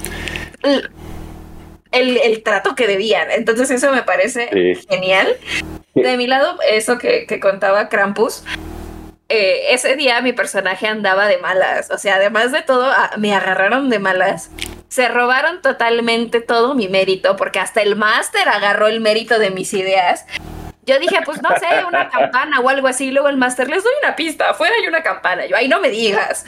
el, 1.91 2.17
el, 2.17 2.43
trato 2.43 2.75
que 2.75 2.87
debían. 2.87 3.31
Entonces 3.31 3.71
eso 3.71 3.91
me 3.91 4.03
parece 4.03 4.49
sí. 4.51 4.87
genial. 4.87 5.35
De 5.95 6.17
mi 6.17 6.27
lado, 6.27 6.57
eso 6.69 6.97
que, 6.97 7.25
que 7.25 7.39
contaba 7.39 7.89
Krampus, 7.89 8.43
eh, 9.31 9.73
ese 9.75 9.95
día 9.95 10.21
mi 10.21 10.33
personaje 10.33 10.87
andaba 10.87 11.27
de 11.27 11.37
malas. 11.37 11.91
O 11.91 11.99
sea, 11.99 12.15
además 12.15 12.51
de 12.51 12.63
todo, 12.63 12.91
me 13.17 13.33
agarraron 13.33 13.89
de 13.89 13.99
malas. 13.99 14.49
Se 14.87 15.07
robaron 15.07 15.61
totalmente 15.61 16.41
todo 16.41 16.73
mi 16.73 16.87
mérito, 16.87 17.35
porque 17.35 17.59
hasta 17.59 17.81
el 17.83 17.95
máster 17.95 18.49
agarró 18.49 18.87
el 18.87 19.01
mérito 19.01 19.37
de 19.37 19.51
mis 19.51 19.71
ideas. 19.73 20.25
Yo 20.83 20.97
dije, 20.97 21.19
pues 21.23 21.43
no 21.43 21.49
sé, 21.59 21.85
una 21.87 22.09
campana 22.09 22.59
o 22.59 22.69
algo 22.69 22.87
así. 22.87 23.11
Luego 23.11 23.29
el 23.29 23.37
máster 23.37 23.69
les 23.69 23.83
doy 23.83 23.93
una 24.03 24.15
pista, 24.15 24.49
afuera 24.49 24.73
hay 24.81 24.87
una 24.87 25.03
campana. 25.03 25.45
Yo, 25.45 25.55
ahí 25.55 25.67
no 25.67 25.79
me 25.79 25.91
digas. 25.91 26.45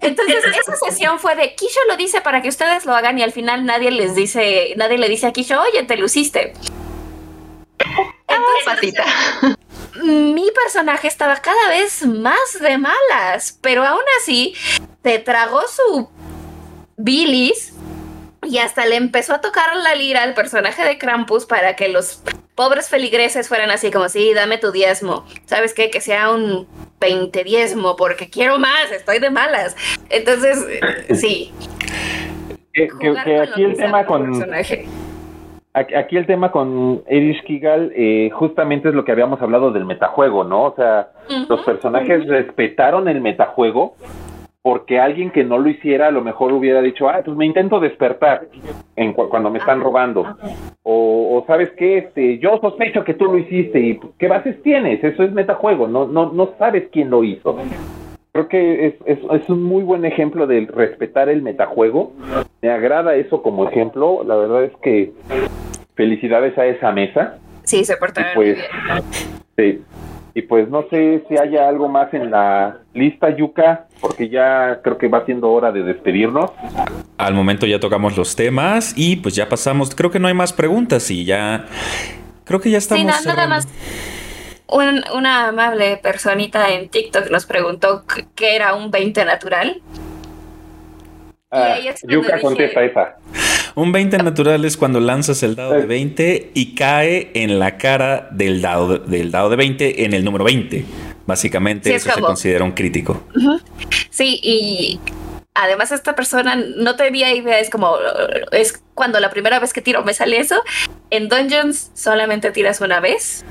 Entonces, 0.00 0.44
esa 0.60 0.76
sesión 0.76 1.18
fue 1.18 1.36
de 1.36 1.54
Kisho 1.54 1.80
lo 1.88 1.98
dice 1.98 2.22
para 2.22 2.40
que 2.40 2.48
ustedes 2.48 2.86
lo 2.86 2.94
hagan 2.94 3.18
y 3.18 3.22
al 3.22 3.32
final 3.32 3.66
nadie 3.66 3.90
les 3.90 4.14
dice, 4.14 4.72
nadie 4.78 4.96
le 4.96 5.10
dice 5.10 5.26
a 5.26 5.32
Kisho, 5.32 5.60
oye, 5.60 5.82
te 5.82 5.98
luciste. 5.98 6.54
Entonces, 8.28 8.94
mi 10.02 10.50
personaje 10.50 11.08
estaba 11.08 11.36
cada 11.36 11.68
vez 11.68 12.04
más 12.06 12.58
de 12.60 12.78
malas, 12.78 13.58
pero 13.60 13.84
aún 13.84 14.02
así 14.20 14.54
te 15.02 15.18
tragó 15.18 15.62
su 15.68 16.08
bilis 16.96 17.74
y 18.42 18.58
hasta 18.58 18.86
le 18.86 18.96
empezó 18.96 19.34
a 19.34 19.40
tocar 19.40 19.76
la 19.76 19.94
lira 19.94 20.22
al 20.22 20.34
personaje 20.34 20.84
de 20.84 20.98
Krampus 20.98 21.46
para 21.46 21.76
que 21.76 21.88
los 21.88 22.22
pobres 22.54 22.88
feligreses 22.88 23.48
fueran 23.48 23.70
así 23.70 23.90
como, 23.90 24.08
sí, 24.08 24.32
dame 24.34 24.58
tu 24.58 24.72
diezmo. 24.72 25.26
¿Sabes 25.46 25.74
qué? 25.74 25.90
Que 25.90 26.00
sea 26.00 26.30
un 26.30 26.66
20 27.00 27.44
diezmo 27.44 27.96
porque 27.96 28.30
quiero 28.30 28.58
más, 28.58 28.90
estoy 28.92 29.18
de 29.18 29.30
malas. 29.30 29.76
Entonces, 30.10 30.58
sí. 31.20 31.52
Que, 32.72 32.88
que, 33.00 33.14
que 33.24 33.40
aquí 33.40 33.64
el 33.64 33.76
tema 33.76 34.04
con... 34.06 34.26
Personaje 34.26 34.86
aquí 35.76 36.16
el 36.16 36.26
tema 36.26 36.50
con 36.50 37.02
Erich 37.06 37.42
Kigal 37.44 37.92
eh, 37.94 38.30
justamente 38.32 38.88
es 38.88 38.94
lo 38.94 39.04
que 39.04 39.12
habíamos 39.12 39.40
hablado 39.42 39.70
del 39.72 39.84
metajuego, 39.84 40.42
¿no? 40.42 40.64
O 40.64 40.74
sea, 40.74 41.08
los 41.48 41.60
personajes 41.62 42.26
respetaron 42.26 43.08
el 43.08 43.20
metajuego 43.20 43.94
porque 44.62 44.98
alguien 44.98 45.30
que 45.30 45.44
no 45.44 45.58
lo 45.58 45.68
hiciera 45.68 46.08
a 46.08 46.10
lo 46.10 46.22
mejor 46.22 46.52
hubiera 46.52 46.82
dicho, 46.82 47.08
ah, 47.08 47.20
pues 47.24 47.36
me 47.36 47.46
intento 47.46 47.78
despertar 47.78 48.48
en 48.96 49.12
cuando 49.12 49.48
me 49.48 49.58
están 49.58 49.80
robando. 49.80 50.24
O, 50.82 51.44
sabes 51.46 51.70
qué, 51.76 51.98
este, 51.98 52.38
yo 52.38 52.58
sospecho 52.60 53.04
que 53.04 53.14
tú 53.14 53.26
lo 53.26 53.38
hiciste 53.38 53.78
y 53.78 54.00
qué 54.18 54.26
bases 54.26 54.60
tienes, 54.62 55.04
eso 55.04 55.22
es 55.22 55.30
metajuego, 55.30 55.86
no, 55.86 56.06
no, 56.06 56.32
no 56.32 56.50
sabes 56.58 56.88
quién 56.90 57.10
lo 57.10 57.22
hizo. 57.22 57.56
Creo 58.36 58.48
que 58.48 58.86
es, 58.88 58.94
es, 59.06 59.18
es 59.32 59.48
un 59.48 59.62
muy 59.62 59.82
buen 59.82 60.04
ejemplo 60.04 60.46
de 60.46 60.68
respetar 60.70 61.30
el 61.30 61.40
metajuego. 61.40 62.12
Me 62.60 62.68
agrada 62.68 63.14
eso 63.14 63.40
como 63.40 63.66
ejemplo. 63.66 64.24
La 64.26 64.36
verdad 64.36 64.64
es 64.64 64.72
que 64.82 65.14
felicidades 65.94 66.58
a 66.58 66.66
esa 66.66 66.92
mesa. 66.92 67.38
Sí, 67.62 67.82
se 67.86 67.96
portaron 67.96 68.32
pues, 68.34 68.58
bien. 68.58 69.02
Sí. 69.56 69.82
Y 70.34 70.42
pues 70.42 70.68
no 70.68 70.84
sé 70.90 71.24
si 71.30 71.38
haya 71.38 71.66
algo 71.66 71.88
más 71.88 72.12
en 72.12 72.30
la 72.30 72.76
lista, 72.92 73.34
Yuka, 73.34 73.86
porque 74.02 74.28
ya 74.28 74.80
creo 74.84 74.98
que 74.98 75.08
va 75.08 75.24
siendo 75.24 75.50
hora 75.50 75.72
de 75.72 75.82
despedirnos. 75.82 76.50
Al 77.16 77.32
momento 77.32 77.64
ya 77.64 77.80
tocamos 77.80 78.18
los 78.18 78.36
temas 78.36 78.92
y 78.98 79.16
pues 79.16 79.34
ya 79.34 79.48
pasamos. 79.48 79.94
Creo 79.94 80.10
que 80.10 80.18
no 80.18 80.28
hay 80.28 80.34
más 80.34 80.52
preguntas 80.52 81.10
y 81.10 81.24
ya. 81.24 81.64
Creo 82.44 82.60
que 82.60 82.70
ya 82.70 82.76
estamos. 82.76 83.16
Sí, 83.16 83.26
nada 83.26 83.48
más. 83.48 83.66
Una 84.68 85.48
amable 85.48 85.96
personita 85.98 86.72
en 86.72 86.88
TikTok 86.88 87.30
nos 87.30 87.46
preguntó 87.46 88.04
qué 88.34 88.56
era 88.56 88.74
un 88.74 88.90
20 88.90 89.24
natural. 89.24 89.80
Ah, 91.50 91.78
Yuka 92.02 92.40
contesta 92.40 92.84
esa. 92.84 93.16
Un 93.76 93.92
20 93.92 94.18
natural 94.18 94.64
es 94.64 94.76
cuando 94.76 95.00
lanzas 95.00 95.42
el 95.42 95.54
dado 95.54 95.74
de 95.74 95.86
20 95.86 96.52
y 96.54 96.74
cae 96.74 97.30
en 97.34 97.58
la 97.58 97.76
cara 97.76 98.28
del 98.30 98.62
dado, 98.62 98.98
del 98.98 99.30
dado 99.30 99.50
de 99.50 99.56
20 99.56 100.04
en 100.04 100.14
el 100.14 100.24
número 100.24 100.44
20. 100.44 100.84
Básicamente 101.26 101.94
eso 101.94 102.10
se 102.10 102.20
considera 102.20 102.64
un 102.64 102.72
crítico. 102.72 103.22
Sí, 104.10 104.40
y 104.42 104.98
además 105.54 105.92
esta 105.92 106.14
persona 106.14 106.56
no 106.56 106.96
tenía 106.96 107.34
idea, 107.34 107.58
es 107.58 107.68
como, 107.68 107.96
es 108.52 108.82
cuando 108.94 109.20
la 109.20 109.30
primera 109.30 109.58
vez 109.58 109.72
que 109.72 109.82
tiro 109.82 110.02
me 110.04 110.14
sale 110.14 110.38
eso. 110.38 110.56
En 111.10 111.28
Dungeons 111.28 111.90
solamente 111.94 112.50
tiras 112.52 112.80
una 112.80 113.00
vez, 113.00 113.44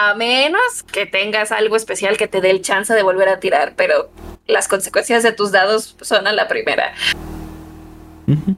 a 0.00 0.14
menos 0.14 0.84
que 0.84 1.06
tengas 1.06 1.50
algo 1.50 1.74
especial 1.74 2.16
que 2.16 2.28
te 2.28 2.40
dé 2.40 2.50
el 2.50 2.62
chance 2.62 2.94
de 2.94 3.02
volver 3.02 3.28
a 3.28 3.40
tirar, 3.40 3.72
pero 3.76 4.10
las 4.46 4.68
consecuencias 4.68 5.24
de 5.24 5.32
tus 5.32 5.50
dados 5.50 5.96
son 6.00 6.28
a 6.28 6.32
la 6.32 6.46
primera. 6.46 6.92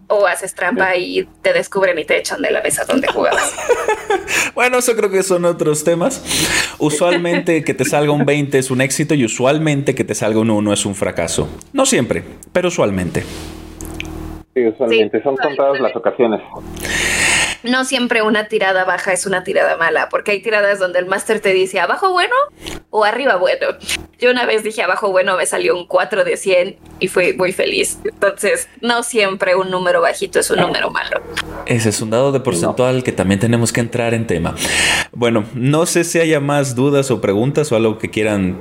O 0.09 0.27
haces 0.27 0.55
trampa 0.55 0.97
y 0.97 1.27
te 1.43 1.53
descubren 1.53 1.99
y 1.99 2.05
te 2.05 2.19
echan 2.19 2.43
de 2.43 2.51
la 2.51 2.61
mesa 2.61 2.85
donde 2.85 3.07
jugabas. 3.09 3.55
bueno, 4.55 4.79
eso 4.79 4.95
creo 4.97 5.11
que 5.11 5.23
son 5.23 5.45
otros 5.47 5.83
temas. 5.83 6.23
Usualmente 6.79 7.65
que 7.65 7.73
te 7.73 7.85
salga 7.85 8.13
un 8.13 8.27
20 8.27 8.59
es 8.59 8.71
un 8.71 8.81
éxito 8.81 9.15
y 9.15 9.25
usualmente 9.25 9.95
que 9.95 10.05
te 10.05 10.15
salga 10.15 10.41
un 10.41 10.51
1 10.51 10.73
es 10.73 10.85
un 10.85 10.95
fracaso. 10.95 11.49
No 11.73 11.87
siempre, 11.87 12.23
pero 12.53 12.69
usualmente. 12.69 13.23
Sí, 14.55 14.67
usualmente. 14.67 15.23
son 15.23 15.37
contadas 15.37 15.81
las 15.81 15.95
ocasiones 15.97 16.43
no 17.63 17.85
siempre 17.85 18.23
una 18.23 18.49
tirada 18.49 18.85
baja 18.85 19.13
es 19.13 19.27
una 19.27 19.45
tirada 19.45 19.77
mala, 19.77 20.09
porque 20.09 20.33
hay 20.33 20.43
tiradas 20.43 20.79
donde 20.79 20.99
el 20.99 21.07
máster 21.07 21.41
te 21.41 21.53
dice 21.53 21.81
abajo 21.81 22.13
bueno 22.13 22.35
o 22.91 23.05
arriba 23.05 23.37
bueno. 23.37 23.69
Yo 24.19 24.31
una 24.31 24.47
vez 24.47 24.63
dije 24.63 24.83
abajo 24.83 25.11
bueno, 25.11 25.37
me 25.37 25.47
salió 25.47 25.77
un 25.77 25.87
4 25.87 26.25
de 26.25 26.37
100 26.37 26.77
y 27.01 27.09
fui 27.09 27.33
muy 27.35 27.53
feliz. 27.53 27.99
Entonces, 28.05 28.69
no 28.81 29.03
siempre 29.03 29.55
un 29.55 29.71
número 29.71 30.01
bajito 30.01 30.41
es 30.41 30.51
un 30.51 30.61
número 30.61 30.91
malo. 30.91 31.21
Ese 31.67 31.89
es 31.89 32.01
un 32.01 32.11
dado 32.11 32.33
de 32.33 32.41
porcentual 32.41 33.03
que 33.03 33.13
también 33.13 33.41
tenemos 33.41 33.73
que 33.73 33.81
entrar 33.81 34.15
en 34.15 34.27
tema. 34.27 34.55
Bueno, 35.13 35.45
no 35.55 35.87
sé 35.87 36.05
si 36.05 36.19
haya 36.19 36.41
más 36.41 36.75
dudas 36.75 37.11
o 37.11 37.21
preguntas 37.21 37.71
o 37.73 37.77
algo 37.77 37.99
que 37.99 38.11
quieran 38.11 38.59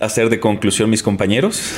hacer 0.00 0.28
de 0.28 0.40
conclusión 0.40 0.90
mis 0.90 1.02
compañeros. 1.02 1.74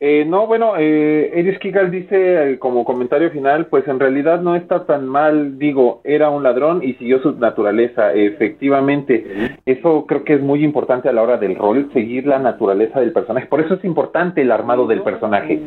Eh, 0.00 0.24
no, 0.24 0.46
bueno, 0.46 0.74
eh, 0.78 1.32
Eris 1.34 1.58
Kigal 1.58 1.90
dice 1.90 2.52
eh, 2.52 2.58
como 2.60 2.84
comentario 2.84 3.32
final, 3.32 3.66
pues 3.66 3.88
en 3.88 3.98
realidad 3.98 4.40
no 4.40 4.54
está 4.54 4.86
tan 4.86 5.08
mal, 5.08 5.58
digo, 5.58 6.02
era 6.04 6.30
un 6.30 6.44
ladrón 6.44 6.84
y 6.84 6.94
siguió 6.94 7.20
su 7.20 7.32
naturaleza, 7.32 8.12
efectivamente, 8.12 9.58
eso 9.66 10.06
creo 10.06 10.22
que 10.22 10.34
es 10.34 10.40
muy 10.40 10.62
importante 10.62 11.08
a 11.08 11.12
la 11.12 11.22
hora 11.22 11.36
del 11.36 11.56
rol, 11.56 11.90
seguir 11.92 12.28
la 12.28 12.38
naturaleza 12.38 13.00
del 13.00 13.12
personaje, 13.12 13.48
por 13.48 13.60
eso 13.60 13.74
es 13.74 13.84
importante 13.84 14.42
el 14.42 14.52
armado 14.52 14.86
del 14.86 15.02
personaje, 15.02 15.60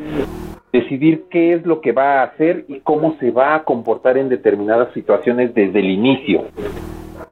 decidir 0.72 1.26
qué 1.30 1.52
es 1.52 1.66
lo 1.66 1.82
que 1.82 1.92
va 1.92 2.22
a 2.22 2.24
hacer 2.24 2.64
y 2.70 2.80
cómo 2.80 3.18
se 3.20 3.32
va 3.32 3.56
a 3.56 3.64
comportar 3.66 4.18
en 4.18 4.30
determinadas 4.30 4.94
situaciones 4.94 5.54
desde 5.54 5.80
el 5.80 5.90
inicio. 5.90 6.46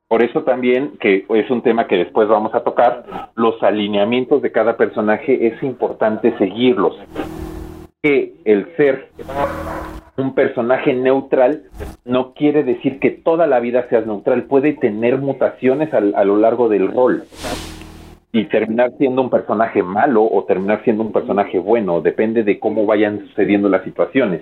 Por 0.09 0.23
eso 0.23 0.41
también, 0.41 0.97
que 0.99 1.27
es 1.29 1.51
un 1.51 1.61
tema 1.61 1.85
que 1.85 1.95
después 1.95 2.27
vamos 2.27 2.55
a 2.55 2.63
tocar, 2.63 3.29
los 3.35 3.61
alineamientos 3.61 4.41
de 4.41 4.51
cada 4.51 4.75
personaje 4.75 5.45
es 5.45 5.61
importante 5.61 6.35
seguirlos. 6.39 6.97
Que 8.01 8.33
el 8.43 8.75
ser 8.75 9.09
un 10.17 10.33
personaje 10.33 10.95
neutral 10.95 11.65
no 12.05 12.33
quiere 12.33 12.63
decir 12.63 12.99
que 12.99 13.11
toda 13.11 13.45
la 13.45 13.59
vida 13.59 13.85
seas 13.87 14.07
neutral, 14.07 14.45
puede 14.45 14.73
tener 14.73 15.19
mutaciones 15.19 15.93
a 15.93 16.01
lo 16.01 16.37
largo 16.37 16.69
del 16.69 16.91
rol 16.91 17.25
y 18.31 18.45
terminar 18.45 18.93
siendo 18.97 19.21
un 19.21 19.29
personaje 19.29 19.83
malo 19.83 20.23
o 20.23 20.43
terminar 20.45 20.83
siendo 20.83 21.03
un 21.03 21.11
personaje 21.11 21.59
bueno, 21.59 22.01
depende 22.01 22.43
de 22.43 22.59
cómo 22.59 22.87
vayan 22.87 23.27
sucediendo 23.27 23.69
las 23.69 23.83
situaciones. 23.83 24.41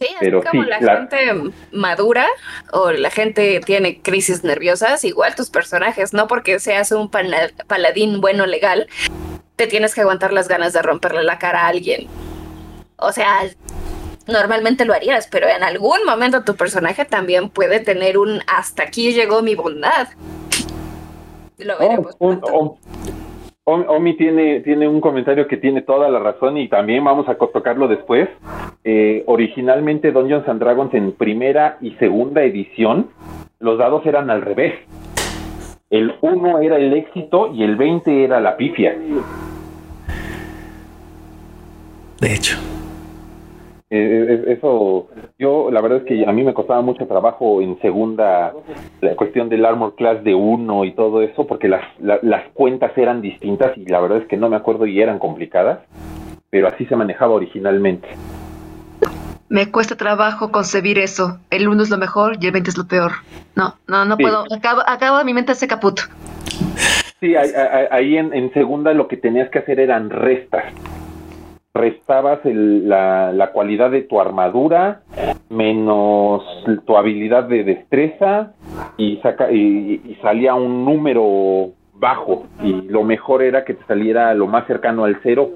Sí, 0.00 0.08
Pero 0.18 0.42
como 0.42 0.64
la, 0.64 0.78
gente 0.78 1.52
madura 1.70 2.26
o 2.72 2.90
la 2.90 3.10
gente 3.10 3.60
tiene 3.64 4.00
crisis 4.00 4.42
nerviosas, 4.42 5.04
igual 5.04 5.34
tus 5.34 5.50
personajes, 5.50 6.12
no 6.12 6.26
porque 6.26 6.58
seas 6.58 6.90
un 6.90 7.10
paladín 7.10 8.20
bueno 8.20 8.46
legal, 8.46 8.88
te 9.56 9.66
tienes 9.66 9.94
que 9.94 10.00
aguantar 10.00 10.32
las 10.32 10.48
ganas 10.48 10.72
de 10.72 10.82
romperle 10.82 11.22
la 11.22 11.38
cara 11.38 11.66
a 11.66 11.68
alguien. 11.68 12.08
O 12.96 13.12
sea, 13.12 13.42
normalmente 14.26 14.84
lo 14.84 14.94
harías, 14.94 15.28
pero 15.28 15.48
en 15.48 15.62
algún 15.62 16.04
momento 16.04 16.42
tu 16.44 16.56
personaje 16.56 17.04
también 17.04 17.48
puede 17.48 17.80
tener 17.80 18.18
un 18.18 18.40
hasta 18.46 18.84
aquí 18.84 19.12
llegó 19.12 19.42
mi 19.42 19.54
bondad. 19.54 20.08
Lo 21.58 21.78
veremos. 21.78 22.16
Omi 23.64 24.16
tiene, 24.16 24.60
tiene 24.60 24.88
un 24.88 25.00
comentario 25.00 25.46
que 25.46 25.56
tiene 25.56 25.82
toda 25.82 26.08
la 26.08 26.18
razón 26.18 26.56
y 26.56 26.68
también 26.68 27.04
vamos 27.04 27.28
a 27.28 27.36
tocarlo 27.36 27.86
después. 27.86 28.28
Eh, 28.82 29.22
originalmente 29.26 30.10
Dungeons 30.10 30.48
and 30.48 30.60
Dragons 30.60 30.92
en 30.94 31.12
primera 31.12 31.78
y 31.80 31.92
segunda 31.92 32.42
edición, 32.42 33.10
los 33.60 33.78
dados 33.78 34.04
eran 34.04 34.30
al 34.30 34.42
revés. 34.42 34.74
El 35.90 36.14
1 36.20 36.58
era 36.60 36.76
el 36.76 36.92
éxito 36.94 37.52
y 37.54 37.62
el 37.62 37.76
20 37.76 38.24
era 38.24 38.40
la 38.40 38.56
pifia. 38.56 38.96
De 42.20 42.34
hecho. 42.34 42.71
Eh, 43.94 44.26
eh, 44.48 44.52
eso, 44.56 45.10
yo 45.38 45.70
la 45.70 45.82
verdad 45.82 45.98
es 45.98 46.04
que 46.04 46.24
a 46.26 46.32
mí 46.32 46.42
me 46.42 46.54
costaba 46.54 46.80
mucho 46.80 47.06
trabajo 47.06 47.60
en 47.60 47.78
segunda 47.82 48.54
la 49.02 49.16
cuestión 49.16 49.50
del 49.50 49.66
armor 49.66 49.96
class 49.96 50.24
de 50.24 50.34
uno 50.34 50.86
y 50.86 50.92
todo 50.92 51.20
eso, 51.20 51.46
porque 51.46 51.68
las, 51.68 51.82
las 52.00 52.48
cuentas 52.54 52.96
eran 52.96 53.20
distintas 53.20 53.76
y 53.76 53.84
la 53.84 54.00
verdad 54.00 54.22
es 54.22 54.28
que 54.28 54.38
no 54.38 54.48
me 54.48 54.56
acuerdo 54.56 54.86
y 54.86 54.98
eran 54.98 55.18
complicadas, 55.18 55.80
pero 56.48 56.68
así 56.68 56.86
se 56.86 56.96
manejaba 56.96 57.34
originalmente. 57.34 58.08
Me 59.50 59.70
cuesta 59.70 59.94
trabajo 59.94 60.50
concebir 60.50 60.98
eso. 60.98 61.38
El 61.50 61.68
uno 61.68 61.82
es 61.82 61.90
lo 61.90 61.98
mejor 61.98 62.38
y 62.40 62.46
el 62.46 62.52
20 62.52 62.70
es 62.70 62.78
lo 62.78 62.86
peor. 62.88 63.12
No, 63.54 63.74
no, 63.86 64.06
no 64.06 64.16
puedo. 64.16 64.44
Acabo, 64.50 64.80
acabo 64.86 65.22
mi 65.22 65.34
mente 65.34 65.54
se 65.54 65.68
caput. 65.68 66.00
Sí, 67.20 67.34
ahí, 67.36 68.16
en, 68.16 68.32
en 68.32 68.50
segunda 68.54 68.94
lo 68.94 69.06
que 69.06 69.18
tenías 69.18 69.50
que 69.50 69.58
hacer 69.58 69.80
eran 69.80 70.08
restas 70.08 70.64
restabas 71.74 72.40
la, 72.44 73.32
la, 73.32 73.52
cualidad 73.52 73.90
de 73.90 74.02
tu 74.02 74.20
armadura 74.20 75.00
menos 75.48 76.42
tu 76.84 76.96
habilidad 76.96 77.44
de 77.44 77.64
destreza 77.64 78.52
y, 78.98 79.16
saca, 79.18 79.50
y, 79.50 80.18
salía 80.20 80.54
un 80.54 80.84
número 80.84 81.70
bajo 81.94 82.46
y 82.62 82.72
lo 82.88 83.04
mejor 83.04 83.42
era 83.42 83.64
que 83.64 83.74
te 83.74 83.84
saliera 83.86 84.34
lo 84.34 84.46
más 84.46 84.66
cercano 84.66 85.04
al 85.04 85.18
cero 85.22 85.50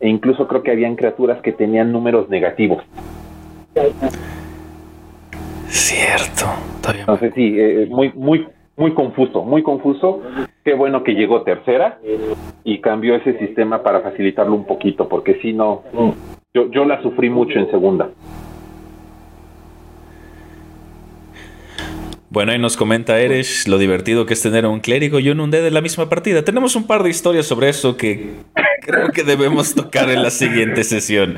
e 0.00 0.08
incluso 0.08 0.46
creo 0.48 0.62
que 0.62 0.70
habían 0.70 0.96
criaturas 0.96 1.40
que 1.40 1.52
tenían 1.52 1.92
números 1.92 2.28
negativos. 2.28 2.82
Cierto. 5.68 6.44
Entonces 6.98 7.32
sí, 7.34 7.54
eh, 7.58 7.86
muy 7.90 8.12
muy 8.14 8.46
muy 8.76 8.92
confuso, 8.94 9.42
muy 9.42 9.62
confuso. 9.62 10.22
Qué 10.64 10.74
bueno 10.74 11.04
que 11.04 11.12
llegó 11.12 11.42
tercera 11.42 11.98
y 12.64 12.80
cambió 12.80 13.16
ese 13.16 13.38
sistema 13.38 13.82
para 13.82 14.00
facilitarlo 14.00 14.54
un 14.54 14.66
poquito, 14.66 15.08
porque 15.08 15.38
si 15.40 15.52
no, 15.52 15.82
yo, 16.52 16.84
la 16.84 17.02
sufrí 17.02 17.30
mucho 17.30 17.58
en 17.58 17.70
segunda. 17.70 18.10
Bueno, 22.30 22.50
ahí 22.50 22.58
nos 22.58 22.76
comenta 22.76 23.20
Eres 23.20 23.68
lo 23.68 23.78
divertido 23.78 24.26
que 24.26 24.34
es 24.34 24.42
tener 24.42 24.64
a 24.64 24.68
un 24.68 24.80
clérigo 24.80 25.20
y 25.20 25.30
un 25.30 25.38
undead 25.38 25.62
de 25.62 25.70
la 25.70 25.80
misma 25.80 26.08
partida. 26.08 26.44
Tenemos 26.44 26.74
un 26.74 26.84
par 26.86 27.04
de 27.04 27.10
historias 27.10 27.46
sobre 27.46 27.68
eso 27.68 27.96
que 27.96 28.32
creo 28.80 29.10
que 29.10 29.22
debemos 29.22 29.74
tocar 29.74 30.10
en 30.10 30.20
la 30.22 30.30
siguiente 30.30 30.82
sesión. 30.82 31.36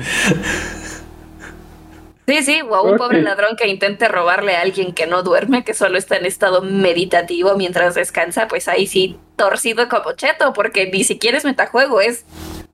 Sí, 2.26 2.42
sí, 2.42 2.60
o 2.68 2.74
a 2.74 2.82
un 2.82 2.96
pobre 2.96 3.22
ladrón 3.22 3.56
que 3.56 3.68
intente 3.68 4.08
robarle 4.08 4.56
a 4.56 4.62
alguien 4.62 4.92
que 4.92 5.06
no 5.06 5.22
duerme, 5.22 5.62
que 5.62 5.74
solo 5.74 5.96
está 5.96 6.16
en 6.16 6.26
estado 6.26 6.60
meditativo 6.60 7.54
mientras 7.56 7.94
descansa, 7.94 8.48
pues 8.48 8.66
ahí 8.66 8.88
sí, 8.88 9.16
torcido 9.36 9.88
como 9.88 10.12
cheto, 10.12 10.52
porque 10.52 10.90
ni 10.90 11.04
siquiera 11.04 11.38
es 11.38 11.44
metajuego, 11.44 12.00
es 12.00 12.26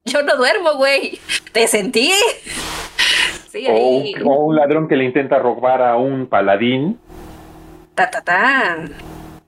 yo 0.07 0.23
no 0.23 0.37
duermo, 0.37 0.75
güey, 0.77 1.19
te 1.53 1.67
sentí. 1.67 2.11
Sí, 3.51 3.67
ahí. 3.67 4.15
O, 4.25 4.47
un 4.47 4.57
ladrón 4.57 4.89
que 4.89 4.97
le 4.97 5.05
intenta 5.05 5.39
robar 5.39 5.83
a 5.83 5.97
un 5.97 6.27
paladín. 6.27 6.99
Ta, 7.95 8.11
ta, 8.11 8.23
ta. 8.23 8.79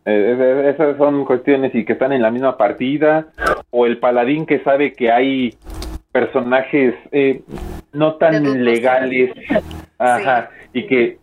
Eh, 0.04 0.72
esas 0.74 0.98
son 0.98 1.24
cuestiones 1.24 1.74
y 1.74 1.86
que 1.86 1.94
están 1.94 2.12
en 2.12 2.20
la 2.20 2.30
misma 2.30 2.58
partida. 2.58 3.28
O 3.70 3.86
el 3.86 3.98
paladín 3.98 4.44
que 4.44 4.62
sabe 4.62 4.92
que 4.92 5.10
hay 5.10 5.56
personajes 6.12 6.94
eh, 7.10 7.42
no 7.92 8.16
tan 8.16 8.64
legales 8.64 9.32
ajá, 9.98 10.50
y 10.72 10.86
que 10.86 11.18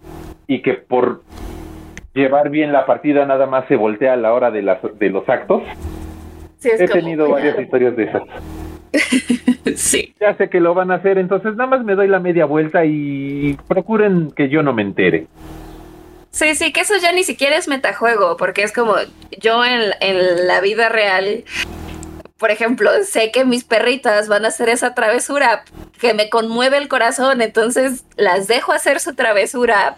y 0.47 0.61
que 0.61 0.73
por 0.73 1.21
llevar 2.13 2.49
bien 2.49 2.71
la 2.71 2.85
partida 2.85 3.25
nada 3.25 3.45
más 3.45 3.67
se 3.67 3.75
voltea 3.75 4.13
a 4.13 4.17
la 4.17 4.33
hora 4.33 4.51
de 4.51 4.61
las 4.61 4.79
de 4.99 5.09
los 5.09 5.27
actos. 5.29 5.63
He 6.63 6.87
tenido 6.87 7.29
varias 7.29 7.59
historias 7.59 7.95
de 7.95 8.03
esas. 8.03 8.23
Sí. 9.75 10.13
Ya 10.19 10.35
sé 10.35 10.49
que 10.49 10.59
lo 10.59 10.73
van 10.73 10.91
a 10.91 10.95
hacer 10.95 11.17
entonces 11.17 11.55
nada 11.55 11.69
más 11.69 11.85
me 11.85 11.95
doy 11.95 12.07
la 12.07 12.19
media 12.19 12.45
vuelta 12.45 12.83
y 12.83 13.57
procuren 13.67 14.31
que 14.31 14.49
yo 14.49 14.63
no 14.63 14.73
me 14.73 14.81
entere. 14.81 15.27
Sí, 16.31 16.55
sí, 16.55 16.73
que 16.73 16.81
eso 16.81 16.95
ya 17.01 17.11
ni 17.11 17.23
siquiera 17.23 17.57
es 17.57 17.67
metajuego, 17.67 18.37
porque 18.37 18.63
es 18.63 18.73
como 18.73 18.95
yo 19.39 19.63
en, 19.63 19.91
en 19.99 20.47
la 20.47 20.61
vida 20.61 20.89
real 20.89 21.43
por 22.41 22.49
ejemplo, 22.49 22.89
sé 23.03 23.31
que 23.31 23.45
mis 23.45 23.63
perritas 23.63 24.27
van 24.27 24.45
a 24.45 24.47
hacer 24.47 24.67
esa 24.67 24.95
travesura 24.95 25.63
que 25.99 26.15
me 26.15 26.27
conmueve 26.31 26.77
el 26.77 26.87
corazón, 26.87 27.39
entonces 27.39 28.03
las 28.17 28.47
dejo 28.47 28.71
hacer 28.71 28.99
su 28.99 29.13
travesura. 29.13 29.97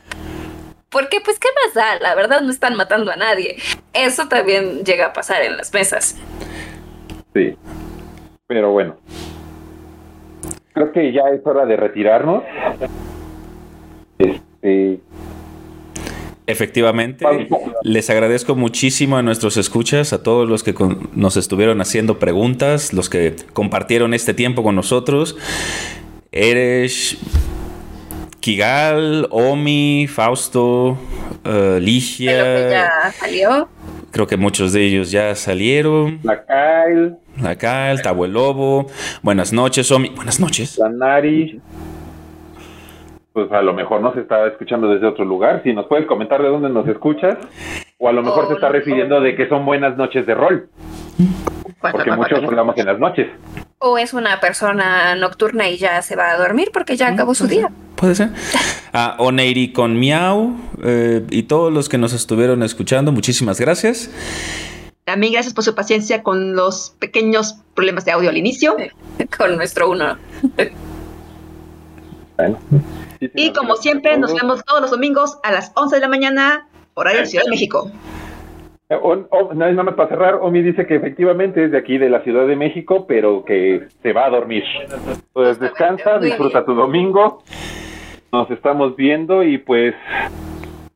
Porque, 0.90 1.22
pues, 1.22 1.40
¿qué 1.40 1.48
más 1.64 1.74
da? 1.74 2.00
La 2.02 2.16
verdad 2.16 2.42
no 2.42 2.52
están 2.52 2.76
matando 2.76 3.14
a 3.14 3.16
nadie. 3.16 3.56
Eso 3.94 4.28
también 4.28 4.84
llega 4.84 5.06
a 5.06 5.14
pasar 5.14 5.42
en 5.42 5.56
las 5.56 5.74
mesas. 5.74 6.18
Sí. 7.34 7.56
Pero 8.48 8.74
bueno. 8.74 8.98
Creo 10.74 10.92
que 10.92 11.14
ya 11.14 11.22
es 11.34 11.48
hora 11.48 11.66
de 11.66 11.78
retirarnos. 11.78 12.44
Este, 14.18 15.00
Efectivamente, 16.46 17.26
les 17.84 18.10
agradezco 18.10 18.56
muchísimo 18.56 19.16
a 19.16 19.22
nuestros 19.22 19.56
escuchas, 19.56 20.12
a 20.12 20.24
todos 20.24 20.48
los 20.48 20.62
que 20.64 20.76
nos 21.14 21.38
estuvieron 21.38 21.80
haciendo 21.80 22.20
preguntas, 22.20 22.92
los 22.92 23.10
que 23.10 23.36
compartieron 23.54 24.14
este 24.14 24.34
tiempo 24.34 24.62
con 24.62 24.76
nosotros. 24.76 25.38
Eres, 26.34 27.18
Kigal, 28.42 29.28
Omi, 29.32 30.08
Fausto, 30.08 30.98
uh, 31.46 31.80
Ligia. 31.80 32.70
ya 32.70 33.14
salió. 33.18 33.70
Creo 34.12 34.28
que 34.28 34.36
muchos 34.36 34.74
de 34.74 34.84
ellos 34.84 35.12
ya 35.12 35.34
salieron. 35.36 36.20
La 36.24 36.44
Kyle. 36.46 37.16
La 37.42 37.56
Kyle, 37.56 38.02
Tabo 38.02 38.26
el 38.26 38.34
Lobo. 38.34 38.88
Buenas 39.22 39.54
noches, 39.54 39.90
Omi. 39.92 40.10
Buenas 40.10 40.42
noches. 40.42 40.78
La 40.78 40.90
Nari 40.90 41.62
pues 43.34 43.52
a 43.52 43.64
lo 43.64 43.74
mejor 43.74 44.00
no 44.02 44.14
se 44.14 44.22
está 44.22 44.46
escuchando 44.48 44.88
desde 44.88 45.08
otro 45.08 45.26
lugar. 45.26 45.62
Si 45.64 45.74
nos 45.74 45.88
puedes 45.88 46.06
comentar 46.06 46.42
de 46.42 46.50
dónde 46.50 46.70
nos 46.70 46.88
escuchas, 46.88 47.38
o 47.98 48.08
a 48.08 48.14
lo 48.14 48.22
mejor 48.22 48.48
se 48.48 48.54
está 48.54 48.70
refiriendo 48.70 49.20
de 49.22 49.36
que 49.36 49.50
son 49.50 49.66
buenas 49.66 49.98
noches 49.98 50.26
de 50.28 50.36
rol. 50.36 50.70
Porque 51.82 52.12
muchos 52.12 52.44
hablamos 52.44 52.78
en 52.78 52.86
las 52.86 53.00
noches. 53.00 53.28
O 53.80 53.98
es 53.98 54.14
una 54.14 54.40
persona 54.40 55.16
nocturna 55.16 55.68
y 55.68 55.78
ya 55.78 56.02
se 56.04 56.16
va 56.16 56.32
a 56.32 56.38
dormir 56.38 56.70
porque 56.72 56.96
ya 56.96 57.10
acabó 57.10 57.34
su 57.34 57.48
día. 57.48 57.72
Puede 57.96 58.16
ser. 58.16 58.30
A 58.94 59.16
Oneiri 59.20 59.74
con 59.74 60.00
Miau 60.00 60.56
eh, 60.84 61.26
y 61.30 61.44
todos 61.44 61.74
los 61.74 61.90
que 61.90 61.98
nos 61.98 62.14
estuvieron 62.14 62.62
escuchando, 62.64 63.12
muchísimas 63.12 63.60
gracias. 63.60 64.12
También 65.06 65.34
gracias 65.34 65.54
por 65.54 65.64
su 65.64 65.76
paciencia 65.76 66.24
con 66.24 66.56
los 66.56 66.96
pequeños 67.00 67.60
problemas 67.74 68.06
de 68.06 68.12
audio 68.12 68.30
al 68.30 68.38
inicio. 68.38 68.78
Con 69.38 69.58
nuestro 69.58 69.90
uno. 69.90 70.18
bueno. 72.38 72.58
Y 73.36 73.54
como 73.54 73.76
siempre, 73.76 74.18
nos 74.18 74.34
vemos 74.34 74.64
todos 74.66 74.82
los 74.82 74.92
domingos 74.92 75.40
a 75.44 75.52
las 75.52 75.72
11 75.76 75.96
de 75.96 76.02
la 76.02 76.08
mañana, 76.08 76.68
horario 76.94 77.22
de 77.22 77.26
Ciudad 77.28 77.46
de 77.46 77.52
México. 77.52 77.92
Eh, 78.90 78.98
nada 79.56 79.84
más 79.84 79.96
para 79.96 80.10
cerrar, 80.10 80.36
Omi 80.36 80.62
dice 80.62 80.86
que 80.86 80.96
efectivamente 80.96 81.66
es 81.66 81.72
de 81.72 81.78
aquí, 81.78 81.98
de 81.98 82.10
la 82.10 82.22
Ciudad 82.22 82.46
de 82.46 82.56
México, 82.56 83.06
pero 83.08 83.44
que 83.46 83.88
se 84.02 84.14
va 84.14 84.26
a 84.26 84.30
dormir. 84.30 84.64
Pues 85.32 85.60
descansa, 85.60 86.20
disfruta 86.20 86.66
tu 86.66 86.74
domingo. 86.74 87.44
Nos 88.32 88.50
estamos 88.52 88.96
viendo 88.96 89.44
y 89.44 89.60
pues 89.60 89.96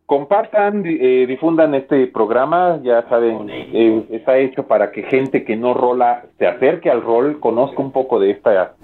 compartan, 0.07 0.83
eh, 0.85 1.25
difundan 1.27 1.75
este 1.75 2.07
programa, 2.07 2.79
ya 2.81 3.07
saben, 3.09 3.49
eh, 3.49 4.05
está 4.11 4.37
hecho 4.37 4.65
para 4.65 4.91
que 4.91 5.03
gente 5.03 5.43
que 5.43 5.55
no 5.55 5.73
rola 5.73 6.23
se 6.39 6.47
acerque 6.47 6.89
al 6.89 7.01
rol, 7.01 7.39
conozca 7.39 7.81
un 7.81 7.91
poco 7.91 8.19
de 8.19 8.31
esta, 8.31 8.75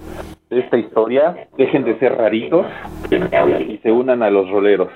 esta 0.62 0.78
historia, 0.78 1.48
dejen 1.58 1.84
de 1.84 1.98
ser 2.00 2.16
raritos 2.16 2.66
y 3.68 3.78
se 3.78 3.92
unan 3.92 4.24
a 4.24 4.30
los 4.30 4.50
roleros. 4.50 4.90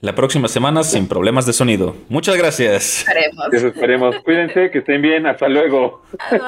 La 0.00 0.14
próxima 0.14 0.48
semana 0.48 0.82
sin 0.82 1.08
problemas 1.08 1.46
de 1.46 1.54
sonido. 1.54 1.96
Muchas 2.10 2.36
gracias. 2.36 3.06
Esperemos. 3.08 3.54
Esperemos. 3.54 4.16
Cuídense, 4.18 4.70
que 4.70 4.80
estén 4.80 5.00
bien. 5.00 5.26
Hasta 5.26 5.48
luego. 5.48 6.02
Bye. 6.30 6.40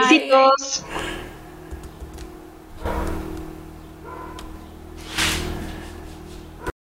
Besitos. 0.00 0.84